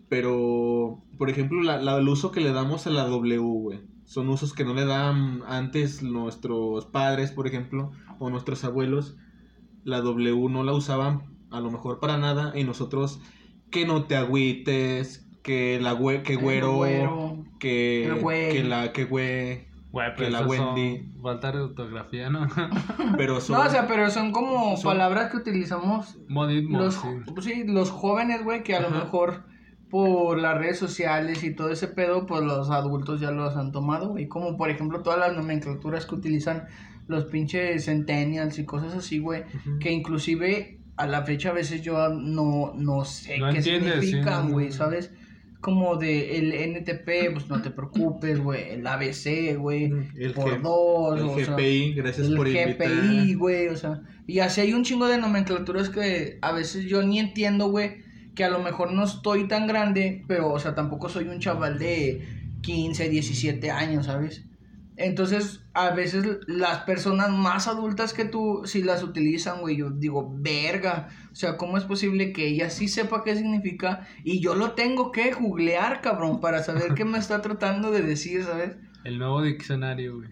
pero, 0.10 1.04
por 1.18 1.30
ejemplo, 1.30 1.62
la, 1.62 1.78
la- 1.82 1.98
el 1.98 2.08
uso 2.08 2.32
que 2.32 2.40
le 2.42 2.54
damos 2.54 2.88
a 2.88 2.92
la 2.92 3.04
W, 3.06 3.38
güey. 3.40 3.82
Son 4.06 4.30
usos 4.30 4.54
que 4.54 4.64
no 4.64 4.74
le 4.74 4.86
dan 4.86 5.42
antes 5.48 6.02
nuestros 6.02 6.86
padres, 6.86 7.32
por 7.32 7.46
ejemplo, 7.46 7.92
o 8.20 8.30
nuestros 8.30 8.64
abuelos. 8.64 9.18
La 9.84 10.00
W 10.02 10.50
no 10.50 10.64
la 10.64 10.74
usaban 10.74 11.37
a 11.52 11.60
lo 11.60 11.72
mejor 11.72 12.00
para 12.00 12.18
nada 12.18 12.54
y 12.58 12.64
nosotros 12.64 13.20
que 13.72 13.86
no 13.86 14.06
te 14.06 14.16
agüites, 14.16 15.28
que 15.44 15.80
la 15.82 15.92
güe, 15.94 16.24
que 16.24 16.34
El 16.34 16.40
güero, 16.40 16.74
güero. 16.76 17.46
que, 17.60 18.06
El 18.06 18.16
güey. 18.22 18.52
que 18.52 18.64
la 18.64 18.92
que 18.94 19.06
güey, 19.06 19.68
Güey, 19.90 20.16
Que 20.16 20.30
la 20.30 20.46
Wendy. 20.46 21.10
Falta 21.22 21.52
de 21.52 21.60
ortografía, 21.62 22.30
¿no? 22.30 22.48
pero 23.18 23.40
son, 23.42 23.58
No, 23.58 23.66
o 23.66 23.70
sea, 23.70 23.88
pero 23.88 24.10
son 24.12 24.32
como 24.32 24.76
Son- 24.78 24.92
palabras 24.92 25.32
que 25.32 25.38
utilizamos 25.38 26.18
Modismo, 26.28 26.78
los, 26.78 26.96
sí. 26.96 27.08
sí, 27.42 27.64
los 27.66 27.90
jóvenes, 27.90 28.44
güey, 28.44 28.64
que 28.64 28.76
a 28.76 28.82
lo 28.82 28.90
mejor 28.90 29.46
por 29.90 30.38
las 30.40 30.58
redes 30.58 30.78
sociales 30.78 31.44
y 31.44 31.56
todo 31.56 31.70
ese 31.72 31.88
pedo, 31.88 32.26
pues 32.26 32.44
los 32.44 32.70
adultos 32.70 33.22
ya 33.22 33.32
los 33.32 33.56
han 33.56 33.72
tomado, 33.72 34.10
güey. 34.10 34.28
Como 34.28 34.58
por 34.58 34.70
ejemplo 34.70 35.02
todas 35.02 35.20
las 35.20 35.34
nomenclaturas 35.36 36.06
que 36.06 36.16
utilizan 36.16 36.66
los 37.08 37.24
pinches 37.26 37.86
centennials 37.86 38.60
y 38.60 38.66
cosas 38.66 38.94
así, 38.94 39.20
güey. 39.20 39.46
Que 39.80 39.92
inclusive 39.94 40.77
a 40.98 41.08
la 41.08 41.24
fecha 41.24 41.50
a 41.50 41.54
veces 41.54 41.82
yo 41.82 42.10
no, 42.10 42.74
no 42.76 43.06
sé 43.06 43.38
No 43.38 43.52
qué 43.54 43.62
significan, 43.62 44.48
no, 44.48 44.54
güey, 44.54 44.68
no. 44.68 44.74
¿sabes? 44.74 45.12
Como 45.62 45.96
de 45.96 46.38
el 46.38 46.54
NTP, 46.54 47.34
pues 47.34 47.50
no 47.50 47.62
te 47.62 47.72
preocupes, 47.72 48.40
güey. 48.40 48.72
El 48.72 48.86
ABC, 48.86 49.56
güey. 49.58 49.92
el, 50.18 50.34
por 50.34 50.60
G- 50.60 50.62
dos, 50.62 51.20
el 51.20 51.26
o 51.26 51.36
sea, 51.46 51.56
GPI, 51.56 51.94
gracias 51.94 52.28
el 52.28 52.36
por 52.36 52.48
GPI, 52.48 52.62
invitar. 52.62 53.38
güey, 53.38 53.68
o 53.70 53.76
sea, 53.76 54.02
y 54.28 54.40
así 54.40 54.62
hay 54.62 54.74
un 54.74 54.84
chingo 54.84 55.08
de 55.08 55.18
nomenclaturas 55.18 55.90
que 55.90 56.38
a 56.42 56.52
veces 56.52 56.86
yo 56.86 57.02
ni 57.04 57.20
entiendo, 57.20 57.70
güey, 57.70 57.98
que 58.36 58.44
a 58.44 58.50
lo 58.50 58.60
mejor 58.60 58.92
no 58.92 59.04
estoy 59.04 59.48
tan 59.48 59.66
grande, 59.68 60.24
pero, 60.28 60.52
o 60.54 60.60
sea, 60.60 60.76
tampoco 60.76 61.10
soy 61.10 61.28
un 61.28 61.40
chaval 61.40 61.80
de 61.80 62.22
15, 62.62 63.10
17 63.10 63.72
años, 63.72 64.06
¿sabes? 64.06 64.44
Entonces, 64.98 65.62
a 65.74 65.92
veces 65.92 66.26
las 66.48 66.80
personas 66.80 67.30
más 67.30 67.68
adultas 67.68 68.14
que 68.14 68.26
tú, 68.26 68.64
si 68.66 68.82
las 68.82 69.04
utilizan, 69.04 69.62
güey, 69.62 69.78
yo 69.78 69.92
digo, 69.92 70.34
verga, 70.40 71.10
o 71.32 71.36
sea, 71.36 71.56
¿cómo 71.56 71.78
es 71.78 71.84
posible 71.84 72.34
que 72.34 72.48
ella 72.48 72.72
sí 72.72 72.88
sepa 72.88 73.24
qué 73.24 73.36
significa 73.36 74.08
y 74.24 74.40
yo 74.40 74.56
lo 74.56 74.72
tengo 74.72 75.12
que 75.12 75.32
googlear, 75.34 76.02
cabrón, 76.02 76.42
para 76.42 76.64
saber 76.64 76.96
qué 76.96 77.06
me 77.06 77.20
está 77.20 77.42
tratando 77.44 77.92
de 77.92 78.02
decir, 78.02 78.44
¿sabes? 78.44 78.76
El 79.04 79.20
nuevo 79.20 79.44
diccionario, 79.44 80.18
güey. 80.18 80.30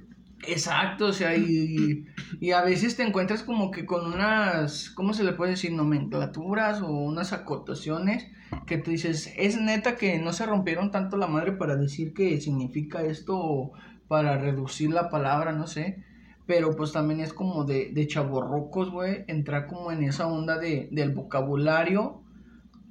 Exacto, 0.47 1.07
o 1.07 1.13
sea, 1.13 1.35
y, 1.35 2.05
y 2.39 2.51
a 2.51 2.63
veces 2.63 2.95
te 2.95 3.03
encuentras 3.03 3.43
como 3.43 3.71
que 3.71 3.85
con 3.85 4.13
unas, 4.13 4.89
¿cómo 4.91 5.13
se 5.13 5.23
le 5.23 5.33
puede 5.33 5.51
decir? 5.51 5.71
Nomenclaturas 5.73 6.81
o 6.81 6.89
unas 6.89 7.33
acotaciones 7.33 8.27
que 8.65 8.77
tú 8.77 8.91
dices, 8.91 9.33
es 9.37 9.59
neta 9.59 9.95
que 9.95 10.19
no 10.19 10.33
se 10.33 10.45
rompieron 10.45 10.91
tanto 10.91 11.17
la 11.17 11.27
madre 11.27 11.53
para 11.53 11.75
decir 11.75 12.13
que 12.13 12.39
significa 12.41 13.03
esto 13.03 13.37
o 13.37 13.73
para 14.07 14.37
reducir 14.37 14.91
la 14.91 15.09
palabra, 15.09 15.51
no 15.51 15.67
sé. 15.67 16.03
Pero 16.45 16.75
pues 16.75 16.91
también 16.91 17.19
es 17.21 17.33
como 17.33 17.63
de, 17.63 17.91
de 17.91 18.07
chaborrocos, 18.07 18.91
güey, 18.91 19.25
entrar 19.27 19.65
como 19.65 19.91
en 19.91 20.03
esa 20.03 20.27
onda 20.27 20.59
de, 20.59 20.89
del 20.91 21.13
vocabulario 21.13 22.21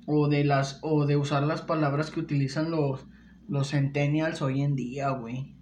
o 0.06 0.28
de 0.28 0.44
las 0.44 0.80
o 0.82 1.06
de 1.06 1.16
usar 1.16 1.44
las 1.44 1.62
palabras 1.62 2.10
que 2.10 2.20
utilizan 2.20 2.70
los 2.70 3.06
los 3.48 3.70
centennials 3.70 4.42
hoy 4.42 4.62
en 4.62 4.74
día, 4.74 5.10
güey. 5.10 5.54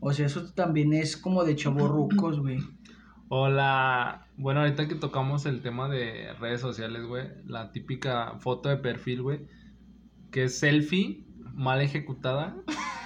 O 0.00 0.12
sea, 0.12 0.26
eso 0.26 0.52
también 0.52 0.92
es 0.92 1.16
como 1.16 1.44
de 1.44 1.56
chaborrucos, 1.56 2.40
güey. 2.40 2.58
O 3.28 3.48
la. 3.48 4.26
Bueno, 4.36 4.60
ahorita 4.60 4.88
que 4.88 4.94
tocamos 4.94 5.46
el 5.46 5.62
tema 5.62 5.88
de 5.88 6.32
redes 6.34 6.60
sociales, 6.60 7.06
güey. 7.06 7.28
La 7.46 7.72
típica 7.72 8.38
foto 8.38 8.68
de 8.68 8.76
perfil, 8.76 9.22
güey. 9.22 9.46
Que 10.30 10.44
es 10.44 10.58
selfie 10.58 11.23
mal 11.54 11.80
ejecutada 11.80 12.54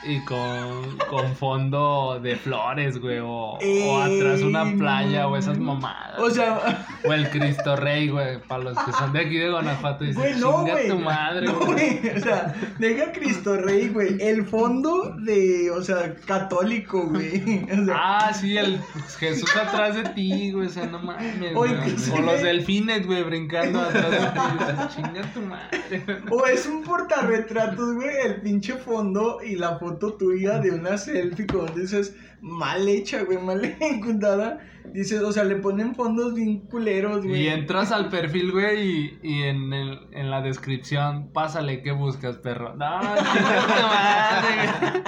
y 0.05 0.25
con, 0.25 0.99
con 1.09 1.35
fondo 1.35 2.21
de 2.21 2.37
flores, 2.37 2.99
güey. 3.01 3.19
O, 3.19 3.59
o 3.59 3.99
atrás 4.01 4.43
una 4.43 4.65
playa, 4.77 5.29
o 5.29 5.37
esas 5.37 5.59
mamadas. 5.59 6.19
O 6.19 6.31
sea, 6.31 6.87
O 7.05 7.13
el 7.13 7.29
Cristo 7.31 7.77
Rey, 7.77 8.09
güey. 8.09 8.41
Para 8.49 8.65
los 8.65 8.79
que 8.79 8.93
son 8.93 9.13
de 9.13 9.21
aquí 9.21 9.37
de 9.39 9.51
Guanajuato. 9.51 10.05
Dicen, 10.05 10.21
güey, 10.21 10.41
no, 10.41 10.63
güey. 10.63 10.89
tu 10.89 10.99
madre, 10.99 11.47
No, 11.47 11.55
güey. 11.61 11.99
güey. 12.01 12.17
O 12.17 12.21
sea, 12.21 12.55
deja 12.79 13.13
Cristo 13.13 13.57
Rey, 13.57 13.89
güey. 13.89 14.17
El 14.21 14.45
fondo 14.47 15.15
de, 15.21 15.71
o 15.71 15.83
sea, 15.83 16.15
católico, 16.27 17.07
güey. 17.09 17.65
O 17.73 17.85
sea, 17.85 17.95
Ah, 17.97 18.33
sí, 18.35 18.57
el 18.57 18.81
Jesús 19.19 19.55
atrás 19.57 19.95
de 19.97 20.05
ti, 20.11 20.51
güey. 20.53 20.67
O 20.67 20.71
sea, 20.71 20.87
no 20.87 20.99
mames. 20.99 21.55
Güey. 21.55 21.71
sí. 21.97 22.11
O 22.15 22.21
los 22.21 22.43
delfines, 22.43 23.07
güey, 23.07 23.23
brincando 23.23 23.81
atrás 23.81 24.11
de 24.11 24.17
ti. 24.19 24.57
O 24.61 24.67
sea, 24.67 24.89
chinga 24.89 25.23
tu 25.33 25.41
madre. 25.43 26.05
O 26.31 26.47
es 26.47 26.67
un 26.67 26.83
portarretratos, 26.83 27.95
güey, 27.95 28.17
el 28.25 28.41
pinche 28.41 28.75
fondo 28.75 29.39
y 29.45 29.57
la 29.57 29.79
foto 29.79 30.15
tuya 30.15 30.59
de 30.59 30.71
una 30.73 30.99
selfie 30.99 31.47
con 31.47 31.73
dices 31.75 32.15
mal 32.41 32.87
hecha, 32.89 33.23
güey, 33.23 33.39
mal 33.39 33.65
ejecutada. 33.81 34.59
Dices, 34.93 35.23
o 35.23 35.33
sea, 35.33 35.45
le 35.45 35.57
ponen 35.57 35.95
fondos 35.95 36.35
bien 36.35 36.61
culeros, 36.61 37.25
güey. 37.25 37.43
Y 37.43 37.49
entras 37.49 37.93
al 37.93 38.09
perfil, 38.09 38.53
güey, 38.53 38.81
y, 38.81 39.19
y 39.23 39.43
en, 39.45 39.73
el, 39.73 40.01
en 40.13 40.31
la 40.31 40.41
descripción, 40.43 41.33
pásale, 41.33 41.83
¿qué 41.83 41.93
buscas, 41.93 42.37
perro? 42.39 42.75
No, 42.75 43.01
madre, 43.01 44.57
güey. 44.79 45.03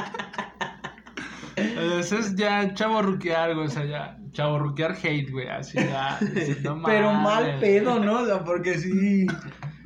Eso 2.00 2.18
es 2.18 2.34
ya 2.36 2.72
chaborruquear, 2.74 3.54
güey, 3.54 3.66
o 3.66 3.70
sea, 3.70 3.84
ya 3.84 4.18
chaborruquear 4.32 4.96
hate, 5.02 5.30
güey, 5.30 5.48
así 5.48 5.78
ya. 5.78 6.18
no 6.62 6.82
Pero 6.82 7.12
mal 7.12 7.58
pedo, 7.60 7.98
¿no? 7.98 8.20
O 8.20 8.26
sea, 8.26 8.44
porque 8.44 8.78
sí. 8.78 9.26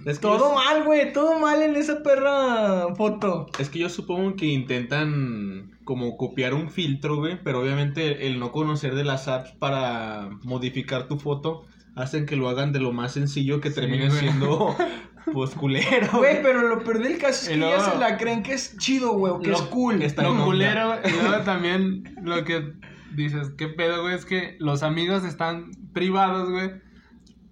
Es 0.04 0.18
que 0.18 0.22
Todo 0.22 0.50
yo- 0.50 0.54
mal, 0.54 0.84
güey, 0.84 1.12
todo 1.12 1.38
mal 1.38 1.62
en 1.62 1.76
esa 1.76 2.02
perra 2.02 2.94
foto. 2.94 3.46
Es 3.58 3.68
que 3.70 3.78
yo 3.78 3.88
supongo 3.88 4.36
que 4.36 4.46
intentan 4.46 5.70
como 5.84 6.16
copiar 6.16 6.54
un 6.54 6.70
filtro, 6.70 7.16
güey, 7.16 7.42
pero 7.42 7.60
obviamente 7.60 8.26
el 8.26 8.38
no 8.38 8.52
conocer 8.52 8.94
de 8.94 9.04
las 9.04 9.28
apps 9.28 9.52
para 9.52 10.30
modificar 10.42 11.08
tu 11.08 11.18
foto 11.18 11.62
hacen 11.96 12.26
que 12.26 12.36
lo 12.36 12.48
hagan 12.48 12.72
de 12.72 12.80
lo 12.80 12.92
más 12.92 13.12
sencillo 13.12 13.60
que 13.60 13.68
Sí, 13.70 13.76
termine 13.76 14.08
güey. 14.08 14.18
siendo 14.18 14.76
pues 15.32 15.50
culero. 15.54 16.08
Güey, 16.18 16.42
pero 16.42 16.68
lo 16.68 16.82
peor 16.82 17.02
del 17.02 17.18
caso 17.18 17.42
es 17.42 17.48
Y 17.48 17.50
que 17.52 17.56
luego- 17.58 17.76
ya 17.76 17.90
se 17.92 17.98
la 17.98 18.16
creen 18.18 18.42
que 18.42 18.54
es 18.54 18.76
chido, 18.78 19.12
güey, 19.14 19.32
o 19.32 19.40
que 19.40 19.50
Lo- 19.50 19.56
es 19.56 19.62
cool. 19.62 20.02
está 20.02 20.22
Lo 20.22 20.44
culero, 20.44 20.94
y 21.04 21.10
luego 21.22 21.44
también 21.44 22.02
lo 22.22 22.44
que 22.44 22.72
dices, 23.14 23.50
¿qué 23.56 23.68
pedo, 23.68 24.02
güey? 24.02 24.14
Es 24.14 24.24
que 24.24 24.56
los 24.58 24.82
amigos 24.82 25.24
están 25.24 25.70
privados, 25.92 26.50
güey. 26.50 26.70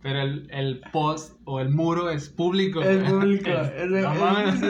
Pero 0.02 0.20
el, 0.20 0.48
el 0.50 0.80
post 0.92 1.38
o 1.44 1.60
el 1.60 1.70
muro 1.70 2.10
es 2.10 2.28
público. 2.28 2.80
Público. 2.80 3.50
Es- 3.76 4.18
mames. 4.18 4.60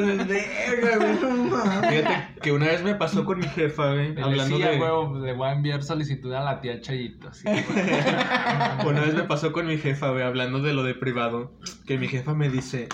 Fíjate 1.88 2.34
que 2.42 2.52
una 2.52 2.66
vez 2.66 2.82
me 2.82 2.94
pasó 2.94 3.24
con 3.24 3.38
mi 3.38 3.46
jefa, 3.46 3.92
güey, 3.92 4.08
hablando 4.20 4.58
decía, 4.58 4.70
de 4.72 4.80
huevo, 4.80 5.18
le 5.18 5.32
voy 5.32 5.48
a 5.48 5.52
enviar 5.52 5.82
solicitud 5.82 6.32
a 6.34 6.44
la 6.44 6.60
tía 6.60 6.80
Chayito. 6.80 7.28
así. 7.28 7.46
Una 8.86 9.00
vez 9.00 9.14
me 9.14 9.24
pasó 9.24 9.52
con 9.52 9.66
mi 9.66 9.78
jefa, 9.78 10.10
güey, 10.10 10.22
hablando 10.22 10.60
de 10.60 10.74
lo 10.74 10.82
de 10.82 10.94
privado, 10.94 11.58
que 11.86 11.96
mi 11.98 12.08
jefa 12.08 12.34
me 12.34 12.50
dice, 12.50 12.88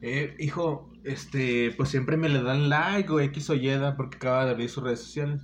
eh, 0.00 0.36
hijo, 0.38 0.92
este, 1.04 1.72
pues 1.76 1.88
siempre 1.88 2.16
me 2.16 2.28
le 2.28 2.42
dan 2.42 2.68
like 2.68 3.10
o 3.10 3.18
X 3.20 3.50
o 3.50 3.54
Y, 3.54 3.66
da, 3.68 3.96
porque 3.96 4.16
acaba 4.16 4.44
de 4.44 4.52
abrir 4.52 4.68
sus 4.68 4.84
redes 4.84 5.00
sociales. 5.00 5.42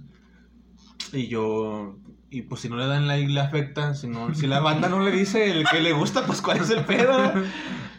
Y 1.12 1.28
yo, 1.28 1.98
y 2.34 2.42
pues 2.42 2.62
si 2.62 2.68
no 2.68 2.76
le 2.76 2.86
dan 2.86 3.06
like 3.06 3.32
le 3.32 3.40
afecta, 3.40 3.94
si 3.94 4.08
no, 4.08 4.34
si 4.34 4.48
la 4.48 4.58
banda 4.58 4.88
no 4.88 4.98
le 4.98 5.12
dice 5.12 5.52
el 5.52 5.64
que 5.68 5.80
le 5.80 5.92
gusta, 5.92 6.26
pues 6.26 6.42
cuál 6.42 6.58
es 6.58 6.70
el 6.70 6.84
pedo. 6.84 7.32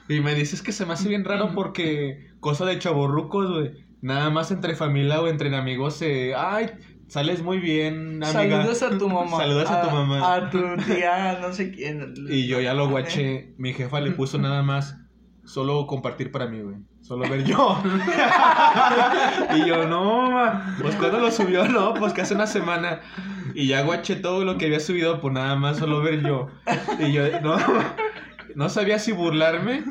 Y 0.07 0.19
me 0.19 0.35
dices 0.35 0.61
que 0.61 0.71
se 0.71 0.85
me 0.85 0.93
hace 0.93 1.09
bien 1.09 1.25
raro 1.25 1.53
porque 1.55 2.27
cosa 2.39 2.63
de 2.65 2.77
chaborrucos, 2.77 3.51
güey. 3.51 3.71
Nada 4.01 4.29
más 4.29 4.51
entre 4.51 4.75
familia 4.75 5.19
o 5.19 5.27
entre 5.27 5.55
amigos 5.55 5.95
se, 5.95 6.35
ay, 6.35 6.69
sales 7.07 7.41
muy 7.41 7.57
bien, 7.57 8.23
amiga. 8.23 8.31
Saludos 8.31 8.83
a 8.83 8.97
tu 8.99 9.09
mamá. 9.09 9.37
Saludos 9.37 9.71
a 9.71 9.81
tu 9.81 9.89
mamá. 9.89 10.35
A 10.35 10.49
tu 10.51 10.59
tía, 10.85 11.39
no 11.41 11.51
sé 11.53 11.71
quién. 11.71 12.13
Y 12.29 12.45
yo 12.45 12.61
ya 12.61 12.75
lo 12.75 12.87
guaché. 12.87 13.55
Mi 13.57 13.73
jefa 13.73 13.99
le 13.99 14.11
puso 14.11 14.37
nada 14.37 14.61
más. 14.61 14.95
Solo 15.43 15.87
compartir 15.87 16.31
para 16.31 16.45
mí, 16.45 16.61
güey. 16.61 16.75
Solo 17.01 17.27
ver 17.27 17.43
yo. 17.43 17.81
y 19.55 19.65
yo, 19.67 19.87
no, 19.87 20.29
ma. 20.29 20.77
Pues 20.79 20.95
cuando 20.97 21.19
lo 21.19 21.31
subió, 21.31 21.67
no, 21.67 21.95
pues 21.95 22.13
que 22.13 22.21
hace 22.21 22.35
una 22.35 22.47
semana. 22.47 23.01
Y 23.55 23.67
ya 23.67 23.81
guaché 23.83 24.15
todo 24.17 24.43
lo 24.45 24.57
que 24.57 24.65
había 24.65 24.79
subido, 24.79 25.21
pues 25.21 25.33
nada 25.33 25.55
más 25.55 25.77
solo 25.77 26.01
ver 26.01 26.21
yo. 26.21 26.47
Y 26.99 27.11
yo, 27.13 27.23
no. 27.41 27.55
No 28.53 28.69
sabía 28.69 28.99
si 28.99 29.11
burlarme 29.11 29.83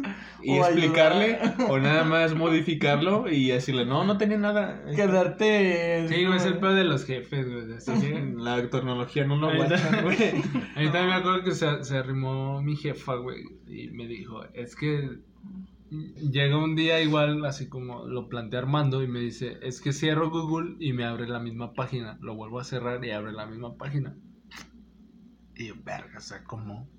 y 0.42 0.58
O 0.58 0.64
explicarle 0.64 1.34
ayudar. 1.38 1.70
o 1.70 1.78
nada 1.78 2.02
más 2.04 2.34
modificarlo 2.34 3.28
y 3.28 3.48
decirle, 3.48 3.84
no, 3.84 4.04
no 4.04 4.16
tenía 4.16 4.38
nada. 4.38 4.82
Quedarte. 4.96 6.06
Sí, 6.08 6.24
güey, 6.24 6.38
es 6.38 6.46
el 6.46 6.56
peor 6.58 6.72
de 6.72 6.84
los 6.84 7.04
jefes, 7.04 7.46
güey. 7.46 7.74
así 7.76 7.92
que- 8.00 8.32
La 8.38 8.66
tecnología 8.70 9.26
no 9.26 9.36
lo 9.36 9.54
guacha, 9.54 10.00
güey. 10.02 10.16
A 10.76 10.80
mí 10.80 10.86
también 10.86 11.08
me 11.08 11.14
acuerdo 11.14 11.42
que 11.44 11.52
se, 11.52 11.84
se 11.84 11.98
arrimó 11.98 12.62
mi 12.62 12.74
jefa, 12.76 13.16
güey, 13.16 13.42
y 13.66 13.88
me 13.88 14.06
dijo, 14.06 14.42
es 14.54 14.74
que 14.76 15.10
llega 16.30 16.56
un 16.56 16.76
día 16.76 17.00
igual, 17.00 17.44
así 17.44 17.68
como 17.68 18.06
lo 18.06 18.28
plantea 18.28 18.60
Armando, 18.60 19.02
y 19.02 19.08
me 19.08 19.20
dice, 19.20 19.58
es 19.62 19.80
que 19.80 19.92
cierro 19.92 20.30
Google 20.30 20.76
y 20.80 20.92
me 20.92 21.04
abre 21.04 21.26
la 21.28 21.38
misma 21.38 21.72
página. 21.72 22.18
Lo 22.20 22.34
vuelvo 22.34 22.60
a 22.60 22.64
cerrar 22.64 23.04
y 23.04 23.10
abre 23.10 23.32
la 23.32 23.46
misma 23.46 23.76
página. 23.76 24.16
Y 25.56 25.68
yo, 25.68 25.74
verga, 25.84 26.18
o 26.18 26.20
sea, 26.20 26.42
¿cómo? 26.44 26.88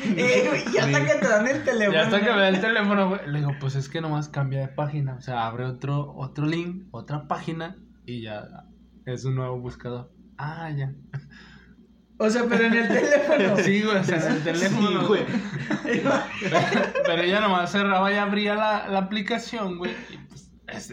Eh, 0.00 0.64
ya 0.72 0.84
hasta 0.84 1.04
que 1.04 1.14
te 1.14 1.28
dan 1.28 1.48
el 1.48 1.64
teléfono. 1.64 1.92
Ya 1.92 2.04
hasta 2.04 2.20
que 2.20 2.30
me 2.30 2.38
da 2.38 2.48
el 2.48 2.60
teléfono, 2.60 3.08
güey, 3.08 3.20
le 3.26 3.38
digo, 3.40 3.52
pues 3.58 3.74
es 3.74 3.88
que 3.88 4.00
nomás 4.00 4.28
cambia 4.28 4.60
de 4.60 4.68
página. 4.68 5.16
O 5.16 5.20
sea, 5.20 5.44
abre 5.46 5.64
otro, 5.64 6.14
otro 6.14 6.46
link, 6.46 6.86
otra 6.92 7.26
página, 7.26 7.76
y 8.06 8.22
ya 8.22 8.46
es 9.06 9.24
un 9.24 9.34
nuevo 9.34 9.58
buscador. 9.58 10.12
Ah, 10.36 10.70
ya. 10.70 10.94
O 12.18 12.28
sea, 12.28 12.44
pero 12.48 12.64
en 12.64 12.74
el 12.74 12.88
teléfono. 13.00 13.56
Sí, 13.62 13.82
güey, 13.82 13.96
o 13.96 14.04
sea, 14.04 14.16
en 14.16 14.32
el 14.32 14.42
teléfono. 14.42 15.00
Sí, 15.00 15.06
güey. 15.06 15.22
Pero 17.06 17.22
ella 17.22 17.40
nomás 17.40 17.70
cerraba 17.72 18.12
y 18.12 18.16
abría 18.16 18.54
la, 18.54 18.88
la 18.88 18.98
aplicación, 18.98 19.78
güey. 19.78 19.92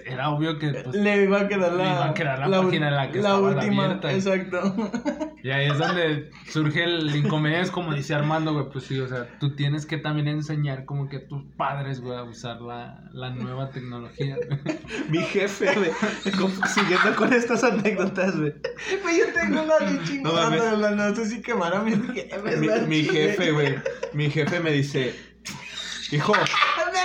Era 0.05 0.29
obvio 0.29 0.57
que 0.57 0.69
pues, 0.71 0.95
Le 0.95 1.23
iba 1.23 1.41
a 1.41 1.47
quedar 1.47 1.73
la, 1.73 1.83
Le 1.83 1.89
iba 1.89 2.05
a 2.05 2.13
quedar 2.13 2.47
la 2.47 2.61
página 2.61 2.88
en 2.88 2.95
la 2.95 3.11
que 3.11 3.17
estaba 3.17 3.39
última. 3.39 3.85
abierta. 3.85 4.13
Exacto. 4.13 4.75
Y 5.45 5.51
ahí 5.51 5.67
es 5.67 5.77
donde 5.77 6.31
surge 6.49 6.83
el 6.85 7.15
inconveniente, 7.15 7.65
es 7.67 7.71
como 7.71 7.93
dice 7.93 8.15
Armando, 8.15 8.51
güey, 8.51 8.65
pues 8.71 8.85
sí, 8.85 8.99
o 8.99 9.07
sea, 9.07 9.27
tú 9.39 9.55
tienes 9.55 9.85
que 9.85 9.97
también 9.99 10.27
enseñar 10.27 10.85
como 10.85 11.07
que 11.07 11.17
a 11.17 11.27
tus 11.27 11.43
padres, 11.55 12.01
güey, 12.01 12.17
a 12.17 12.23
usar 12.23 12.59
la, 12.61 13.03
la 13.13 13.29
nueva 13.29 13.69
tecnología. 13.69 14.38
Mi 15.09 15.19
jefe, 15.19 15.71
güey. 15.75 15.91
Siguiendo 16.73 17.15
con 17.15 17.31
estas 17.31 17.63
anécdotas, 17.63 18.35
güey. 18.39 18.55
Güey, 19.03 19.19
yo 19.19 19.25
tengo 19.35 19.61
una 19.61 20.03
chingona, 20.03 20.41
mames. 20.45 20.61
pero 20.63 20.77
la 20.77 20.91
no 20.91 21.15
sé 21.15 21.25
si 21.27 21.41
quemar 21.43 21.75
a 21.75 21.83
mis 21.83 22.01
jefes. 22.11 22.59
Mi, 22.59 22.67
mi 22.88 23.03
jefe, 23.03 23.51
güey. 23.51 23.75
Mi 24.13 24.31
jefe 24.31 24.59
me 24.61 24.71
dice, 24.71 25.13
hijo, 26.11 26.33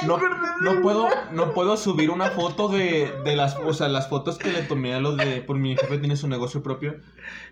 no, 0.06 0.18
no 0.60 0.82
puedo, 0.82 1.08
no 1.32 1.52
puedo 1.54 1.76
subir 1.76 2.10
una 2.10 2.30
foto 2.30 2.68
de, 2.68 3.12
de 3.24 3.36
las, 3.36 3.56
o 3.56 3.72
sea, 3.72 3.88
las 3.88 4.08
fotos 4.08 4.38
que 4.38 4.50
le 4.52 4.62
tomé 4.62 4.94
a 4.94 5.00
los 5.00 5.16
de, 5.16 5.40
por 5.42 5.58
mi 5.58 5.76
jefe 5.76 5.98
tiene 5.98 6.16
su 6.16 6.28
negocio 6.28 6.62
propio 6.62 7.00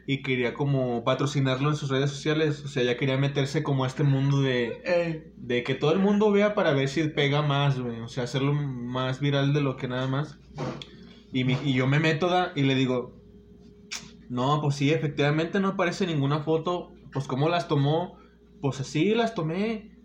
y 0.06 0.22
quería 0.22 0.54
como 0.54 1.04
patrocinarlo 1.04 1.68
en 1.70 1.76
sus 1.76 1.90
redes 1.90 2.10
sociales, 2.10 2.64
o 2.64 2.68
sea, 2.68 2.82
ya 2.82 2.96
quería 2.96 3.16
meterse 3.18 3.62
como 3.62 3.84
a 3.84 3.86
este 3.86 4.02
mundo 4.04 4.40
de, 4.40 4.82
de 5.36 5.62
que 5.62 5.74
todo 5.74 5.92
el 5.92 5.98
mundo 5.98 6.30
vea 6.32 6.54
para 6.54 6.72
ver 6.72 6.88
si 6.88 7.04
pega 7.08 7.42
más, 7.42 7.78
güey, 7.80 8.00
o 8.00 8.08
sea, 8.08 8.24
hacerlo 8.24 8.52
más 8.52 9.20
viral 9.20 9.52
de 9.52 9.60
lo 9.60 9.76
que 9.76 9.88
nada 9.88 10.06
más. 10.06 10.38
Y, 11.32 11.44
mi- 11.44 11.58
y 11.64 11.74
yo 11.74 11.86
me 11.86 12.00
meto 12.00 12.28
da, 12.28 12.52
y 12.56 12.62
le 12.62 12.74
digo, 12.74 13.12
no, 14.28 14.60
pues 14.60 14.76
sí, 14.76 14.90
efectivamente 14.92 15.60
no 15.60 15.68
aparece 15.68 16.06
ninguna 16.06 16.40
foto, 16.42 16.90
pues 17.12 17.26
cómo 17.26 17.48
las 17.48 17.68
tomó, 17.68 18.18
pues 18.60 18.80
así 18.80 19.14
las 19.14 19.34
tomé. 19.34 19.97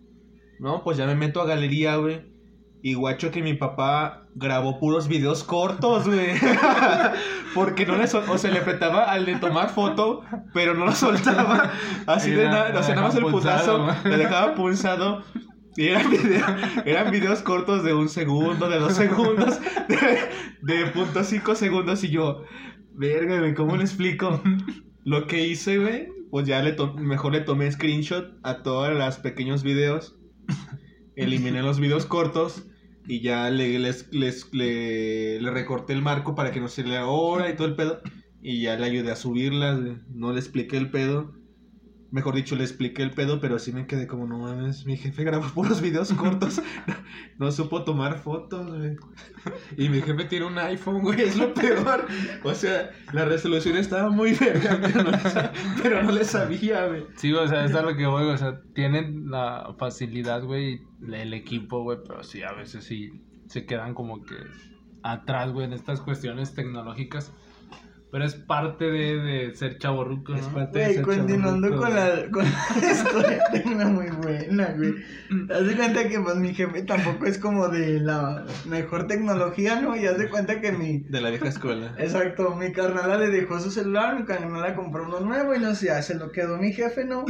No, 0.60 0.82
pues 0.84 0.96
ya 0.96 1.06
me 1.06 1.14
meto 1.14 1.40
a 1.40 1.46
galería, 1.46 1.96
güey. 1.96 2.32
Y 2.82 2.94
guacho 2.94 3.30
que 3.30 3.42
mi 3.42 3.54
papá 3.54 4.26
grabó 4.34 4.78
puros 4.78 5.08
videos 5.08 5.42
cortos, 5.42 6.06
güey. 6.06 6.32
Porque 7.54 7.86
no 7.86 7.96
le, 7.96 8.06
sol- 8.06 8.24
o 8.28 8.36
se 8.36 8.50
le 8.50 8.58
apretaba 8.58 9.04
al 9.04 9.24
de 9.26 9.36
tomar 9.36 9.70
foto, 9.70 10.22
pero 10.52 10.74
no 10.74 10.84
lo 10.86 10.92
soltaba. 10.92 11.70
Así 12.06 12.30
de 12.32 12.44
nada, 12.46 12.78
o 12.78 12.82
sea, 12.82 12.94
nada 12.94 13.06
más 13.08 13.16
el 13.16 13.24
putazo, 13.24 13.86
le 14.04 14.16
dejaba 14.18 14.54
pulsado. 14.54 15.22
Y 15.76 15.88
eran, 15.88 16.10
video- 16.10 16.46
eran 16.84 17.10
videos 17.10 17.40
cortos 17.42 17.82
de 17.84 17.94
un 17.94 18.08
segundo, 18.08 18.68
de 18.68 18.78
dos 18.78 18.94
segundos, 18.94 19.58
de, 19.88 20.74
de 20.74 20.86
punto 20.90 21.24
cinco 21.24 21.54
segundos. 21.54 22.04
Y 22.04 22.10
yo, 22.10 22.42
verga, 22.92 23.38
güey, 23.38 23.54
¿cómo 23.54 23.76
le 23.76 23.82
explico? 23.84 24.40
Lo 25.04 25.26
que 25.26 25.46
hice, 25.46 25.78
güey, 25.78 26.08
pues 26.30 26.46
ya 26.46 26.62
le 26.62 26.76
mejor 26.98 27.32
le 27.32 27.40
tomé 27.40 27.70
screenshot 27.72 28.34
a 28.42 28.62
todos 28.62 28.92
los 28.92 29.16
pequeños 29.18 29.62
videos. 29.62 30.16
Eliminé 31.14 31.62
los 31.62 31.80
videos 31.80 32.06
cortos 32.06 32.66
y 33.06 33.20
ya 33.20 33.50
le, 33.50 33.78
les, 33.78 34.08
les- 34.12 34.52
le, 34.52 35.38
recorté 35.50 35.92
el 35.92 36.02
marco 36.02 36.34
para 36.34 36.52
que 36.52 36.60
no 36.60 36.68
se 36.68 36.84
lea 36.84 37.06
hora 37.06 37.50
y 37.50 37.56
todo 37.56 37.66
el 37.68 37.76
pedo. 37.76 38.00
Y 38.40 38.62
ya 38.62 38.76
le 38.76 38.86
ayudé 38.86 39.12
a 39.12 39.16
subirlas, 39.16 39.80
no 40.08 40.32
le 40.32 40.38
expliqué 40.40 40.76
el 40.76 40.90
pedo. 40.90 41.32
Mejor 42.14 42.36
dicho, 42.36 42.54
le 42.54 42.62
expliqué 42.62 43.02
el 43.02 43.10
pedo, 43.10 43.40
pero 43.40 43.56
así 43.56 43.72
me 43.72 43.88
quedé 43.88 44.06
como, 44.06 44.28
no 44.28 44.38
mames, 44.38 44.86
mi 44.86 44.96
jefe 44.96 45.24
grabó 45.24 45.48
puros 45.54 45.80
videos 45.82 46.12
cortos. 46.12 46.62
No, 47.38 47.50
supo 47.50 47.82
tomar 47.82 48.18
fotos, 48.18 48.68
güey. 48.72 48.96
Y 49.76 49.88
mi 49.88 50.00
jefe 50.00 50.24
tiene 50.26 50.46
un 50.46 50.56
iPhone, 50.58 51.02
güey, 51.02 51.20
es 51.22 51.36
lo 51.36 51.52
peor. 51.52 52.06
O 52.44 52.54
sea, 52.54 52.90
la 53.12 53.24
resolución 53.24 53.76
estaba 53.76 54.08
muy 54.10 54.32
verga, 54.34 54.78
pero 54.80 55.02
no 55.02 55.10
le, 55.10 55.18
sa- 55.18 55.52
pero 55.82 56.02
no 56.04 56.12
le 56.12 56.24
sabía, 56.24 56.86
güey. 56.86 57.04
Sí, 57.16 57.32
o 57.32 57.48
sea, 57.48 57.64
es 57.64 57.74
a 57.74 57.82
lo 57.82 57.96
que 57.96 58.06
voy, 58.06 58.24
o 58.26 58.38
sea, 58.38 58.60
tienen 58.74 59.28
la 59.30 59.74
facilidad, 59.78 60.44
güey, 60.44 60.82
el 61.12 61.34
equipo, 61.34 61.82
güey, 61.82 61.98
pero 62.06 62.22
sí, 62.22 62.42
a 62.44 62.52
veces 62.52 62.84
sí 62.84 63.10
se 63.48 63.66
quedan 63.66 63.94
como 63.94 64.22
que 64.22 64.36
atrás, 65.02 65.50
güey, 65.52 65.66
en 65.66 65.72
estas 65.72 66.00
cuestiones 66.00 66.54
tecnológicas. 66.54 67.32
Pero 68.14 68.26
es 68.26 68.36
parte 68.36 68.84
de, 68.84 69.16
de 69.16 69.56
ser 69.56 69.76
chaborruco, 69.76 70.36
Es 70.36 70.46
¿no? 70.46 70.54
parte 70.54 70.78
de 70.78 70.94
ser 70.94 71.02
continuando 71.02 71.76
con 71.76 71.92
la, 71.92 72.30
con 72.30 72.44
la 72.44 72.92
historia, 72.92 73.42
tengo 73.50 73.72
una 73.72 73.86
muy 73.86 74.06
buena, 74.06 74.72
güey. 74.76 74.94
Te 75.48 75.52
das 75.52 75.66
de 75.66 75.74
cuenta 75.74 76.08
que 76.08 76.20
pues 76.20 76.36
mi 76.36 76.54
jefe 76.54 76.82
tampoco 76.82 77.26
es 77.26 77.38
como 77.38 77.66
de 77.70 77.98
la 77.98 78.46
mejor 78.66 79.08
tecnología, 79.08 79.80
¿no? 79.80 79.96
Y 79.96 80.06
haz 80.06 80.16
de 80.16 80.28
cuenta 80.28 80.60
que 80.60 80.70
mi... 80.70 81.00
De 81.00 81.20
la 81.20 81.30
vieja 81.30 81.48
escuela. 81.48 81.92
Exacto, 81.98 82.54
mi 82.54 82.70
carnala 82.70 83.18
le 83.18 83.30
dejó 83.30 83.58
su 83.58 83.72
celular, 83.72 84.16
mi 84.16 84.24
carnala 84.24 84.76
compró 84.76 85.06
uno 85.06 85.18
nuevo 85.18 85.52
y 85.52 85.58
no 85.58 85.74
sé, 85.74 86.00
se 86.00 86.14
lo 86.14 86.30
quedó 86.30 86.56
mi 86.56 86.72
jefe, 86.72 87.04
¿no? 87.04 87.24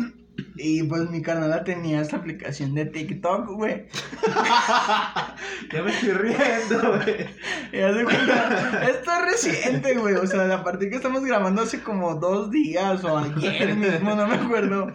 Y 0.57 0.85
pues 0.85 1.11
mi 1.11 1.21
carnala 1.21 1.65
tenía 1.65 2.01
esta 2.01 2.17
aplicación 2.17 2.75
de 2.75 2.87
TikTok, 2.87 3.49
güey. 3.51 3.87
Ya 5.73 5.83
me 5.83 5.91
estoy 5.91 6.11
riendo, 6.11 6.99
güey. 6.99 7.27
Y 7.73 7.81
haz 7.81 7.97
de 7.97 8.05
cuenta, 8.05 8.89
esto 8.89 9.11
es 9.13 9.33
reciente, 9.33 9.95
güey. 9.95 10.15
O 10.15 10.27
sea, 10.27 10.45
la 10.45 10.63
partida 10.63 10.91
que 10.91 10.97
estamos 10.97 11.25
grabando 11.25 11.63
hace 11.63 11.83
como 11.83 12.15
dos 12.17 12.51
días 12.51 13.03
o 13.05 13.19
ayer 13.19 13.75
mismo, 13.75 14.15
no 14.15 14.27
me 14.27 14.35
acuerdo. 14.35 14.93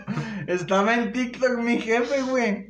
Estaba 0.47 0.93
en 0.93 1.11
TikTok 1.11 1.57
mi 1.59 1.79
jefe, 1.79 2.21
güey. 2.21 2.67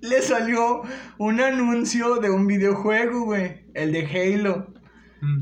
Le 0.00 0.22
salió 0.22 0.82
un 1.18 1.40
anuncio 1.40 2.16
de 2.16 2.30
un 2.30 2.46
videojuego, 2.46 3.24
güey. 3.24 3.66
El 3.74 3.92
de 3.92 4.06
Halo. 4.06 4.72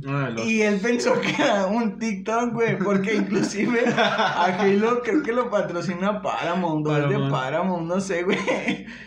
Ah, 0.07 0.29
los- 0.31 0.47
Y 0.47 0.61
él 0.63 0.79
pensó 0.81 1.19
que 1.21 1.31
era 1.43 1.67
un 1.67 1.99
TikTok, 1.99 2.53
güey. 2.53 2.77
Porque 2.79 3.15
inclusive 3.15 3.83
a 3.97 4.45
Halo 4.61 5.01
creo 5.03 5.23
que 5.23 5.33
lo 5.33 5.49
patrocina 5.51 6.21
Paramount. 6.21 6.87
O 6.87 6.91
es 6.91 6.97
de 6.97 7.03
Paramount. 7.09 7.33
Paramount, 7.33 7.87
no 7.89 8.01
sé, 8.01 8.23
güey. 8.25 8.39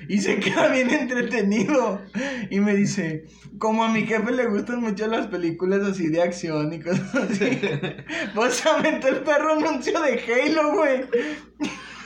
Y 0.10 0.20
se 0.20 0.40
queda 0.40 0.70
bien 0.70 0.90
entretenido. 0.90 2.02
Y 2.50 2.60
me 2.60 2.76
dice, 2.76 3.26
como 3.60 3.84
a 3.84 3.90
mi 3.90 4.04
jefe 4.08 4.32
le 4.32 4.48
gustan 4.48 4.82
mucho 4.82 5.06
las 5.08 5.28
películas 5.28 5.82
así 5.88 6.08
de 6.08 6.24
acción 6.24 6.74
y 6.74 6.80
cosas 6.80 7.14
así. 7.16 7.60
Pues 8.36 8.56
se 8.56 8.68
aventó 8.70 9.08
el 9.10 9.18
perro 9.18 9.54
anuncio 9.54 10.00
de 10.02 10.20
Halo, 10.20 10.74
güey. 10.74 11.02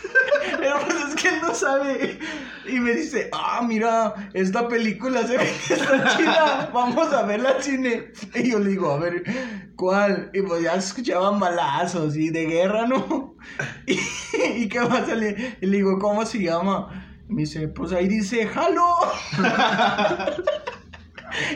Pero 0.58 0.78
es 1.08 1.16
que 1.16 1.30
él 1.30 1.40
no 1.42 1.54
sabe. 1.54 2.20
Y 2.68 2.80
me 2.80 2.94
dice, 2.94 3.30
ah, 3.34 3.62
mira, 3.68 4.30
esta 4.34 4.68
película 4.68 5.26
se 5.26 5.38
ve 5.38 5.50
está 5.70 6.18
chida. 6.18 6.70
Vamos 6.74 7.14
a 7.14 7.24
verla 7.24 7.52
al 7.52 7.64
cine. 7.64 8.12
Y 8.36 8.52
yo 8.52 8.60
le 8.60 8.72
digo, 8.72 8.92
a 8.92 9.00
ver, 9.00 9.24
¿cuál? 9.76 10.30
Y 10.34 10.42
pues 10.42 10.64
ya 10.64 10.76
escuchaban 10.76 11.40
balazos 11.40 12.16
y 12.16 12.30
de 12.30 12.46
guerra, 12.46 12.86
¿no? 12.88 13.36
Y, 13.88 14.68
qué 14.68 14.80
salir. 14.80 15.58
Y 15.62 15.66
le 15.66 15.78
digo, 15.78 15.98
¿cómo 16.00 16.26
se 16.26 16.40
llama? 16.40 17.08
Y 17.30 17.34
me 17.34 17.42
dice, 17.42 17.68
pues 17.68 17.92
ahí 17.94 18.08
dice, 18.08 18.50
¡Halo! 18.54 18.86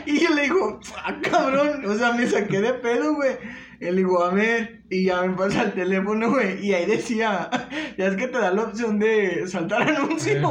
Y 0.06 0.20
yo 0.20 0.34
le 0.34 0.42
digo, 0.42 0.80
ah, 0.96 1.16
cabrón, 1.22 1.84
o 1.86 1.94
sea, 1.94 2.12
me 2.12 2.26
saqué 2.26 2.60
de 2.60 2.74
pedo, 2.74 3.14
güey. 3.14 3.32
Y 3.80 3.86
le 3.86 3.92
digo, 3.92 4.22
a 4.22 4.32
ver, 4.32 4.82
y 4.90 5.04
ya 5.04 5.22
me 5.22 5.34
pasa 5.36 5.62
el 5.62 5.72
teléfono, 5.72 6.30
güey, 6.30 6.64
y 6.64 6.72
ahí 6.72 6.86
decía, 6.86 7.50
ya 7.98 8.06
es 8.06 8.16
que 8.16 8.28
te 8.28 8.38
da 8.38 8.52
la 8.52 8.62
opción 8.62 8.98
de 8.98 9.46
saltar 9.48 9.82
anuncio. 9.82 10.50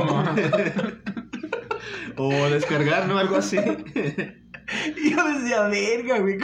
O 2.18 2.50
descargar, 2.50 3.08
¿no? 3.08 3.18
Algo 3.18 3.38
así. 3.38 3.58
Y 4.96 5.12
yo 5.12 5.34
decía, 5.34 5.64
verga, 5.64 6.20
güey. 6.20 6.38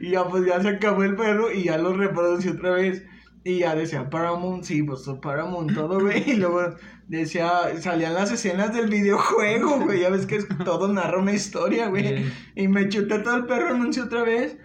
Y 0.00 0.10
ya, 0.10 0.24
pues 0.24 0.46
ya 0.46 0.60
se 0.60 0.68
acabó 0.68 1.02
el 1.02 1.16
perro 1.16 1.50
y 1.50 1.64
ya 1.64 1.78
lo 1.78 1.92
reproducí 1.92 2.48
otra 2.48 2.70
vez. 2.70 3.02
Y 3.44 3.58
ya 3.58 3.74
decía 3.74 4.08
Paramount, 4.08 4.62
sí, 4.64 4.82
pues 4.84 5.02
Paramount, 5.20 5.74
todo, 5.74 6.00
güey. 6.00 6.30
Y 6.30 6.34
luego 6.34 6.74
decía, 7.08 7.50
salían 7.80 8.14
las 8.14 8.30
escenas 8.30 8.72
del 8.72 8.88
videojuego, 8.88 9.80
güey. 9.80 10.00
Ya 10.00 10.10
ves 10.10 10.26
que 10.26 10.36
es- 10.36 10.46
todo 10.64 10.86
narra 10.92 11.18
una 11.18 11.32
historia, 11.32 11.88
güey. 11.88 12.32
Y 12.54 12.68
me 12.68 12.88
chuté 12.88 13.18
todo 13.18 13.36
el 13.36 13.46
perro 13.46 13.70
anuncio 13.74 14.04
otra 14.04 14.22
vez. 14.22 14.56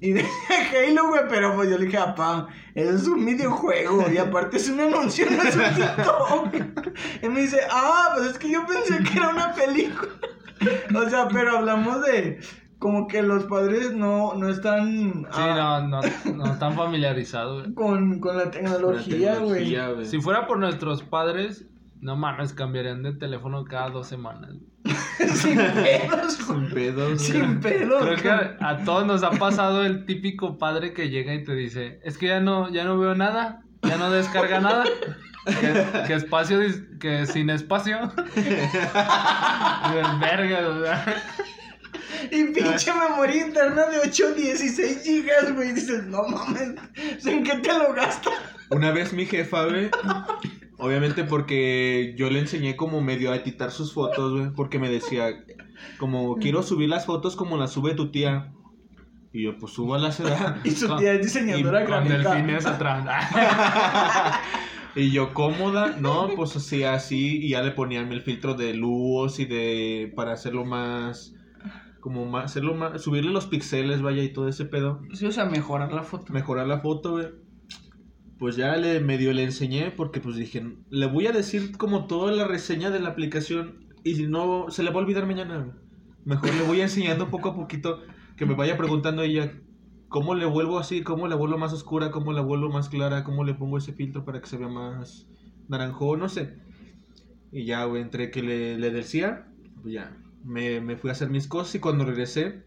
Y 0.00 0.12
decía 0.12 0.28
Halo, 0.88 1.08
güey, 1.08 1.22
pero 1.30 1.54
pues 1.56 1.70
yo 1.70 1.78
le 1.78 1.86
dije, 1.86 1.96
papá, 1.96 2.48
eso 2.74 2.94
es 2.94 3.06
un 3.06 3.24
videojuego. 3.24 4.04
Y 4.12 4.18
aparte 4.18 4.58
es 4.58 4.68
un 4.68 4.80
anuncio, 4.80 5.26
no 5.30 5.42
es 5.42 5.56
un 5.56 5.74
TikTok. 5.74 6.54
Y 7.22 7.28
me 7.30 7.40
dice, 7.40 7.60
ah, 7.70 8.12
pues 8.14 8.32
es 8.32 8.38
que 8.38 8.50
yo 8.50 8.66
pensé 8.66 9.02
que 9.02 9.18
era 9.18 9.30
una 9.30 9.54
película. 9.54 10.12
O 10.94 11.08
sea, 11.08 11.28
pero 11.28 11.56
hablamos 11.58 12.02
de 12.02 12.38
como 12.78 13.06
que 13.08 13.22
los 13.22 13.44
padres 13.44 13.92
no, 13.92 14.34
no 14.34 14.48
están 14.48 15.22
Sí, 15.22 15.26
ah, 15.32 15.82
no, 15.88 16.00
no, 16.02 16.34
no 16.34 16.52
están 16.52 16.74
familiarizados, 16.74 17.62
güey. 17.62 17.74
con, 17.74 18.20
con 18.20 18.36
la 18.36 18.50
tecnología, 18.50 19.38
güey. 19.38 20.04
Si 20.04 20.20
fuera 20.20 20.46
por 20.46 20.58
nuestros 20.58 21.02
padres, 21.02 21.66
no 22.00 22.16
mames, 22.16 22.52
cambiarían 22.52 23.02
de 23.02 23.14
teléfono 23.14 23.64
cada 23.64 23.88
dos 23.90 24.06
semanas. 24.06 24.50
Sin 25.34 25.56
pedos, 25.56 26.34
Sin 26.34 26.68
pedos, 26.70 27.14
güey. 27.14 27.18
Sin 27.18 27.60
pedos. 27.60 28.02
Creo 28.04 28.16
que 28.16 28.30
a, 28.30 28.56
a 28.60 28.84
todos 28.84 29.06
nos 29.06 29.22
ha 29.22 29.30
pasado 29.30 29.84
el 29.84 30.04
típico 30.04 30.58
padre 30.58 30.92
que 30.92 31.08
llega 31.08 31.34
y 31.34 31.42
te 31.42 31.54
dice, 31.54 32.00
es 32.04 32.18
que 32.18 32.26
ya 32.28 32.40
no, 32.40 32.68
ya 32.70 32.84
no 32.84 32.98
veo 32.98 33.14
nada, 33.14 33.62
ya 33.82 33.96
no 33.96 34.10
descarga 34.10 34.60
nada. 34.60 34.84
Que, 35.46 36.06
que 36.08 36.14
espacio, 36.14 36.58
que 37.00 37.24
sin 37.26 37.50
espacio. 37.50 38.12
Verga, 40.20 40.68
o 40.68 40.82
sea. 40.82 41.04
Y 42.30 42.44
pinche 42.44 42.92
memoria 42.92 43.46
interna 43.46 43.86
de 43.86 43.98
8 44.00 44.34
16 44.34 45.02
gigas, 45.02 45.54
güey. 45.54 45.72
Dices, 45.72 46.04
no 46.04 46.22
mames, 46.24 46.74
¿en 47.24 47.42
qué 47.44 47.56
te 47.58 47.72
lo 47.72 47.92
gastas? 47.92 48.34
Una 48.70 48.90
vez 48.92 49.12
mi 49.12 49.26
jefa, 49.26 49.64
güey. 49.64 49.90
Obviamente 50.78 51.24
porque 51.24 52.14
yo 52.16 52.30
le 52.30 52.40
enseñé 52.40 52.76
como 52.76 53.00
medio 53.00 53.32
a 53.32 53.36
editar 53.36 53.70
sus 53.70 53.92
fotos, 53.92 54.32
güey. 54.32 54.50
Porque 54.54 54.78
me 54.78 54.90
decía, 54.90 55.44
como 55.98 56.36
quiero 56.36 56.62
subir 56.62 56.88
las 56.88 57.06
fotos 57.06 57.36
como 57.36 57.56
las 57.56 57.72
sube 57.72 57.94
tu 57.94 58.10
tía. 58.10 58.52
Y 59.32 59.44
yo, 59.44 59.58
pues 59.58 59.72
súbalas, 59.72 60.18
¿verdad? 60.22 60.58
Y 60.64 60.70
su 60.70 60.94
tía 60.96 61.14
es 61.14 61.22
diseñadora 61.22 61.84
Y 61.84 61.86
con 61.86 62.08
delfines 62.08 62.66
atrás. 62.66 63.06
Y 64.98 65.10
yo, 65.10 65.34
cómoda, 65.34 65.94
no, 66.00 66.30
pues 66.34 66.56
así, 66.56 66.82
así. 66.82 67.36
Y 67.44 67.50
ya 67.50 67.60
le 67.60 67.70
ponían 67.72 68.10
el 68.12 68.22
filtro 68.22 68.54
de 68.54 68.72
luz 68.72 69.38
y 69.38 69.44
de. 69.44 70.10
para 70.16 70.32
hacerlo 70.32 70.64
más. 70.64 71.34
Como 72.06 72.24
más. 72.24 72.44
hacerlo 72.44 72.76
más. 72.76 73.02
subirle 73.02 73.32
los 73.32 73.46
pixeles, 73.46 74.00
vaya, 74.00 74.22
y 74.22 74.32
todo 74.32 74.46
ese 74.46 74.64
pedo. 74.64 75.02
Sí, 75.12 75.26
o 75.26 75.32
sea, 75.32 75.46
mejorar 75.46 75.92
la 75.92 76.04
foto. 76.04 76.32
mejorar 76.32 76.68
la 76.68 76.78
foto, 76.78 77.14
güey. 77.14 77.26
Pues 78.38 78.54
ya 78.54 78.76
le 78.76 79.00
medio 79.00 79.32
le 79.32 79.42
enseñé 79.42 79.90
porque 79.90 80.20
pues 80.20 80.36
dije, 80.36 80.64
le 80.88 81.06
voy 81.06 81.26
a 81.26 81.32
decir 81.32 81.76
como 81.76 82.06
toda 82.06 82.30
la 82.30 82.46
reseña 82.46 82.90
de 82.90 83.00
la 83.00 83.08
aplicación 83.08 83.86
y 84.04 84.14
si 84.14 84.28
no, 84.28 84.66
se 84.68 84.84
le 84.84 84.90
va 84.90 85.00
a 85.00 85.02
olvidar 85.02 85.26
mañana. 85.26 85.58
güey. 85.58 85.76
Mejor 86.24 86.54
le 86.54 86.62
voy 86.62 86.80
enseñando 86.80 87.28
poco 87.28 87.48
a 87.48 87.56
poquito 87.56 87.98
que 88.36 88.46
me 88.46 88.54
vaya 88.54 88.76
preguntando 88.76 89.22
ella 89.22 89.60
cómo 90.06 90.36
le 90.36 90.46
vuelvo 90.46 90.78
así, 90.78 91.02
cómo 91.02 91.26
la 91.26 91.34
vuelvo 91.34 91.58
más 91.58 91.72
oscura, 91.72 92.12
cómo 92.12 92.32
la 92.32 92.40
vuelvo 92.40 92.68
más 92.68 92.88
clara, 92.88 93.24
cómo 93.24 93.42
le 93.42 93.54
pongo 93.54 93.78
ese 93.78 93.92
filtro 93.92 94.24
para 94.24 94.40
que 94.40 94.46
se 94.46 94.58
vea 94.58 94.68
más 94.68 95.26
naranjo, 95.66 96.16
no 96.16 96.28
sé. 96.28 96.56
Y 97.50 97.64
ya, 97.64 97.84
güey, 97.86 98.00
entre 98.00 98.30
que 98.30 98.44
le, 98.44 98.78
le 98.78 98.92
decía, 98.92 99.48
pues 99.82 99.92
ya, 99.92 100.16
me, 100.46 100.80
me 100.80 100.96
fui 100.96 101.10
a 101.10 101.12
hacer 101.12 101.28
mis 101.28 101.48
cosas 101.48 101.74
y 101.74 101.80
cuando 101.80 102.04
regresé, 102.04 102.64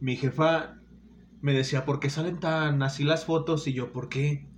mi 0.00 0.16
jefa 0.16 0.76
me 1.40 1.52
decía, 1.52 1.84
¿por 1.84 2.00
qué 2.00 2.08
salen 2.08 2.40
tan 2.40 2.82
así 2.82 3.04
las 3.04 3.24
fotos? 3.26 3.66
Y 3.66 3.74
yo, 3.74 3.92
¿por 3.92 4.08
qué? 4.08 4.48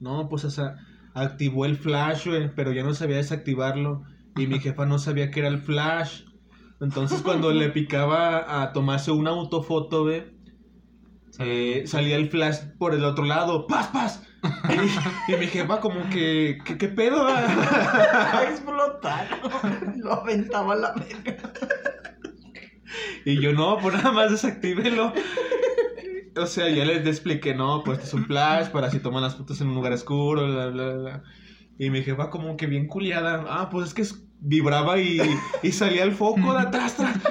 No, 0.00 0.28
pues 0.28 0.44
o 0.44 0.50
sea, 0.50 0.76
activó 1.14 1.64
el 1.64 1.76
flash, 1.76 2.28
pero 2.54 2.72
ya 2.72 2.82
no 2.82 2.92
sabía 2.92 3.16
desactivarlo. 3.16 4.02
Y 4.36 4.46
mi 4.46 4.58
jefa 4.58 4.84
no 4.84 4.98
sabía 4.98 5.30
que 5.30 5.40
era 5.40 5.48
el 5.48 5.60
flash. 5.60 6.24
Entonces 6.80 7.22
cuando 7.22 7.52
le 7.52 7.70
picaba 7.70 8.62
a 8.62 8.72
tomarse 8.72 9.10
una 9.10 9.30
autofoto, 9.30 10.04
ve, 10.04 10.34
eh, 11.38 11.84
salía 11.86 12.16
el 12.16 12.28
flash 12.28 12.58
por 12.78 12.94
el 12.94 13.04
otro 13.04 13.24
lado, 13.24 13.66
¡paz, 13.66 13.88
paz! 13.88 14.26
Y, 14.68 15.32
y 15.32 15.36
mi 15.36 15.46
jefa 15.46 15.80
como 15.80 16.08
que, 16.10 16.58
¿qué, 16.64 16.76
qué 16.78 16.88
pedo? 16.88 17.26
A 17.28 18.44
explotar. 18.50 19.28
Lo 19.96 20.12
aventaba 20.12 20.74
a 20.74 20.76
la 20.76 20.92
verga. 20.92 21.52
Y 23.24 23.40
yo, 23.40 23.52
no, 23.52 23.78
pues 23.78 23.94
nada 23.94 24.12
más 24.12 24.30
desactívelo. 24.30 25.12
O 26.36 26.46
sea, 26.46 26.68
ya 26.68 26.84
les 26.84 27.06
expliqué, 27.06 27.54
no, 27.54 27.82
pues 27.84 27.98
este 27.98 28.08
es 28.08 28.14
un 28.14 28.26
flash 28.26 28.68
para 28.68 28.90
si 28.90 28.98
toman 28.98 29.22
las 29.22 29.36
fotos 29.36 29.60
en 29.60 29.68
un 29.68 29.76
lugar 29.76 29.92
oscuro, 29.92 30.46
bla, 30.46 30.66
bla, 30.66 30.92
bla. 30.94 31.22
Y 31.78 31.90
mi 31.90 32.02
jefa 32.02 32.30
como 32.30 32.56
que 32.56 32.66
bien 32.66 32.86
culiada, 32.86 33.44
ah, 33.48 33.68
pues 33.70 33.88
es 33.88 33.94
que 33.94 34.04
vibraba 34.40 34.98
y, 35.00 35.20
y 35.62 35.72
salía 35.72 36.02
el 36.04 36.12
foco 36.12 36.52
de 36.52 36.60
atrás. 36.60 36.96
tras. 36.96 37.16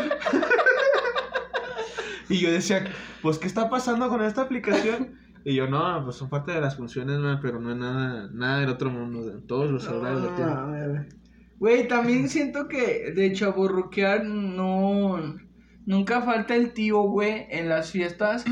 Y 2.30 2.40
yo 2.40 2.52
decía, 2.52 2.86
pues, 3.22 3.38
¿qué 3.38 3.48
está 3.48 3.70
pasando 3.70 4.10
con 4.10 4.24
esta 4.24 4.42
aplicación? 4.42 5.20
Y 5.46 5.56
yo, 5.56 5.68
no, 5.68 6.04
pues 6.04 6.16
son 6.16 6.30
parte 6.30 6.52
de 6.52 6.62
las 6.62 6.78
funciones, 6.78 7.20
man, 7.20 7.40
pero 7.42 7.60
no 7.60 7.72
es 7.72 7.78
nada, 7.78 8.30
nada 8.32 8.60
del 8.60 8.70
otro 8.70 8.90
mundo. 8.90 9.42
Todos 9.48 9.70
los 9.70 9.84
celulares 9.84 10.20
lo 10.22 10.30
tienen. 10.36 10.56
Güey. 10.70 11.24
Güey, 11.60 11.88
también 11.88 12.30
siento 12.30 12.68
que 12.68 13.12
de 13.12 13.34
chaburruquear 13.34 14.26
no. 14.26 15.38
Nunca 15.86 16.22
falta 16.22 16.56
el 16.56 16.72
tío, 16.72 17.02
güey, 17.04 17.46
en 17.50 17.68
las 17.70 17.92
fiestas 17.92 18.46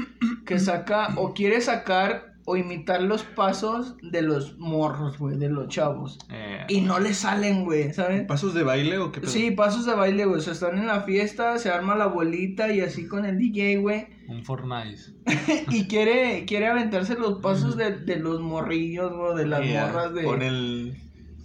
que 0.45 0.59
saca 0.59 1.13
o 1.15 1.33
quiere 1.33 1.61
sacar 1.61 2.30
o 2.45 2.57
imitar 2.57 3.01
los 3.03 3.23
pasos 3.23 3.95
de 4.01 4.21
los 4.21 4.57
morros, 4.57 5.17
güey, 5.17 5.37
de 5.37 5.49
los 5.49 5.67
chavos. 5.67 6.17
Eh, 6.29 6.65
Y 6.69 6.81
no 6.81 6.99
le 6.99 7.13
salen, 7.13 7.65
güey, 7.65 7.93
¿sabes? 7.93 8.25
¿Pasos 8.25 8.53
de 8.53 8.63
baile 8.63 8.97
o 8.97 9.11
qué 9.11 9.21
pedo? 9.21 9.29
Sí, 9.31 9.51
pasos 9.51 9.85
de 9.85 9.93
baile, 9.93 10.25
güey. 10.25 10.39
O 10.39 10.41
sea, 10.41 10.53
están 10.53 10.77
en 10.77 10.87
la 10.87 11.01
fiesta, 11.01 11.57
se 11.59 11.69
arma 11.69 11.95
la 11.95 12.07
bolita 12.07 12.71
y 12.71 12.81
así 12.81 13.07
con 13.07 13.25
el 13.25 13.37
DJ, 13.37 13.77
güey. 13.77 14.07
un 14.27 14.43
Fortnite. 14.43 14.97
Y 15.69 15.87
quiere, 15.87 16.45
quiere 16.45 16.67
aventarse 16.67 17.15
los 17.15 17.39
pasos 17.39 17.77
de, 17.77 17.91
de 17.97 18.15
los 18.17 18.39
morrillos, 18.41 19.13
güey, 19.15 19.35
de 19.37 19.45
las 19.47 19.65
morras 19.65 20.13
de. 20.13 20.23
Con 20.23 20.41
el... 20.41 20.97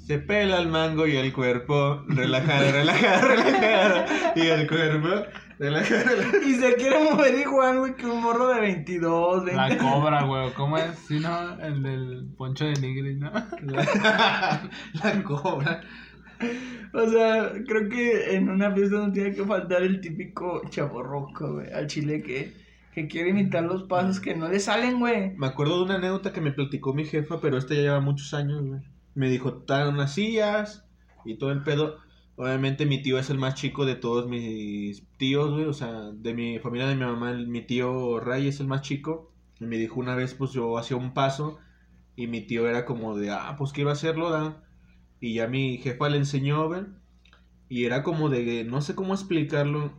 Se 0.06 0.18
pela 0.18 0.60
el 0.60 0.68
mango 0.68 1.06
y 1.08 1.16
el 1.16 1.32
cuerpo, 1.32 2.04
relajado, 2.06 2.70
relajado, 2.72 3.28
relajado. 3.28 4.04
Y 4.36 4.40
el 4.46 4.68
cuerpo, 4.68 5.08
Y 5.58 6.54
se 6.54 6.74
quiere 6.74 6.98
mover 7.10 7.34
igual, 7.38 7.78
güey, 7.78 7.94
que 7.96 8.06
un 8.06 8.22
morro 8.22 8.48
de 8.48 8.60
22, 8.60 9.44
La 9.52 9.68
20. 9.68 9.84
cobra, 9.84 10.22
güey. 10.24 10.52
¿Cómo 10.52 10.76
es? 10.76 10.98
Sí, 11.08 11.18
¿no? 11.18 11.58
El 11.60 11.82
del 11.82 12.28
poncho 12.36 12.66
de 12.66 12.74
Nigri, 12.74 13.16
¿no? 13.16 13.30
La, 13.62 14.70
la 15.02 15.22
cobra. 15.22 15.80
O 16.92 17.08
sea, 17.08 17.52
creo 17.66 17.88
que 17.88 18.36
en 18.36 18.50
una 18.50 18.70
fiesta 18.74 18.96
no 18.96 19.12
tiene 19.12 19.34
que 19.34 19.44
faltar 19.44 19.82
el 19.82 20.00
típico 20.00 20.62
chaborroco, 20.68 21.54
güey, 21.54 21.72
al 21.72 21.86
chile 21.86 22.22
que, 22.22 22.52
que 22.94 23.06
quiere 23.08 23.30
imitar 23.30 23.62
los 23.64 23.84
pasos 23.84 24.20
que 24.20 24.34
no 24.34 24.48
le 24.48 24.60
salen, 24.60 24.98
güey. 24.98 25.34
Me 25.36 25.46
acuerdo 25.46 25.78
de 25.78 25.84
una 25.84 25.94
anécdota 25.96 26.32
que 26.32 26.40
me 26.42 26.52
platicó 26.52 26.92
mi 26.92 27.04
jefa, 27.06 27.40
pero 27.40 27.56
esta 27.56 27.74
ya 27.74 27.80
lleva 27.80 28.00
muchos 28.00 28.34
años, 28.34 28.62
güey. 28.62 28.80
Me 29.14 29.30
dijo, 29.30 29.48
están 29.60 29.88
unas 29.88 30.12
sillas 30.12 30.84
y 31.24 31.38
todo 31.38 31.50
el 31.50 31.62
pedo. 31.62 31.96
Obviamente 32.36 32.84
mi 32.86 33.02
tío 33.02 33.18
es 33.18 33.30
el 33.30 33.38
más 33.38 33.54
chico 33.54 33.86
de 33.86 33.94
todos 33.96 34.28
mis 34.28 35.06
tíos, 35.16 35.52
güey. 35.52 35.64
O 35.64 35.72
sea, 35.72 36.10
de 36.12 36.34
mi 36.34 36.58
familia, 36.58 36.86
de 36.88 36.94
mi 36.96 37.04
mamá, 37.04 37.30
el- 37.30 37.48
mi 37.48 37.62
tío 37.62 38.20
Ray 38.20 38.48
es 38.48 38.60
el 38.60 38.66
más 38.66 38.82
chico. 38.82 39.32
Y 39.60 39.64
me 39.64 39.78
dijo 39.78 39.98
una 40.00 40.14
vez, 40.14 40.34
pues 40.34 40.52
yo 40.52 40.76
hacía 40.78 40.96
un 40.98 41.14
paso 41.14 41.58
y 42.14 42.26
mi 42.26 42.42
tío 42.42 42.68
era 42.68 42.84
como 42.84 43.16
de, 43.16 43.30
ah, 43.30 43.54
pues 43.58 43.72
quiero 43.72 43.90
hacerlo, 43.90 44.30
da. 44.30 44.62
Y 45.20 45.34
ya 45.34 45.46
mi 45.48 45.78
jefa 45.78 46.08
le 46.10 46.18
enseñó, 46.18 46.66
güey. 46.68 46.82
Y 47.68 47.84
era 47.84 48.02
como 48.02 48.28
de, 48.28 48.64
no 48.64 48.80
sé 48.82 48.94
cómo 48.94 49.14
explicarlo. 49.14 49.92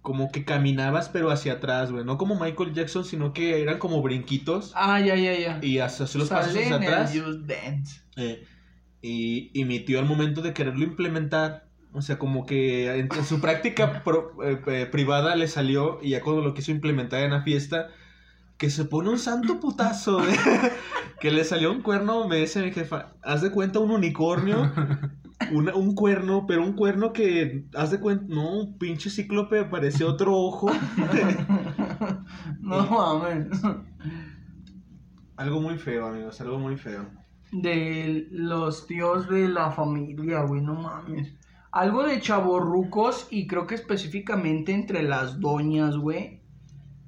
Como 0.00 0.30
que 0.30 0.44
caminabas 0.44 1.08
pero 1.08 1.30
hacia 1.30 1.54
atrás, 1.54 1.90
güey. 1.90 2.04
No 2.04 2.18
como 2.18 2.38
Michael 2.38 2.74
Jackson, 2.74 3.04
sino 3.04 3.32
que 3.32 3.62
eran 3.62 3.78
como 3.78 4.02
brinquitos. 4.02 4.72
Ah, 4.76 5.00
ya, 5.00 5.16
ya, 5.16 5.32
ya. 5.38 5.58
Y 5.62 5.78
hacer 5.78 6.06
los 6.20 6.28
pasos 6.28 6.52
hacia 6.66 6.76
atrás. 6.76 7.12
Eh, 8.16 8.44
y, 9.02 9.50
y 9.58 9.64
mi 9.64 9.80
tío 9.80 9.98
al 9.98 10.06
momento 10.06 10.40
de 10.42 10.52
quererlo 10.54 10.84
implementar, 10.84 11.63
o 11.94 12.02
sea, 12.02 12.18
como 12.18 12.44
que 12.44 12.90
en, 12.98 13.08
en 13.16 13.24
su 13.24 13.40
práctica 13.40 14.02
pro- 14.04 14.32
eh, 14.44 14.60
eh, 14.66 14.86
privada 14.90 15.36
le 15.36 15.48
salió 15.48 15.98
y 16.02 16.10
ya 16.10 16.20
cuando 16.22 16.42
lo 16.42 16.52
quiso 16.54 16.70
implementar 16.72 17.22
en 17.24 17.30
la 17.30 17.42
fiesta, 17.42 17.88
que 18.58 18.68
se 18.70 18.84
pone 18.84 19.08
un 19.10 19.18
santo 19.18 19.58
putazo, 19.60 20.18
güey. 20.22 20.36
que 21.20 21.30
le 21.30 21.44
salió 21.44 21.72
un 21.72 21.82
cuerno, 21.82 22.28
me 22.28 22.36
dice 22.36 22.62
mi 22.62 22.72
jefa, 22.72 23.12
haz 23.22 23.42
de 23.42 23.50
cuenta 23.50 23.78
un 23.78 23.90
unicornio, 23.90 24.72
una- 25.52 25.74
un 25.74 25.94
cuerno, 25.94 26.46
pero 26.46 26.62
un 26.62 26.74
cuerno 26.74 27.12
que, 27.12 27.64
haz 27.74 27.90
de 27.90 28.00
cuenta, 28.00 28.24
no, 28.28 28.50
un 28.58 28.78
pinche 28.78 29.08
cíclope, 29.10 29.64
parece 29.64 30.04
otro 30.04 30.34
ojo. 30.36 30.70
no 32.60 32.86
mames. 32.86 33.46
algo 35.36 35.60
muy 35.60 35.78
feo, 35.78 36.06
amigos, 36.06 36.40
algo 36.40 36.58
muy 36.58 36.76
feo. 36.76 37.06
De 37.52 38.26
los 38.30 38.86
tíos 38.86 39.28
de 39.28 39.48
la 39.48 39.70
familia, 39.70 40.42
güey, 40.42 40.60
no 40.60 40.74
mames. 40.74 41.32
Algo 41.74 42.04
de 42.04 42.20
chavorrucos 42.20 43.26
y 43.32 43.48
creo 43.48 43.66
que 43.66 43.74
específicamente 43.74 44.70
entre 44.70 45.02
las 45.02 45.40
doñas, 45.40 45.96
güey. 45.96 46.40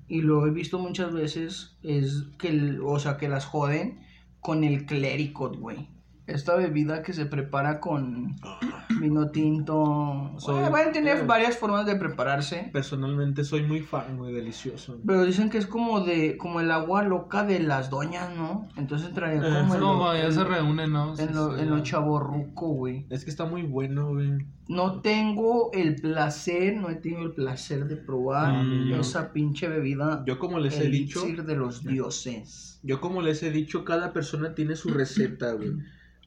Y 0.09 0.23
lo 0.23 0.45
he 0.45 0.51
visto 0.51 0.81
muchas 0.81 1.13
veces, 1.13 1.79
es 1.85 2.25
que, 2.37 2.81
o 2.85 2.99
sea, 2.99 3.17
que 3.17 3.29
las 3.29 3.47
joden 3.47 4.01
con 4.41 4.65
el 4.65 4.85
clericot, 4.85 5.57
güey. 5.57 5.89
Esta 6.27 6.57
bebida 6.57 7.03
que 7.03 7.13
se 7.13 7.27
prepara 7.27 7.79
con 7.79 8.35
vino 9.01 9.31
tinto. 9.31 10.33
Soy- 10.39 10.61
Bueno, 10.71 10.77
a 10.77 10.93
tener 10.93 11.19
eh. 11.19 11.23
varias 11.25 11.57
formas 11.57 11.87
de 11.87 11.95
prepararse. 11.97 12.69
Personalmente 12.73 13.45
soy 13.45 13.63
muy 13.63 13.81
fan, 13.81 14.17
güey, 14.19 14.35
delicioso. 14.35 14.99
Pero 15.07 15.25
dicen 15.25 15.51
que 15.51 15.59
es 15.59 15.67
como 15.67 16.01
de, 16.01 16.37
como 16.37 16.61
el 16.61 16.71
agua 16.73 17.05
loca 17.05 17.45
de 17.45 17.61
las 17.61 17.91
doñas, 17.91 18.35
¿no? 18.37 18.69
Entonces 18.77 19.09
entraría 19.11 19.39
Eh, 19.41 19.63
como 19.63 19.77
lo- 19.77 19.95
ma, 19.95 20.17
ya 20.19 20.33
se 20.33 20.43
reúnen, 20.43 20.93
¿no? 20.93 21.11
en 21.11 21.17
Sí, 21.29 21.33
lo, 21.33 21.55
sí, 21.55 21.63
en 21.63 21.71
lo 21.71 21.83
chaborruco, 21.85 22.69
güey. 22.71 23.07
Es 23.11 23.25
que 23.25 23.31
está 23.31 23.45
muy 23.45 23.63
bueno, 23.63 24.09
güey. 24.15 24.33
No 24.69 25.01
tengo 25.01 25.71
el 25.73 25.95
placer, 25.95 26.77
no 26.77 26.91
he 26.91 26.97
tenido 26.97 27.23
el 27.23 27.35
placer 27.35 27.87
de 27.87 27.97
probar 27.97 28.65
Mm, 28.65 28.89
yo- 28.91 28.97
esa 29.01 29.33
pinche 29.33 29.69
bebida. 29.69 30.25
Yo 30.27 30.41
como 30.41 30.59
les 30.59 30.77
he 30.81 30.89
dicho, 30.89 31.25
de 31.25 31.55
los 31.55 31.85
dioses. 31.85 32.81
yo 32.83 33.01
como 33.01 33.23
les 33.23 33.45
he 33.45 33.51
dicho, 33.53 33.85
cada 33.85 34.13
persona 34.13 34.57
tiene 34.57 34.75
su 34.75 34.89
receta, 34.91 35.53
güey. 35.53 35.73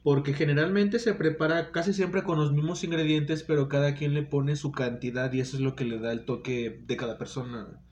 Porque 0.02 0.32
generalmente 0.34 0.98
se 0.98 1.14
prepara 1.14 1.72
casi 1.72 1.92
siempre 1.92 2.22
con 2.24 2.38
los 2.38 2.52
mismos 2.52 2.84
ingredientes, 2.84 3.42
pero 3.42 3.68
cada 3.68 3.94
quien 3.94 4.14
le 4.14 4.22
pone 4.22 4.56
su 4.56 4.72
cantidad 4.72 5.32
y 5.32 5.40
eso 5.40 5.56
es 5.56 5.62
lo 5.62 5.74
que 5.76 5.84
le 5.84 5.98
da 5.98 6.12
el 6.12 6.24
toque 6.24 6.82
de 6.86 6.96
cada 6.96 7.18
persona. 7.18 7.82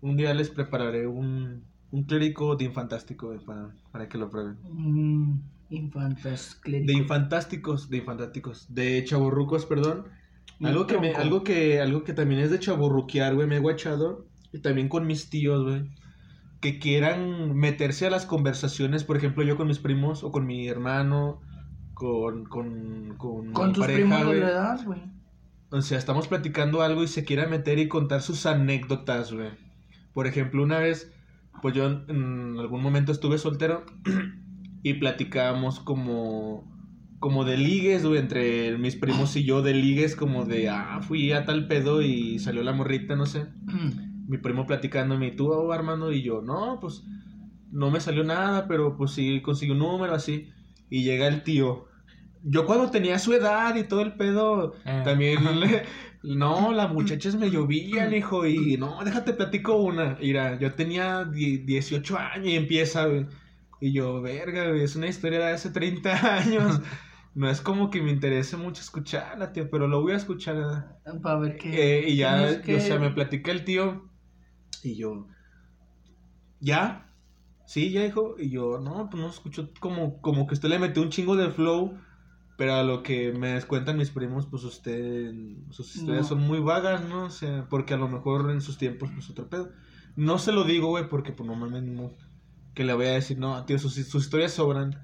Un 0.00 0.16
día 0.16 0.34
les 0.34 0.50
prepararé 0.50 1.06
un, 1.06 1.70
un 1.90 2.04
clérigo 2.04 2.56
de 2.56 2.64
infantástico 2.66 3.28
güey, 3.28 3.40
para, 3.40 3.76
para 3.90 4.08
que 4.08 4.18
lo 4.18 4.30
prueben. 4.30 4.58
Mm, 4.62 5.40
De 6.84 6.92
infantásticos, 6.94 7.88
de 7.90 7.98
infantásticos, 7.98 8.72
de 8.74 9.04
chaborrucos, 9.04 9.66
perdón. 9.66 10.08
Algo 10.62 10.86
que, 10.86 10.98
me, 10.98 11.14
algo 11.14 11.44
que 11.44 11.80
algo 11.80 12.04
que 12.04 12.12
también 12.14 12.40
es 12.42 12.50
de 12.50 12.58
chaborruquear, 12.60 13.34
güey, 13.34 13.46
me 13.48 13.56
he 13.56 13.60
guachado. 13.60 14.28
Y 14.52 14.60
también 14.60 14.88
con 14.88 15.06
mis 15.06 15.30
tíos, 15.30 15.64
güey. 15.64 15.90
Que 16.60 16.78
quieran 16.78 17.54
meterse 17.56 18.06
a 18.06 18.10
las 18.10 18.26
conversaciones, 18.26 19.04
por 19.04 19.16
ejemplo, 19.16 19.44
yo 19.44 19.56
con 19.56 19.68
mis 19.68 19.78
primos 19.80 20.24
o 20.24 20.32
con 20.32 20.46
mi 20.46 20.68
hermano, 20.68 21.40
con, 22.00 22.46
con, 22.46 23.14
con, 23.18 23.52
Con 23.52 23.72
tus 23.74 23.82
pareja, 23.84 24.16
primos 24.16 24.32
de 24.32 24.40
la 24.40 24.48
edad, 24.48 24.80
güey. 24.86 25.02
O 25.70 25.82
sea, 25.82 25.98
estamos 25.98 26.28
platicando 26.28 26.80
algo 26.80 27.02
y 27.02 27.08
se 27.08 27.26
quiera 27.26 27.46
meter 27.46 27.78
y 27.78 27.88
contar 27.88 28.22
sus 28.22 28.46
anécdotas, 28.46 29.34
güey. 29.34 29.50
Por 30.14 30.26
ejemplo, 30.26 30.62
una 30.62 30.78
vez, 30.78 31.12
pues 31.60 31.74
yo 31.74 31.84
en- 32.08 32.56
algún 32.58 32.82
momento 32.82 33.12
estuve 33.12 33.36
soltero 33.36 33.84
y 34.82 34.94
platicábamos 34.94 35.78
como, 35.80 36.72
como 37.18 37.44
de 37.44 37.58
ligues, 37.58 38.06
güey, 38.06 38.18
entre 38.18 38.78
mis 38.78 38.96
primos 38.96 39.36
y 39.36 39.44
yo, 39.44 39.60
de 39.60 39.74
ligues 39.74 40.16
como 40.16 40.46
de, 40.46 40.70
ah, 40.70 41.00
fui 41.02 41.32
a 41.32 41.44
tal 41.44 41.68
pedo 41.68 42.00
y 42.00 42.38
salió 42.38 42.62
la 42.62 42.72
morrita, 42.72 43.14
no 43.14 43.26
sé. 43.26 43.44
Mi 44.26 44.38
primo 44.38 44.66
platicándome, 44.66 45.26
y 45.26 45.36
tú, 45.36 45.52
oh, 45.52 45.70
Armando, 45.70 46.12
y 46.12 46.22
yo, 46.22 46.40
no, 46.40 46.78
pues 46.80 47.04
no 47.70 47.90
me 47.90 48.00
salió 48.00 48.24
nada, 48.24 48.66
pero 48.68 48.96
pues 48.96 49.10
sí 49.10 49.42
conseguí 49.42 49.72
un 49.72 49.80
número 49.80 50.14
así. 50.14 50.48
Y 50.88 51.04
llega 51.04 51.28
el 51.28 51.42
tío. 51.44 51.89
Yo 52.42 52.64
cuando 52.66 52.90
tenía 52.90 53.18
su 53.18 53.32
edad 53.34 53.74
y 53.76 53.84
todo 53.84 54.00
el 54.00 54.14
pedo, 54.14 54.74
Eh. 54.84 55.02
también 55.04 55.60
le- 55.60 55.82
no, 56.22 56.72
las 56.72 56.92
muchachas 56.92 57.34
me 57.36 57.50
llovían, 57.50 58.14
hijo, 58.14 58.46
y 58.46 58.76
no, 58.76 59.02
déjate 59.04 59.32
platico 59.34 59.76
una. 59.76 60.16
Mira, 60.20 60.58
yo 60.58 60.72
tenía 60.74 61.24
die- 61.24 61.58
18 61.58 62.16
años 62.18 62.46
y 62.46 62.56
empieza, 62.56 63.06
güey. 63.06 63.26
Y 63.80 63.92
yo, 63.92 64.20
verga, 64.20 64.68
güey, 64.68 64.82
es 64.82 64.96
una 64.96 65.06
historia 65.08 65.38
de 65.38 65.52
hace 65.52 65.70
30 65.70 66.12
años. 66.38 66.80
No 67.34 67.48
es 67.48 67.60
como 67.60 67.90
que 67.90 68.02
me 68.02 68.10
interese 68.10 68.56
mucho 68.56 68.82
escucharla, 68.82 69.52
tío, 69.52 69.70
pero 69.70 69.86
lo 69.86 70.02
voy 70.02 70.12
a 70.12 70.16
escuchar. 70.16 70.56
¿eh? 71.06 71.10
Para 71.22 71.38
ver 71.38 71.56
qué. 71.56 72.00
Eh, 72.00 72.08
y 72.10 72.16
ya, 72.16 72.60
que- 72.62 72.76
o 72.76 72.80
sea, 72.80 72.98
me 72.98 73.10
platica 73.10 73.50
el 73.52 73.64
tío. 73.64 74.08
Y 74.82 74.96
yo, 74.96 75.26
¿ya? 76.60 77.06
Sí, 77.66 77.90
ya, 77.92 78.04
hijo. 78.04 78.34
Y 78.38 78.50
yo, 78.50 78.78
no, 78.80 79.08
pues 79.10 79.22
no 79.22 79.28
escucho 79.30 79.70
como, 79.78 80.20
como 80.20 80.46
que 80.46 80.54
usted 80.54 80.68
le 80.68 80.78
metió 80.78 81.02
un 81.02 81.10
chingo 81.10 81.36
de 81.36 81.50
flow. 81.50 81.98
Pero 82.60 82.74
a 82.74 82.82
lo 82.82 83.02
que 83.02 83.32
me 83.32 83.58
cuentan 83.62 83.96
mis 83.96 84.10
primos, 84.10 84.46
pues 84.46 84.64
usted, 84.64 85.32
sus 85.70 85.96
historias 85.96 86.24
No. 86.24 86.28
son 86.28 86.40
muy 86.42 86.60
vagas, 86.60 87.02
¿no? 87.08 87.24
O 87.24 87.30
sea, 87.30 87.66
porque 87.70 87.94
a 87.94 87.96
lo 87.96 88.06
mejor 88.06 88.50
en 88.50 88.60
sus 88.60 88.76
tiempos, 88.76 89.10
pues 89.14 89.30
otro 89.30 89.48
pedo. 89.48 89.72
No 90.14 90.38
se 90.38 90.52
lo 90.52 90.64
digo, 90.64 90.88
güey, 90.88 91.08
porque 91.08 91.32
pues 91.32 91.46
normalmente 91.48 91.90
no, 91.90 92.12
que 92.74 92.84
le 92.84 92.92
voy 92.92 93.06
a 93.06 93.12
decir, 93.12 93.38
no, 93.38 93.64
tío, 93.64 93.78
sus, 93.78 93.94
sus 93.94 94.24
historias 94.24 94.52
sobran. 94.52 94.94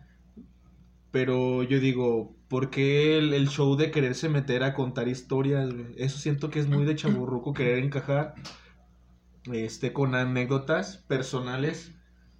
Pero 1.10 1.62
yo 1.62 1.80
digo, 1.80 2.36
¿por 2.48 2.68
qué 2.70 3.16
el, 3.18 3.32
el 3.32 3.48
show 3.48 3.76
de 3.76 3.90
quererse 3.90 4.28
meter 4.28 4.62
a 4.62 4.74
contar 4.74 5.08
historias? 5.08 5.72
güey? 5.72 5.94
Eso 5.96 6.18
siento 6.18 6.50
que 6.50 6.58
es 6.60 6.68
muy 6.68 6.84
de 6.84 6.96
chaburruco 6.96 7.54
querer 7.54 7.78
encajar 7.78 8.34
este, 9.52 9.92
con 9.92 10.14
anécdotas 10.14 10.98
personales 11.08 11.95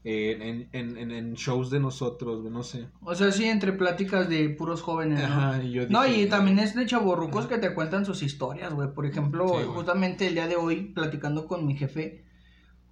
eh, 0.08 0.38
en, 0.40 0.68
en, 0.72 0.96
en, 0.98 1.10
en 1.10 1.34
shows 1.34 1.68
de 1.68 1.80
nosotros, 1.80 2.44
no 2.44 2.62
sé. 2.62 2.86
O 3.02 3.16
sea, 3.16 3.32
sí, 3.32 3.44
entre 3.46 3.72
pláticas 3.72 4.28
de 4.28 4.48
puros 4.50 4.80
jóvenes, 4.80 5.18
¿no? 5.18 5.24
Ajá, 5.26 5.60
y 5.60 5.72
yo 5.72 5.88
No, 5.88 6.04
dije, 6.04 6.22
y 6.22 6.28
también 6.28 6.60
es 6.60 6.76
de 6.76 6.86
chavorrucos 6.86 7.46
que 7.48 7.58
te 7.58 7.74
cuentan 7.74 8.04
sus 8.06 8.22
historias, 8.22 8.72
güey. 8.72 8.94
Por 8.94 9.04
ejemplo, 9.04 9.48
Sí, 9.48 9.64
justamente 9.66 10.28
el 10.28 10.34
día 10.34 10.46
de 10.46 10.54
hoy, 10.54 10.92
platicando 10.94 11.48
con 11.48 11.66
mi 11.66 11.76
jefe, 11.76 12.24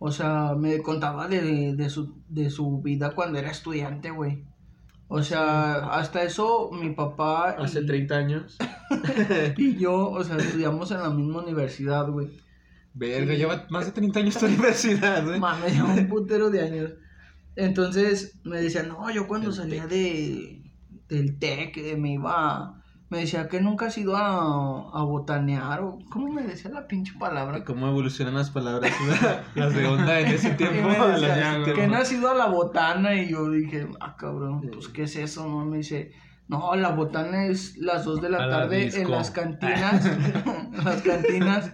o 0.00 0.10
sea, 0.10 0.56
me 0.58 0.82
contaba 0.82 1.28
de, 1.28 1.76
de, 1.76 1.88
su, 1.88 2.20
de 2.28 2.50
su 2.50 2.82
vida 2.82 3.14
cuando 3.14 3.38
era 3.38 3.52
estudiante, 3.52 4.10
güey. 4.10 4.42
O 5.06 5.22
sea, 5.22 5.90
hasta 5.90 6.24
eso 6.24 6.70
mi 6.72 6.90
papá 6.90 7.50
Hace 7.50 7.82
y, 7.82 7.86
30 7.86 8.16
años. 8.16 8.58
y 9.56 9.76
yo, 9.76 10.10
o 10.10 10.24
sea, 10.24 10.36
estudiamos 10.38 10.90
en 10.90 11.00
la 11.00 11.10
misma 11.10 11.42
universidad, 11.44 12.08
güey. 12.08 12.30
Verga, 12.92 13.34
lleva 13.34 13.66
más 13.70 13.86
de 13.86 13.92
30 13.92 14.18
años 14.18 14.36
tu 14.36 14.46
universidad, 14.52 15.24
güey. 15.24 15.38
Mames, 15.38 15.74
lleva 15.74 15.94
un 15.94 16.08
putero 16.08 16.50
de 16.50 16.60
años. 16.60 16.90
Entonces 17.56 18.40
me 18.44 18.60
decía, 18.60 18.82
no, 18.82 19.10
yo 19.10 19.26
cuando 19.26 19.50
El 19.50 19.54
salía 19.54 19.86
de 19.86 20.64
del 21.08 21.38
TEC 21.38 21.96
me 21.98 22.14
iba, 22.14 22.82
me 23.10 23.20
decía 23.20 23.48
que 23.48 23.60
nunca 23.60 23.86
has 23.86 23.98
ido 23.98 24.16
a, 24.16 25.00
a 25.00 25.04
botanear 25.04 25.82
o, 25.82 25.98
¿cómo 26.10 26.32
me 26.32 26.42
decía 26.42 26.70
la 26.70 26.86
pinche 26.86 27.12
palabra? 27.18 27.64
¿Cómo 27.64 27.88
evolucionan 27.88 28.34
las 28.34 28.50
palabras? 28.50 28.92
las 29.54 29.74
de 29.74 29.86
onda 29.86 30.20
en 30.20 30.28
ese 30.28 30.50
tiempo. 30.54 30.88
Las 30.88 31.68
que 31.68 31.86
no 31.86 31.96
has 31.96 32.10
ido 32.12 32.30
a 32.30 32.34
la 32.34 32.46
botana 32.46 33.14
y 33.14 33.30
yo 33.30 33.50
dije, 33.50 33.86
ah, 34.00 34.16
cabrón, 34.16 34.68
pues, 34.72 34.88
¿qué 34.88 35.04
es 35.04 35.16
eso? 35.16 35.46
No, 35.46 35.64
me 35.64 35.78
dice, 35.78 36.12
no, 36.48 36.74
la 36.74 36.90
botana 36.90 37.46
es 37.46 37.76
las 37.78 38.04
2 38.04 38.22
de 38.22 38.30
la 38.30 38.44
A 38.44 38.50
tarde 38.50 38.88
en 39.00 39.10
las 39.10 39.30
cantinas, 39.30 40.10
las 40.84 41.02
cantinas, 41.02 41.72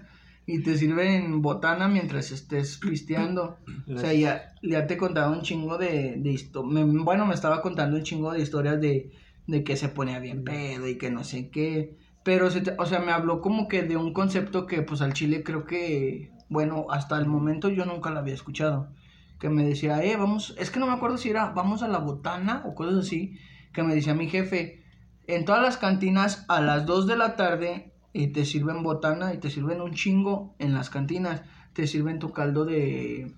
y 0.55 0.62
te 0.62 0.76
sirven 0.76 1.42
botana 1.42 1.88
mientras 1.88 2.30
estés 2.32 2.78
pisteando. 2.78 3.59
O 3.96 3.98
sea, 3.98 4.12
ya, 4.12 4.53
ya 4.62 4.86
te 4.86 4.96
contaba 4.96 5.30
un 5.30 5.42
chingo 5.42 5.78
de, 5.78 6.16
de 6.16 6.30
histo- 6.30 6.64
me- 6.64 6.84
Bueno, 6.84 7.26
me 7.26 7.34
estaba 7.34 7.62
contando 7.62 7.96
un 7.96 8.03
chingo 8.03 8.32
de 8.32 8.40
historias 8.40 8.80
de, 8.80 9.12
de 9.46 9.64
que 9.64 9.76
se 9.76 9.88
ponía 9.88 10.18
bien 10.18 10.44
pedo 10.44 10.88
y 10.88 10.98
que 10.98 11.11
no 11.11 11.24
sé 11.24 11.51
qué. 11.51 11.96
Pero, 12.22 12.51
se 12.51 12.61
te- 12.61 12.74
o 12.78 12.84
sea, 12.86 13.01
me 13.01 13.12
habló 13.12 13.40
como 13.40 13.66
que 13.68 13.82
de 13.82 13.96
un 13.96 14.12
concepto 14.12 14.66
que, 14.66 14.82
pues, 14.82 15.01
al 15.01 15.12
chile 15.14 15.42
creo 15.42 15.64
que, 15.64 16.32
bueno, 16.48 16.86
hasta 16.90 17.18
el 17.18 17.26
momento 17.26 17.68
yo 17.70 17.84
nunca 17.86 18.11
lo 18.11 18.18
había 18.18 18.34
escuchado. 18.34 18.92
Que 19.38 19.48
me 19.48 19.64
decía, 19.64 20.03
eh, 20.05 20.16
vamos, 20.16 20.55
es 20.59 20.70
que 20.70 20.78
no 20.80 20.86
me 20.86 20.92
acuerdo 20.92 21.16
si 21.16 21.30
era, 21.30 21.46
vamos 21.53 21.82
a 21.82 21.88
la 21.88 21.98
botana 21.98 22.62
o 22.66 22.74
cosas 22.74 22.96
así. 23.07 23.38
Que 23.72 23.82
me 23.82 23.94
decía 23.94 24.14
mi 24.14 24.28
jefe, 24.28 24.84
en 25.26 25.44
todas 25.44 25.62
las 25.62 25.76
cantinas 25.78 26.44
a 26.48 26.61
las 26.61 26.84
2 26.86 27.07
de 27.07 27.16
la 27.16 27.36
tarde 27.36 27.94
y 28.12 28.28
te 28.28 28.44
sirven 28.44 28.82
botana 28.82 29.34
y 29.34 29.38
te 29.38 29.50
sirven 29.50 29.80
un 29.80 29.92
chingo 29.92 30.54
en 30.58 30.74
las 30.74 30.90
cantinas. 30.90 31.42
Te 31.72 31.86
sirven 31.86 32.18
tu 32.18 32.32
caldo 32.32 32.64
de, 32.64 33.32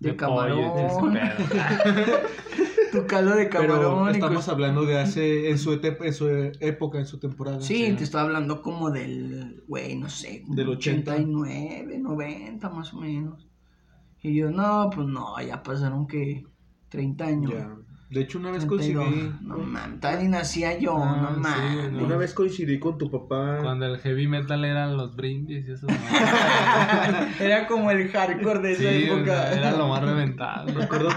de, 0.00 0.10
De 0.10 0.16
camarón, 0.16 0.72
tu 2.92 3.06
caldo 3.06 3.36
de 3.36 3.48
camarón. 3.48 4.08
estamos 4.08 4.48
hablando 4.48 4.84
de 4.84 4.98
hace, 4.98 5.50
en 5.50 5.58
su, 5.58 5.74
en 5.74 6.14
su 6.14 6.28
época, 6.60 6.98
en 6.98 7.06
su 7.06 7.18
temporada. 7.18 7.60
Sí, 7.60 7.84
o 7.84 7.86
sea, 7.86 7.96
te 7.96 8.04
estoy 8.04 8.20
hablando 8.22 8.62
como 8.62 8.90
del, 8.90 9.62
güey, 9.68 9.96
no 9.96 10.08
sé, 10.08 10.42
Del 10.48 10.70
80. 10.70 11.12
89, 11.12 11.98
90 11.98 12.68
más 12.70 12.92
o 12.92 13.00
menos. 13.00 13.46
Y 14.20 14.34
yo, 14.34 14.50
no, 14.50 14.90
pues 14.92 15.06
no, 15.06 15.40
ya 15.40 15.62
pasaron 15.62 16.08
que 16.08 16.44
30 16.88 17.24
años. 17.24 17.52
ya. 17.52 17.76
De 18.08 18.20
hecho, 18.20 18.38
una 18.38 18.52
vez 18.52 18.66
32. 18.68 19.04
coincidí. 19.04 19.32
No 19.42 19.58
mames, 19.58 20.00
todavía 20.00 20.22
ni 20.22 20.28
nacía 20.28 20.78
yo, 20.78 20.96
Ah, 20.96 21.34
no 21.36 21.44
sí, 21.44 21.88
no. 21.92 22.04
Una 22.04 22.16
vez 22.16 22.34
coincidí 22.34 22.78
con 22.78 22.98
tu 22.98 23.10
papá. 23.10 23.58
Cuando 23.62 23.84
el 23.86 23.98
heavy 23.98 24.28
metal 24.28 24.64
eran 24.64 24.96
los 24.96 25.16
brindis 25.16 25.66
y 25.66 25.72
eso. 25.72 25.86
¿no? 25.88 25.94
Era 27.44 27.66
como 27.66 27.90
el 27.90 28.08
hardcore 28.10 28.60
de 28.60 28.72
esa 28.72 28.82
Sí, 28.90 29.04
época. 29.10 29.52
era 29.52 29.76
lo 29.76 29.88
más 29.88 30.04
reventado. 30.04 30.72
Me 30.72 30.84
acuerdo 30.84 31.08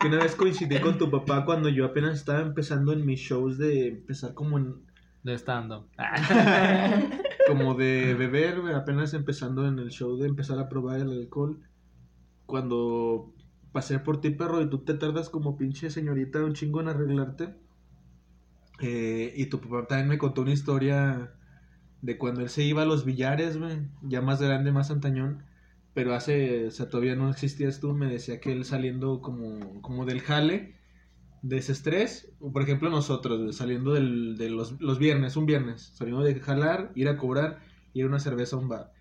que 0.00 0.06
una 0.08 0.18
vez 0.18 0.34
coincidí 0.36 0.78
con 0.80 0.98
tu 0.98 1.10
papá 1.10 1.46
cuando 1.46 1.70
yo 1.70 1.86
apenas 1.86 2.14
estaba 2.14 2.40
empezando 2.42 2.92
en 2.92 3.06
mis 3.06 3.20
shows 3.20 3.56
de 3.56 3.88
empezar 3.88 4.34
como 4.34 4.58
en, 4.58 4.74
De 5.22 5.32
stand-up. 5.38 5.86
como 7.46 7.74
de 7.74 8.14
beber, 8.14 8.60
apenas 8.74 9.14
empezando 9.14 9.66
en 9.66 9.78
el 9.78 9.88
show 9.90 10.16
de 10.18 10.28
empezar 10.28 10.58
a 10.58 10.68
probar 10.68 11.00
el 11.00 11.10
alcohol. 11.10 11.58
Cuando 12.46 13.32
pasé 13.72 13.98
por 13.98 14.20
ti, 14.20 14.30
perro, 14.30 14.60
y 14.62 14.68
tú 14.70 14.78
te 14.84 14.94
tardas 14.94 15.30
como 15.30 15.56
pinche 15.56 15.90
señorita 15.90 16.44
un 16.44 16.54
chingo 16.54 16.80
en 16.80 16.88
arreglarte. 16.88 17.54
Eh, 18.80 19.32
y 19.36 19.46
tu 19.46 19.60
papá 19.60 19.86
también 19.86 20.08
me 20.08 20.18
contó 20.18 20.42
una 20.42 20.52
historia 20.52 21.34
de 22.02 22.18
cuando 22.18 22.40
él 22.42 22.48
se 22.50 22.62
iba 22.64 22.82
a 22.82 22.86
los 22.86 23.04
billares, 23.04 23.58
güey, 23.58 23.88
ya 24.02 24.20
más 24.22 24.40
grande, 24.42 24.72
más 24.72 24.90
antañón. 24.90 25.44
Pero 25.94 26.14
hace, 26.14 26.66
o 26.68 26.70
sea, 26.70 26.88
todavía 26.88 27.16
no 27.16 27.30
existías 27.30 27.80
tú, 27.80 27.92
me 27.94 28.06
decía 28.06 28.40
que 28.40 28.52
él 28.52 28.64
saliendo 28.64 29.20
como, 29.20 29.82
como 29.82 30.04
del 30.06 30.20
jale, 30.20 30.76
de 31.42 31.58
ese 31.58 31.72
estrés, 31.72 32.32
o 32.40 32.52
por 32.52 32.62
ejemplo 32.62 32.90
nosotros, 32.90 33.40
güey, 33.40 33.52
saliendo 33.52 33.94
del, 33.94 34.36
de 34.38 34.50
los, 34.50 34.80
los 34.80 34.98
viernes, 34.98 35.36
un 35.36 35.46
viernes, 35.46 35.92
saliendo 35.94 36.22
de 36.22 36.40
jalar, 36.40 36.92
ir 36.94 37.08
a 37.08 37.16
cobrar, 37.18 37.60
ir 37.94 38.04
a 38.04 38.08
una 38.08 38.20
cerveza 38.20 38.56
a 38.56 38.60
un 38.60 38.68
bar. 38.68 38.92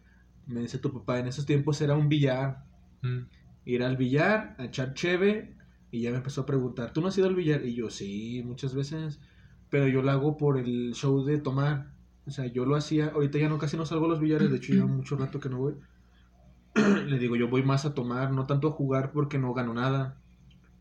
Me 0.47 0.61
dice 0.61 0.79
tu 0.79 0.93
papá, 0.93 1.19
en 1.19 1.27
esos 1.27 1.45
tiempos 1.45 1.81
era 1.81 1.95
un 1.95 2.09
billar, 2.09 2.65
Mm. 3.01 3.25
Ir 3.65 3.83
al 3.83 3.97
billar, 3.97 4.55
a 4.57 4.65
echar 4.65 4.93
cheve, 4.93 5.55
y 5.91 6.01
ya 6.01 6.11
me 6.11 6.17
empezó 6.17 6.41
a 6.41 6.45
preguntar, 6.45 6.93
¿tú 6.93 7.01
no 7.01 7.07
has 7.07 7.17
ido 7.17 7.27
al 7.27 7.35
billar? 7.35 7.65
Y 7.65 7.75
yo, 7.75 7.89
sí, 7.89 8.41
muchas 8.45 8.73
veces, 8.73 9.19
pero 9.69 9.87
yo 9.87 10.01
lo 10.01 10.11
hago 10.11 10.37
por 10.37 10.57
el 10.57 10.93
show 10.93 11.23
de 11.23 11.37
tomar. 11.37 11.91
O 12.25 12.31
sea, 12.31 12.45
yo 12.45 12.65
lo 12.65 12.75
hacía, 12.75 13.07
ahorita 13.07 13.39
ya 13.39 13.49
no 13.49 13.57
casi 13.57 13.77
no 13.77 13.85
salgo 13.85 14.05
a 14.05 14.09
los 14.09 14.19
billares, 14.19 14.49
de 14.49 14.57
hecho 14.57 14.73
llevo 14.73 14.87
mucho 14.87 15.15
rato 15.17 15.39
que 15.39 15.49
no 15.49 15.57
voy. 15.57 15.75
Le 17.07 17.19
digo, 17.19 17.35
yo 17.35 17.49
voy 17.49 17.63
más 17.63 17.85
a 17.85 17.93
tomar, 17.93 18.31
no 18.31 18.45
tanto 18.45 18.69
a 18.69 18.71
jugar 18.71 19.11
porque 19.11 19.37
no 19.37 19.53
gano 19.53 19.73
nada, 19.73 20.17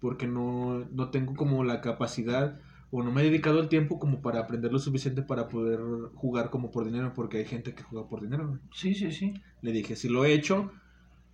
porque 0.01 0.27
no, 0.27 0.87
no 0.93 1.11
tengo 1.11 1.35
como 1.35 1.65
la 1.65 1.81
capacidad 1.81 2.61
o 2.91 3.03
no 3.03 3.13
me 3.13 3.23
he 3.23 3.25
dedicado 3.25 3.61
el 3.61 3.69
tiempo 3.69 3.99
como 3.99 4.21
para 4.21 4.41
aprender 4.41 4.73
lo 4.73 4.79
suficiente 4.79 5.23
para 5.23 5.49
poder 5.49 5.81
jugar 6.15 6.51
como 6.51 6.71
por 6.71 6.85
dinero, 6.85 7.13
porque 7.15 7.39
hay 7.39 7.45
gente 7.45 7.75
que 7.75 7.85
juega 7.85 8.09
por 8.09 8.21
dinero. 8.21 8.59
Sí, 8.75 8.95
sí, 8.95 9.13
sí. 9.13 9.35
Le 9.63 9.73
dije, 9.73 9.95
si 9.95 10.09
lo 10.09 10.25
he 10.25 10.33
hecho, 10.33 10.73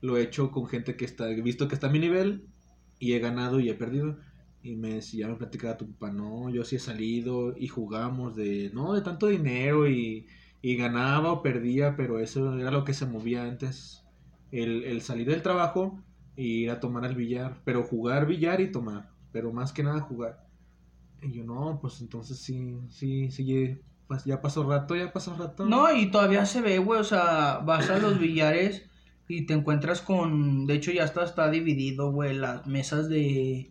lo 0.01 0.17
he 0.17 0.23
hecho 0.23 0.51
con 0.51 0.67
gente 0.67 0.97
que 0.97 1.05
está, 1.05 1.31
he 1.31 1.41
visto 1.43 1.69
que 1.69 1.75
está 1.75 1.89
a 1.89 1.91
mi 1.91 1.99
nivel 1.99 2.47
y 2.99 3.15
he 3.15 3.19
ganado 3.19 3.61
y 3.61 3.69
he 3.71 3.75
perdido. 3.75 4.19
Y 4.63 4.77
me 4.77 4.95
decía, 4.95 5.29
me 5.29 5.37
platicaba 5.37 5.77
tu 5.77 5.93
papá, 5.93 6.13
no, 6.13 6.51
yo 6.51 6.65
sí 6.65 6.77
he 6.77 6.79
salido 6.81 7.57
y 7.57 7.69
jugamos 7.69 8.35
de, 8.35 8.71
no, 8.75 8.95
de 8.95 9.03
tanto 9.03 9.29
dinero 9.29 9.89
y, 9.89 10.27
y 10.61 10.77
ganaba 10.77 11.33
o 11.33 11.43
perdía, 11.43 11.97
pero 11.97 12.19
eso 12.19 12.59
era 12.59 12.71
lo 12.71 12.85
que 12.85 12.95
se 12.95 13.07
movía 13.07 13.45
antes. 13.45 14.03
El, 14.51 14.85
el 14.85 15.03
salir 15.03 15.29
del 15.29 15.43
trabajo 15.43 16.03
e 16.37 16.43
ir 16.43 16.71
a 16.71 16.81
tomar 16.81 17.05
al 17.05 17.15
billar, 17.15 17.61
pero 17.65 17.85
jugar 17.85 18.27
billar 18.27 18.61
y 18.61 18.73
tomar, 18.73 19.11
pero 19.33 19.53
más 19.53 19.73
que 19.73 19.83
nada 19.85 20.01
jugar. 20.01 20.47
Y 21.23 21.33
yo, 21.33 21.45
no, 21.45 21.79
pues 21.81 22.01
entonces 22.01 22.39
sí, 22.39 22.77
sí, 22.91 23.31
sí, 23.31 23.79
ya 24.25 24.41
pasó 24.41 24.69
rato, 24.69 24.95
ya 24.97 25.13
pasó 25.13 25.37
rato. 25.37 25.65
No, 25.67 25.93
y 25.95 26.11
todavía 26.11 26.47
se 26.47 26.61
ve, 26.61 26.79
güey, 26.79 27.01
o 27.01 27.05
sea, 27.05 27.59
vas 27.59 27.91
a 27.91 27.99
los 27.99 28.19
billares 28.19 28.89
y 29.29 29.47
te 29.47 29.55
encuentras 29.55 30.03
con, 30.03 30.66
de 30.66 30.74
hecho 30.74 30.93
ya 30.93 31.05
está, 31.05 31.24
está 31.24 31.51
dividido, 31.51 32.12
güey, 32.12 32.35
las 32.35 32.66
mesas 32.66 33.09
de, 33.09 33.70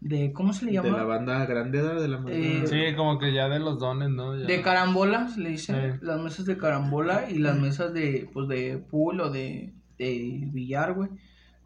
de, 0.00 0.32
¿cómo 0.32 0.52
se 0.52 0.64
le 0.64 0.72
De 0.72 0.76
la 0.78 0.82
llama? 0.84 1.04
banda 1.04 1.44
grande, 1.46 1.82
de 1.82 2.08
la 2.08 2.16
banda... 2.16 2.32
Eh, 2.32 2.64
Sí, 2.66 2.96
como 2.96 3.18
que 3.18 3.32
ya 3.32 3.48
de 3.48 3.58
los 3.58 3.78
dones, 3.78 4.10
¿no? 4.10 4.36
Ya. 4.38 4.46
De 4.46 4.62
carambola, 4.62 5.28
se 5.28 5.40
le 5.40 5.50
dicen, 5.50 5.98
Sí. 5.98 5.98
las 6.06 6.20
mesas 6.20 6.46
de 6.46 6.56
carambola 6.56 7.30
y 7.30 7.38
las 7.38 7.58
mesas 7.58 7.92
de, 7.92 8.28
pues, 8.32 8.48
de 8.48 8.78
pool 8.78 9.20
o 9.20 9.30
de, 9.30 9.74
de 9.98 10.40
billar, 10.52 10.94
güey, 10.94 11.10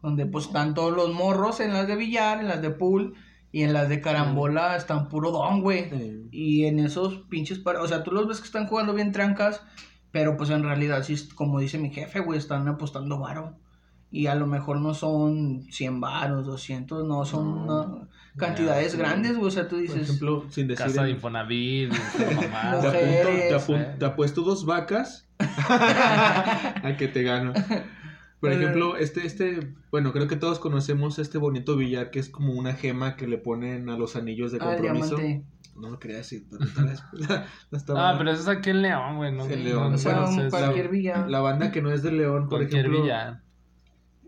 donde 0.01 0.25
pues 0.25 0.47
están 0.47 0.73
todos 0.73 0.93
los 0.93 1.13
morros 1.13 1.59
en 1.61 1.71
las 1.71 1.87
de 1.87 1.95
billar, 1.95 2.39
en 2.39 2.47
las 2.47 2.61
de 2.61 2.71
pool 2.71 3.13
y 3.53 3.61
en 3.61 3.71
las 3.71 3.87
de 3.87 4.01
carambola 4.01 4.75
están 4.75 5.07
puro 5.07 5.31
don, 5.31 5.61
güey. 5.61 5.85
Y 6.31 6.65
en 6.65 6.79
esos 6.79 7.19
pinches 7.29 7.59
par... 7.59 7.77
O 7.77 7.87
sea, 7.87 8.03
tú 8.03 8.11
los 8.11 8.27
ves 8.27 8.39
que 8.39 8.47
están 8.47 8.65
jugando 8.67 8.93
bien 8.95 9.11
trancas, 9.11 9.61
pero 10.13 10.37
pues 10.37 10.49
en 10.51 10.63
realidad, 10.63 11.03
sí, 11.03 11.15
como 11.35 11.59
dice 11.59 11.77
mi 11.79 11.89
jefe, 11.89 12.19
güey, 12.21 12.37
están 12.39 12.65
apostando 12.69 13.19
varo. 13.19 13.57
Y 14.11 14.27
a 14.27 14.35
lo 14.35 14.45
mejor 14.45 14.79
no 14.79 14.93
son 14.93 15.63
100 15.71 15.99
varos, 15.99 16.45
200, 16.45 17.03
no, 17.03 17.25
son 17.25 17.65
No. 17.65 17.81
una- 17.81 18.07
cantidades 18.37 18.91
sí. 18.91 18.97
grandes, 18.99 19.35
güey. 19.35 19.47
O 19.47 19.51
sea, 19.51 19.63
tú 19.67 19.75
por 19.77 19.81
dices... 19.81 20.03
ejemplo, 20.03 20.45
sin 20.51 20.67
decir... 20.67 20.85
Casa 20.85 21.03
de 21.03 21.09
Infonavit, 21.09 21.91
mamadas. 22.35 22.91
te, 22.91 23.21
apunto, 23.21 23.29
te, 23.31 23.55
apun- 23.55 23.81
eh. 23.81 23.95
te 23.97 24.05
apuesto 24.05 24.41
dos 24.43 24.65
vacas 24.67 25.27
a 25.39 26.95
que 26.97 27.07
te 27.07 27.23
gano. 27.23 27.53
Por 28.39 28.51
ejemplo, 28.51 28.97
este, 28.97 29.25
este, 29.25 29.73
bueno, 29.89 30.11
creo 30.11 30.27
que 30.27 30.35
todos 30.35 30.59
conocemos 30.59 31.17
este 31.17 31.37
bonito 31.37 31.75
billar 31.77 32.11
que 32.11 32.19
es 32.19 32.29
como 32.29 32.53
una 32.53 32.73
gema 32.73 33.15
que 33.15 33.25
le 33.25 33.37
ponen 33.37 33.89
a 33.89 33.97
los 33.97 34.15
anillos 34.15 34.51
de 34.51 34.59
ah, 34.61 34.65
compromiso. 34.65 35.15
diamante. 35.15 35.45
No 35.75 35.89
lo 35.89 35.99
quería 35.99 36.17
decir, 36.17 36.45
pero 36.49 36.65
tal 36.75 36.85
vez 36.85 37.03
la 37.71 37.77
estaba- 37.77 38.11
Ah, 38.11 38.15
pero 38.17 38.31
eso 38.31 38.41
es 38.43 38.47
aquí 38.57 38.69
en 38.69 38.81
León, 38.83 39.17
güey. 39.17 39.31
No, 39.31 39.45
Sí, 39.45 39.55
no- 39.55 39.63
León. 39.63 39.89
no 39.89 39.95
O 39.95 39.97
sea, 39.97 40.13
conoces 40.15 40.43
un 40.45 40.49
cualquier 40.49 40.85
la- 40.85 40.91
villa. 40.91 41.27
La 41.27 41.39
banda 41.39 41.71
que 41.71 41.81
no 41.81 41.91
es 41.91 42.03
de 42.03 42.11
León, 42.11 42.41
por 42.47 42.59
cualquier 42.59 42.81
ejemplo. 42.81 43.01
villano. 43.03 43.39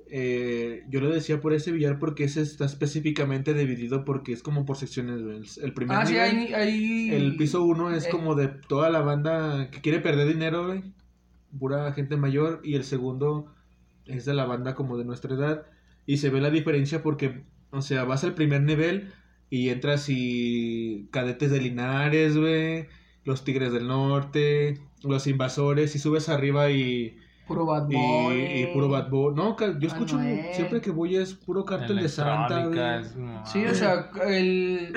eh, 0.08 0.84
yo 0.90 1.02
lo 1.02 1.10
decía 1.10 1.42
por 1.42 1.54
ese 1.54 1.72
billar 1.72 1.98
porque 1.98 2.26
ese 2.26 2.42
está 2.42 2.66
específicamente 2.66 3.54
dividido 3.56 4.06
porque 4.06 4.34
es 4.34 4.44
como 4.44 4.66
por 4.66 4.78
secciones. 4.78 5.20
El, 5.58 5.64
el 5.66 5.74
primer 5.74 5.98
Ah, 5.98 6.06
sí, 6.06 6.14
nivel, 6.14 6.38
hay, 6.38 6.54
hay... 6.54 7.10
el 7.10 7.36
piso 7.38 7.64
uno 7.64 7.92
es 7.92 8.06
eh. 8.06 8.10
como 8.12 8.36
de 8.36 8.48
toda 8.48 8.90
la 8.92 9.02
banda 9.02 9.70
que 9.72 9.82
quiere 9.82 10.00
perder 10.00 10.28
dinero, 10.28 10.68
güey. 10.68 10.84
Pura 11.58 11.92
gente 11.94 12.18
mayor. 12.18 12.62
Y 12.64 12.76
el 12.76 12.84
segundo 12.84 13.52
es 14.06 14.26
de 14.26 14.34
la 14.36 14.46
banda 14.46 14.76
como 14.76 14.98
de 14.98 15.06
nuestra 15.06 15.34
edad. 15.34 15.64
Y 16.06 16.18
se 16.18 16.30
ve 16.30 16.40
la 16.40 16.52
diferencia 16.52 17.02
porque, 17.02 17.44
o 17.72 17.82
sea, 17.82 18.04
vas 18.04 18.24
al 18.24 18.36
primer 18.36 18.62
nivel 18.62 19.12
y 19.50 19.70
entras 19.70 20.06
y 20.10 21.08
cadetes 21.12 21.52
de 21.52 21.62
Linares, 21.62 22.38
güey. 22.38 22.88
Los 23.24 23.44
Tigres 23.44 23.74
del 23.74 23.88
Norte, 23.88 24.80
los 25.04 25.26
invasores, 25.28 25.96
y 25.96 26.00
subes 26.00 26.30
arriba 26.30 26.70
y, 26.70 27.18
Puro 27.48 27.66
Bad 27.66 27.88
Boy. 27.88 28.62
y 28.62 28.66
puro 28.74 28.90
Bad 28.90 29.10
Boy. 29.10 29.34
No, 29.36 29.56
yo 29.80 29.88
escucho, 29.88 30.18
Manuel. 30.18 30.54
siempre 30.54 30.82
que 30.82 30.92
voy 30.92 31.16
es 31.16 31.34
puro 31.34 31.64
cartel 31.66 31.98
de 31.98 32.10
Santa, 32.10 32.66
güey. 32.68 32.80
Sí, 33.46 33.66
o 33.66 33.74
sea, 33.74 34.10
el... 34.28 34.94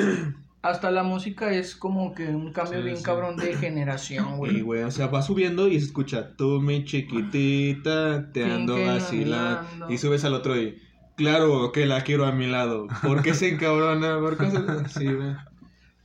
Hasta 0.61 0.90
la 0.90 1.05
música 1.05 1.53
es 1.53 1.76
como 1.76 2.12
que 2.14 2.26
un 2.26 2.53
cambio 2.53 2.78
Sí, 2.80 2.84
bien 2.84 2.96
sí. 2.96 3.03
cabrón 3.05 3.36
de 3.36 3.55
generación, 3.55 4.26
Y, 4.34 4.36
güey. 4.36 4.61
güey, 4.61 4.82
o 4.82 4.90
sea, 4.90 5.07
va 5.07 5.22
subiendo 5.22 5.68
y 5.68 5.78
se 5.78 5.86
escucha, 5.86 6.34
tú 6.36 6.61
mi 6.61 6.84
chiquitita, 6.84 8.32
te 8.32 8.44
ando 8.44 8.74
vacilando. 8.84 9.90
Y 9.90 9.99
subes 9.99 10.24
al 10.24 10.34
otro 10.34 10.61
y, 10.61 10.76
claro 11.19 11.71
que 11.73 11.85
la 11.85 12.03
quiero 12.03 12.25
a 12.25 12.33
mi 12.33 12.47
lado. 12.47 12.87
¿Por 13.03 13.23
qué 13.23 13.35
se 13.35 13.51
encabrona? 13.51 14.19
¿Por 14.19 14.39
qué 14.39 14.51
se... 14.51 14.89
Sí, 15.01 15.12
güey. 15.12 15.35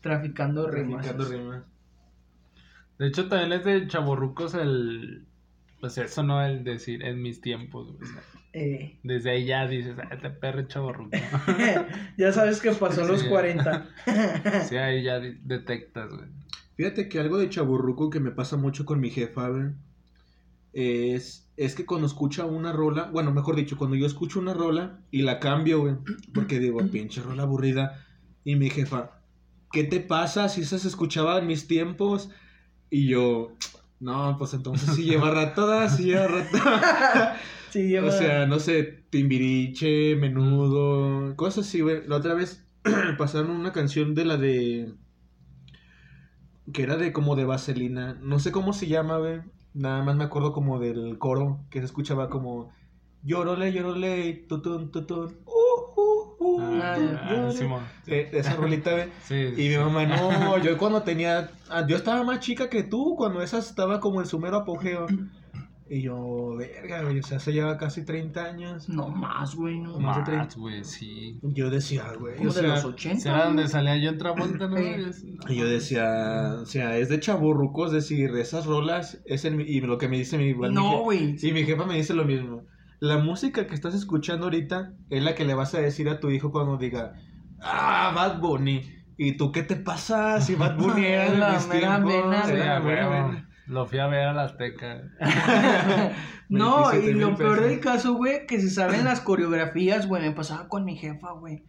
Traficando 0.02 0.70
rimas. 0.70 1.04
Traficando 1.06 1.30
rimas. 1.32 1.64
De 3.00 3.08
hecho, 3.08 3.30
también 3.30 3.54
es 3.54 3.64
de 3.66 3.88
chaborrucos 3.88 4.54
el. 4.54 5.26
Pues 5.80 5.98
eso, 5.98 6.24
¿no? 6.24 6.44
El 6.46 6.64
decir 6.66 7.04
en 7.06 7.22
mis 7.22 7.40
tiempos, 7.42 7.88
güey. 7.88 8.10
o 8.10 8.14
sea, 8.14 8.22
Eh, 8.54 9.00
desde 9.04 9.32
ahí 9.32 9.46
ya 9.46 9.66
dices, 9.68 9.96
ah, 10.00 10.10
este 10.12 10.30
perro 10.30 10.62
chaborruco. 10.64 11.10
ya 12.18 12.32
sabes 12.34 12.62
que 12.62 12.72
pasó 12.72 13.06
los 13.06 13.22
Sí. 13.22 13.28
40. 13.30 13.90
sí, 14.70 14.76
ahí 14.78 15.04
ya 15.04 15.20
de- 15.20 15.38
detectas, 15.44 16.10
güey. 16.12 16.28
Fíjate 16.76 17.08
que 17.10 17.20
algo 17.20 17.38
de 17.38 17.50
chaburruco 17.50 18.10
que 18.10 18.20
me 18.20 18.32
pasa 18.32 18.58
mucho 18.58 18.86
con 18.86 19.00
mi 19.00 19.10
jefa, 19.10 19.48
güey, 19.50 19.72
es, 20.74 21.43
es 21.58 21.76
que 21.76 21.86
cuando 21.86 22.08
escucha 22.08 22.46
una 22.46 22.72
rola, 22.72 23.10
bueno, 23.12 23.32
mejor 23.32 23.56
dicho, 23.56 23.78
cuando 23.78 23.96
yo 23.96 24.06
escucho 24.06 24.40
una 24.40 24.54
rola 24.54 25.00
y 25.12 25.22
la 25.22 25.40
cambio, 25.40 25.82
güey, 25.82 25.96
porque 26.34 26.60
digo, 26.60 26.80
pinche 26.92 27.22
rola 27.22 27.44
aburrida, 27.44 28.06
y 28.44 28.56
mi 28.56 28.70
jefa, 28.70 29.22
¿qué 29.72 29.84
te 29.84 30.00
pasa 30.00 30.50
si 30.50 30.62
esa 30.62 30.78
se 30.78 30.88
escuchaba 30.88 31.38
en 31.40 31.48
mis 31.48 31.68
tiempos? 31.68 32.30
Y 32.90 33.08
yo, 33.08 33.54
no, 34.00 34.36
pues 34.38 34.54
entonces 34.54 34.96
sí 34.96 35.04
lleva 35.04 35.32
rato, 35.32 35.90
sí 35.90 36.06
lleva 36.06 36.28
rato. 36.28 36.58
Sí, 37.70 37.88
lleva... 37.88 38.10
O 38.10 38.12
sea, 38.12 38.46
no 38.46 38.60
sé, 38.60 38.84
Timbiriche, 39.10 40.16
Menudo, 40.16 41.36
cosas 41.36 41.66
así, 41.66 41.82
güey. 41.82 42.06
La 42.06 42.18
otra 42.18 42.36
vez 42.36 42.64
pasaron 43.18 43.50
una 43.50 43.72
canción 43.72 44.14
de 44.14 44.26
la 44.26 44.38
de... 44.38 44.94
Que 46.72 46.84
era 46.84 46.98
de 46.98 47.12
como 47.12 47.36
de 47.36 47.46
Vaselina. 47.46 48.14
No 48.22 48.38
sé 48.38 48.52
cómo 48.52 48.74
se 48.74 48.86
llama, 48.86 49.18
güey. 49.18 49.42
Nada 49.74 50.04
más 50.04 50.16
me 50.16 50.24
acuerdo 50.24 50.54
como 50.54 50.80
del 50.80 51.18
coro 51.18 51.60
que 51.70 51.80
se 51.80 51.86
escuchaba 51.86 52.30
como... 52.30 52.72
Llorole, 53.24 53.72
llorole, 53.72 54.34
tutun, 54.50 54.92
tutun. 54.92 55.38
Uh, 55.46 56.02
uh, 56.02 56.36
uh, 56.40 56.62
Ah, 56.82 57.50
esa 58.06 58.56
rolita. 58.56 59.08
Sí, 59.24 59.54
Y 59.58 59.70
mi 59.70 59.78
mamá, 59.78 60.06
no, 60.06 60.58
yo 60.64 60.78
cuando 60.78 61.04
tenía, 61.04 61.52
ah, 61.70 61.86
yo 61.88 61.96
estaba 61.96 62.24
más 62.24 62.40
chica 62.40 62.70
que 62.70 62.84
tú, 62.84 63.16
cuando 63.18 63.42
esa 63.42 63.60
estaba 63.60 64.00
como 64.00 64.20
en 64.20 64.28
su 64.28 64.40
mero 64.40 64.58
apogeo. 64.58 65.08
Y 65.96 66.02
yo, 66.02 66.56
verga, 66.58 67.04
güey, 67.04 67.20
o 67.20 67.24
sea, 67.24 67.40
se 67.40 67.52
lleva 67.54 67.78
casi 67.78 68.04
30 68.04 68.44
años. 68.44 68.90
No 68.90 69.10
más, 69.10 69.54
güey, 69.54 69.78
no. 69.80 70.00
más 70.00 70.16
de 70.16 70.22
Más, 70.22 70.24
treinta. 70.26 70.56
güey, 70.58 70.84
sí. 70.84 71.40
Yo 71.44 71.70
decía, 71.70 72.06
güey, 72.20 72.36
Como 72.38 72.50
o 72.50 72.54
de 72.54 72.60
sea, 72.62 72.70
los 72.70 72.84
80. 72.86 73.20
¿Será 73.22 73.46
donde 73.46 73.68
salía 73.68 73.98
yo 73.98 74.10
en 74.10 74.18
Travolta, 74.18 74.68
no? 74.68 74.78
Eh. 74.78 75.06
Es- 75.10 75.24
y 75.50 75.56
yo 75.56 75.68
decía, 75.68 76.56
o 76.62 76.66
sea, 76.66 76.98
es 76.98 77.10
de 77.10 77.20
chaburrucos 77.20 77.92
decir, 77.92 78.32
esas 78.38 78.66
rolas, 78.66 79.22
es 79.26 79.46
en 79.46 79.58
mi- 79.58 79.66
y 79.66 79.82
lo 79.82 80.00
que 80.00 80.08
me 80.08 80.18
dice 80.18 80.38
mi, 80.40 80.46
igual 80.46 80.74
No, 80.74 81.04
güey. 81.04 81.36
Y 81.40 81.52
mi 81.52 81.64
jefa 81.64 81.86
me 81.86 81.96
dice 81.96 82.16
lo 82.16 82.26
mismo. 82.26 82.64
La 83.00 83.18
música 83.20 83.68
que 83.68 83.76
estás 83.76 83.94
escuchando 83.94 84.46
ahorita 84.46 84.94
es 85.12 85.22
la 85.24 85.36
que 85.36 85.46
le 85.46 85.54
vas 85.54 85.76
a 85.76 85.80
decir 85.80 86.10
a 86.10 86.20
tu 86.20 86.32
hijo 86.32 86.52
cuando 86.52 86.78
diga, 86.78 87.14
ah, 87.62 88.12
Bad 88.16 88.40
Bunny. 88.40 88.82
¿Y 89.16 89.38
tú 89.38 89.52
qué 89.52 89.62
te 89.62 89.76
pasa 89.76 90.42
si 90.42 90.56
Bad 90.56 90.76
Bunny 90.78 91.06
era 91.06 91.30
de 91.30 91.54
mis 91.54 91.70
tiempos? 91.70 92.14
Lo 93.68 93.86
fui 93.86 94.00
a 94.00 94.08
ver 94.08 94.28
a 94.28 94.34
la 94.34 94.44
Azteca. 94.44 95.04
No, 96.50 96.90
27 96.92 97.10
y 97.18 97.20
lo 97.20 97.36
peor 97.36 97.56
pesos. 97.58 97.70
del 97.72 97.80
caso, 97.80 98.14
güey, 98.16 98.46
que 98.46 98.60
se 98.62 98.70
saben 98.70 99.06
las 99.06 99.22
coreografías, 99.22 100.08
güey, 100.08 100.22
me 100.22 100.32
pasaba 100.32 100.68
con 100.68 100.86
mi 100.86 100.96
jefa, 100.98 101.32
güey. 101.32 101.64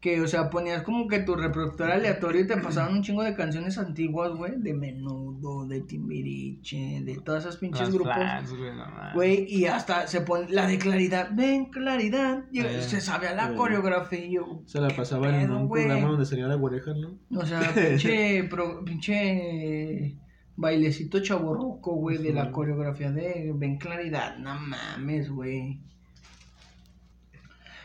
Que, 0.00 0.20
o 0.20 0.28
sea, 0.28 0.50
ponías 0.50 0.82
como 0.82 1.08
que 1.08 1.20
tu 1.20 1.34
reproductor 1.36 1.90
aleatorio 1.90 2.42
y 2.42 2.46
te 2.46 2.58
pasaban 2.58 2.92
un 2.94 3.02
chingo 3.02 3.22
de 3.22 3.34
canciones 3.34 3.78
antiguas, 3.78 4.32
güey, 4.32 4.52
de 4.58 4.74
Menudo, 4.74 5.66
de 5.66 5.80
Timbiriche, 5.80 7.00
de 7.02 7.16
todas 7.24 7.44
esas 7.44 7.56
pinches 7.56 7.80
Las 7.80 7.94
grupos. 7.94 8.14
flats, 8.14 8.54
güey, 8.54 8.76
no. 8.76 8.84
Güey, 9.14 9.46
y 9.48 9.64
hasta 9.66 10.06
se 10.06 10.20
pone 10.20 10.50
la 10.50 10.66
de 10.66 10.76
Claridad, 10.78 11.30
ven 11.32 11.66
Claridad, 11.66 12.44
y 12.52 12.60
Eh, 12.60 12.82
se 12.82 13.00
sabía 13.00 13.32
la 13.34 13.52
eh. 13.52 13.56
coreografía 13.56 14.22
y 14.24 14.34
yo, 14.34 14.60
Se 14.66 14.80
la 14.80 14.88
¿qué 14.88 14.94
pasaban 14.96 15.34
en 15.36 15.50
un 15.50 15.66
güey? 15.66 15.86
programa 15.86 16.10
donde 16.10 16.26
salía 16.26 16.46
la 16.46 16.56
oreja, 16.56 16.92
¿no? 16.94 17.18
O 17.40 17.46
sea, 17.46 17.60
pinche, 17.74 18.44
pro- 18.50 18.84
pinche 18.84 20.18
bailecito 20.56 21.20
chaborruco, 21.20 21.92
güey, 21.92 22.18
de 22.18 22.32
la 22.32 22.50
coreografía 22.50 23.10
de 23.10 23.52
Ven 23.54 23.76
Claridad. 23.78 24.36
No 24.38 24.58
mames, 24.58 25.30
güey. 25.30 25.78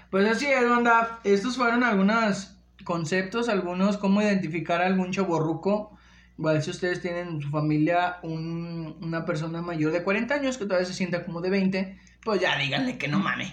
Pues 0.09 0.27
así 0.29 0.45
es, 0.45 0.69
banda. 0.69 1.19
Estos 1.23 1.55
fueron 1.57 1.83
algunos 1.83 2.55
conceptos, 2.83 3.47
algunos 3.49 3.97
cómo 3.97 4.21
identificar 4.21 4.81
a 4.81 4.87
algún 4.87 5.11
chaborruco. 5.11 5.97
Igual 6.37 6.61
si 6.63 6.71
ustedes 6.71 7.01
tienen 7.01 7.27
en 7.27 7.41
su 7.41 7.49
familia 7.49 8.17
un- 8.23 8.97
una 9.01 9.25
persona 9.25 9.61
mayor 9.61 9.91
de 9.91 10.03
40 10.03 10.33
años 10.35 10.57
que 10.57 10.65
todavía 10.65 10.87
se 10.87 10.93
sienta 10.93 11.23
como 11.23 11.39
de 11.41 11.49
20, 11.51 11.99
pues 12.23 12.41
ya 12.41 12.57
díganle 12.57 12.97
que 12.97 13.07
no 13.07 13.19
mame. 13.19 13.51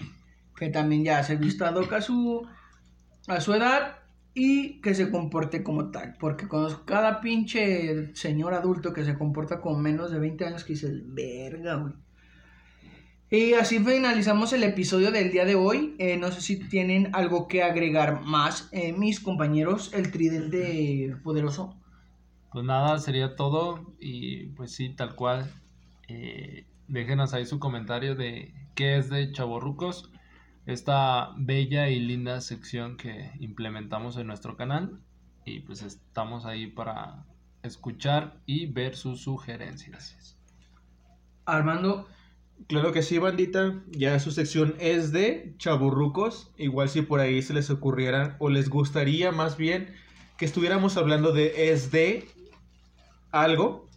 Que 0.55 0.69
también 0.69 1.03
ya 1.03 1.23
se 1.23 1.35
vista 1.37 1.69
a 1.69 2.01
su, 2.01 2.47
a 3.27 3.39
su 3.39 3.53
edad 3.53 3.98
y 4.33 4.81
que 4.81 4.95
se 4.95 5.11
comporte 5.11 5.63
como 5.63 5.91
tal. 5.91 6.15
Porque 6.19 6.47
conozco 6.47 6.85
cada 6.85 7.21
pinche 7.21 8.15
señor 8.15 8.53
adulto 8.53 8.93
que 8.93 9.05
se 9.05 9.17
comporta 9.17 9.61
con 9.61 9.81
menos 9.81 10.11
de 10.11 10.19
20 10.19 10.45
años 10.45 10.63
que 10.63 10.73
dices, 10.73 11.01
verga, 11.05 11.75
güey. 11.75 11.93
Y 13.31 13.53
así 13.53 13.77
finalizamos 13.77 14.53
el 14.53 14.63
episodio 14.63 15.11
del 15.11 15.31
día 15.31 15.45
de 15.45 15.53
hoy. 15.53 15.95
Eh, 15.99 16.17
no 16.17 16.31
sé 16.31 16.41
si 16.41 16.57
tienen 16.57 17.13
algo 17.13 17.47
que 17.47 17.61
agregar 17.61 18.21
más, 18.21 18.69
eh, 18.71 18.91
mis 18.91 19.19
compañeros, 19.19 19.93
el 19.93 20.11
tridente 20.11 21.15
poderoso. 21.23 21.75
Pues 22.51 22.65
nada, 22.65 22.97
sería 22.97 23.35
todo. 23.35 23.93
Y 23.99 24.47
pues 24.47 24.71
sí, 24.71 24.89
tal 24.89 25.13
cual. 25.13 25.51
Eh, 26.07 26.65
déjenos 26.87 27.35
ahí 27.35 27.45
su 27.45 27.59
comentario 27.59 28.15
de 28.15 28.51
qué 28.73 28.97
es 28.97 29.11
de 29.11 29.31
Chaborrucos. 29.31 30.11
Esta 30.69 31.33
bella 31.35 31.89
y 31.89 31.99
linda 31.99 32.41
sección 32.41 32.95
que 32.95 33.31
implementamos 33.39 34.17
en 34.17 34.27
nuestro 34.27 34.55
canal. 34.55 34.99
Y 35.43 35.61
pues 35.61 35.81
estamos 35.81 36.45
ahí 36.45 36.67
para 36.67 37.25
escuchar 37.63 38.39
y 38.45 38.67
ver 38.67 38.95
sus 38.95 39.21
sugerencias. 39.21 40.37
Armando, 41.45 42.07
Claro 42.67 42.91
que 42.91 43.01
sí, 43.01 43.17
bandita. 43.17 43.81
Ya 43.89 44.19
su 44.19 44.29
sección 44.29 44.75
es 44.79 45.11
de 45.11 45.55
chaburrucos. 45.57 46.51
Igual 46.55 46.87
si 46.89 47.01
por 47.01 47.19
ahí 47.19 47.41
se 47.41 47.55
les 47.55 47.71
ocurriera 47.71 48.35
o 48.37 48.49
les 48.49 48.69
gustaría 48.69 49.31
más 49.31 49.57
bien 49.57 49.95
que 50.37 50.45
estuviéramos 50.45 50.97
hablando 50.97 51.31
de 51.31 51.71
es 51.71 51.89
de 51.89 52.27
algo. 53.31 53.88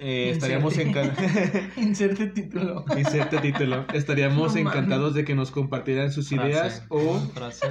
Eh, 0.00 0.30
estaríamos 0.30 0.76
encantados. 0.78 1.30
inserte 1.76 2.26
título. 2.28 2.84
Inserte 2.96 3.38
título. 3.38 3.84
Estaríamos 3.92 4.54
No 4.54 4.60
encantados 4.60 5.14
de 5.14 5.24
que 5.24 5.34
nos 5.34 5.50
compartieran 5.50 6.10
sus 6.10 6.32
ideas 6.32 6.84
o 6.88 7.20
Frase. 7.34 7.66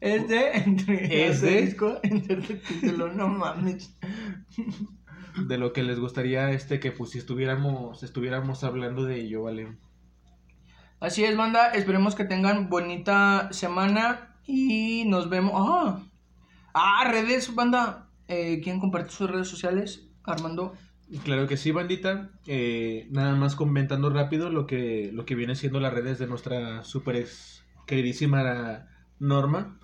Es 0.00 0.26
de 0.28 0.52
entre 0.52 1.28
Es 1.28 1.42
de- 1.42 1.48
asterisco, 1.48 2.00
inserte 2.02 2.54
título, 2.54 3.12
no 3.12 3.28
mames. 3.28 3.94
de 5.46 5.58
lo 5.58 5.74
que 5.74 5.82
les 5.82 6.00
gustaría 6.00 6.50
este 6.52 6.80
que 6.80 6.90
pues 6.90 7.10
si 7.10 7.18
estuviéramos 7.18 8.02
estuviéramos 8.02 8.64
hablando 8.64 9.04
de 9.04 9.20
ello, 9.20 9.42
¿vale? 9.42 9.76
Así 11.00 11.24
es, 11.24 11.36
banda. 11.36 11.68
Esperemos 11.72 12.14
que 12.14 12.24
tengan 12.24 12.68
bonita 12.70 13.48
semana 13.52 14.36
y 14.46 15.04
nos 15.06 15.28
vemos. 15.28 15.52
Ah, 15.54 16.02
ah 16.74 17.10
redes, 17.10 17.54
banda. 17.54 18.08
Eh, 18.28 18.60
¿Quién 18.62 18.80
comparte 18.80 19.10
sus 19.10 19.30
redes 19.30 19.48
sociales? 19.48 20.09
Armando. 20.24 20.74
Claro 21.24 21.48
que 21.48 21.56
sí, 21.56 21.72
bandita. 21.72 22.30
Eh, 22.46 23.08
nada 23.10 23.34
más 23.34 23.56
comentando 23.56 24.10
rápido 24.10 24.48
lo 24.50 24.66
que, 24.66 25.10
lo 25.12 25.24
que 25.24 25.34
viene 25.34 25.56
siendo 25.56 25.80
las 25.80 25.92
redes 25.92 26.18
de 26.18 26.26
nuestra 26.28 26.84
super 26.84 27.26
queridísima 27.86 28.86
Norma. 29.18 29.78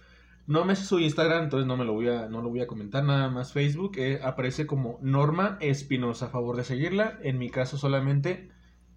No 0.46 0.64
me 0.64 0.76
sé 0.76 0.84
su 0.84 1.00
Instagram, 1.00 1.44
entonces 1.44 1.66
no 1.66 1.76
me 1.76 1.84
lo 1.84 1.92
voy 1.92 2.08
a, 2.08 2.28
no 2.28 2.40
lo 2.40 2.50
voy 2.50 2.60
a 2.60 2.68
comentar, 2.68 3.02
nada 3.02 3.28
más 3.28 3.52
Facebook. 3.52 3.96
eh, 3.98 4.20
aparece 4.22 4.66
como 4.66 5.00
Norma 5.02 5.58
Espinosa, 5.60 6.28
favor 6.28 6.56
de 6.56 6.62
seguirla. 6.62 7.18
En 7.22 7.38
mi 7.38 7.50
caso 7.50 7.76
solamente 7.76 8.50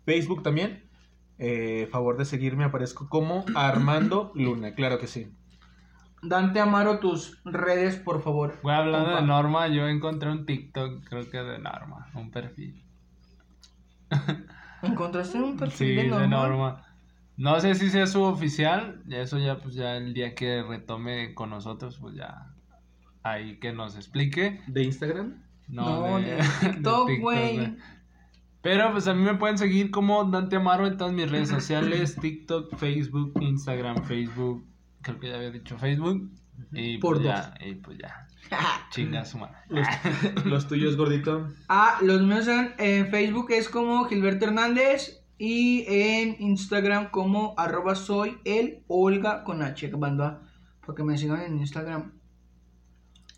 Facebook 0.06 0.44
también. 0.44 0.88
Eh, 1.40 1.88
favor 1.90 2.18
de 2.18 2.26
seguirme, 2.26 2.66
aparezco 2.66 3.08
como 3.10 3.46
Armando 3.56 4.32
Luna, 4.36 4.76
claro 4.76 5.00
que 5.00 5.08
sí. 5.08 5.32
Dante 6.22 6.60
Amaro, 6.60 7.00
tus 7.00 7.42
redes, 7.46 7.96
por 7.98 8.22
favor. 8.22 8.60
Güey, 8.62 8.76
hablando 8.76 9.06
Compa. 9.08 9.22
de 9.22 9.28
Norma, 9.28 9.68
yo 9.68 9.88
encontré 9.88 10.30
un 10.32 10.46
TikTok, 10.46 11.04
creo 11.08 11.30
que 11.30 11.38
de 11.38 11.60
Norma, 11.60 12.08
un 12.14 12.30
perfil. 12.32 12.84
¿Encontraste 14.82 15.38
un 15.40 15.58
perfil 15.58 15.88
Sí, 15.88 15.96
de 15.96 16.04
de 16.04 16.10
Norma? 16.10 16.28
Norma. 16.28 16.86
No 17.38 17.60
sé 17.62 17.76
si 17.76 17.90
sea 17.90 18.06
su 18.08 18.22
oficial, 18.24 19.02
ya 19.08 19.20
eso 19.22 19.38
ya 19.38 19.60
pues 19.60 19.76
ya 19.76 19.96
el 19.96 20.14
día 20.14 20.36
que 20.36 20.62
retome 20.64 21.34
con 21.34 21.50
nosotros, 21.52 21.98
pues 22.00 22.16
ya 22.16 22.54
ahí 23.24 23.60
que 23.60 23.72
nos 23.72 23.96
explique. 23.96 24.62
¿De 24.68 24.84
Instagram? 24.84 25.42
No, 25.68 26.18
de 26.20 26.40
TikTok, 26.60 27.10
güey. 27.22 27.78
Pero 28.62 28.92
pues 28.92 29.08
a 29.08 29.14
mí 29.14 29.24
me 29.24 29.36
pueden 29.36 29.58
seguir 29.58 29.90
como 29.90 30.26
Dante 30.26 30.58
Amaro 30.58 30.86
en 30.86 30.98
todas 30.98 31.14
mis 31.14 31.32
redes 31.32 31.48
sociales, 31.48 32.18
TikTok, 32.20 32.76
Facebook, 32.76 33.34
Instagram, 33.40 34.04
Facebook, 34.04 34.66
creo 35.02 35.20
que 35.20 35.30
ya 35.30 35.36
había 35.36 35.52
dicho 35.52 35.78
Facebook. 35.78 36.30
Y 36.74 36.98
Por 36.98 37.16
pues 37.16 37.26
ya, 37.26 37.54
y 37.66 37.76
pues 37.76 37.98
ya, 37.98 38.28
chinga 38.92 39.24
su 39.24 39.38
madre. 39.38 39.56
Los, 39.70 39.88
los 40.46 40.68
tuyos, 40.68 40.98
gordito. 40.98 41.50
Ah, 41.70 42.00
los 42.02 42.22
míos 42.22 42.48
en, 42.48 42.74
en 42.78 43.08
Facebook 43.08 43.52
es 43.52 43.70
como 43.70 44.04
Gilberto 44.06 44.46
Hernández 44.46 45.24
y 45.38 45.86
en 45.88 46.36
Instagram 46.40 47.12
como 47.12 47.54
arroba 47.58 47.96
soy 47.96 48.38
el 48.44 48.84
Olga 48.88 49.46
con 49.46 49.62
H, 49.62 49.90
banda, 49.96 50.42
para 50.82 50.96
que 50.96 51.04
me 51.04 51.18
sigan 51.18 51.42
en 51.42 51.58
Instagram. 51.60 52.12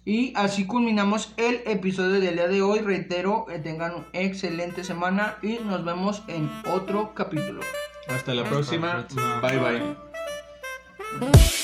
Y 0.04 0.34
así 0.36 0.66
culminamos 0.66 1.34
el 1.38 1.62
episodio 1.66 2.20
del 2.20 2.34
día 2.36 2.48
de 2.48 2.64
hoy. 2.64 2.80
Reitero, 2.80 3.46
que 3.46 3.60
tengan 3.60 3.94
una 3.94 4.08
excelente 4.14 4.84
semana 4.84 5.38
y 5.44 5.60
nos 5.60 5.86
vemos 5.86 6.24
en 6.28 6.50
otro 6.74 7.14
capítulo. 7.14 7.62
Hasta 8.08 8.10
la 8.10 8.16
Hasta 8.16 8.34
la 8.34 8.44
próxima. 8.50 8.92
próxima. 9.08 9.40
Bye 9.42 10.11
bye. 11.20 11.32
Bye. 11.32 11.61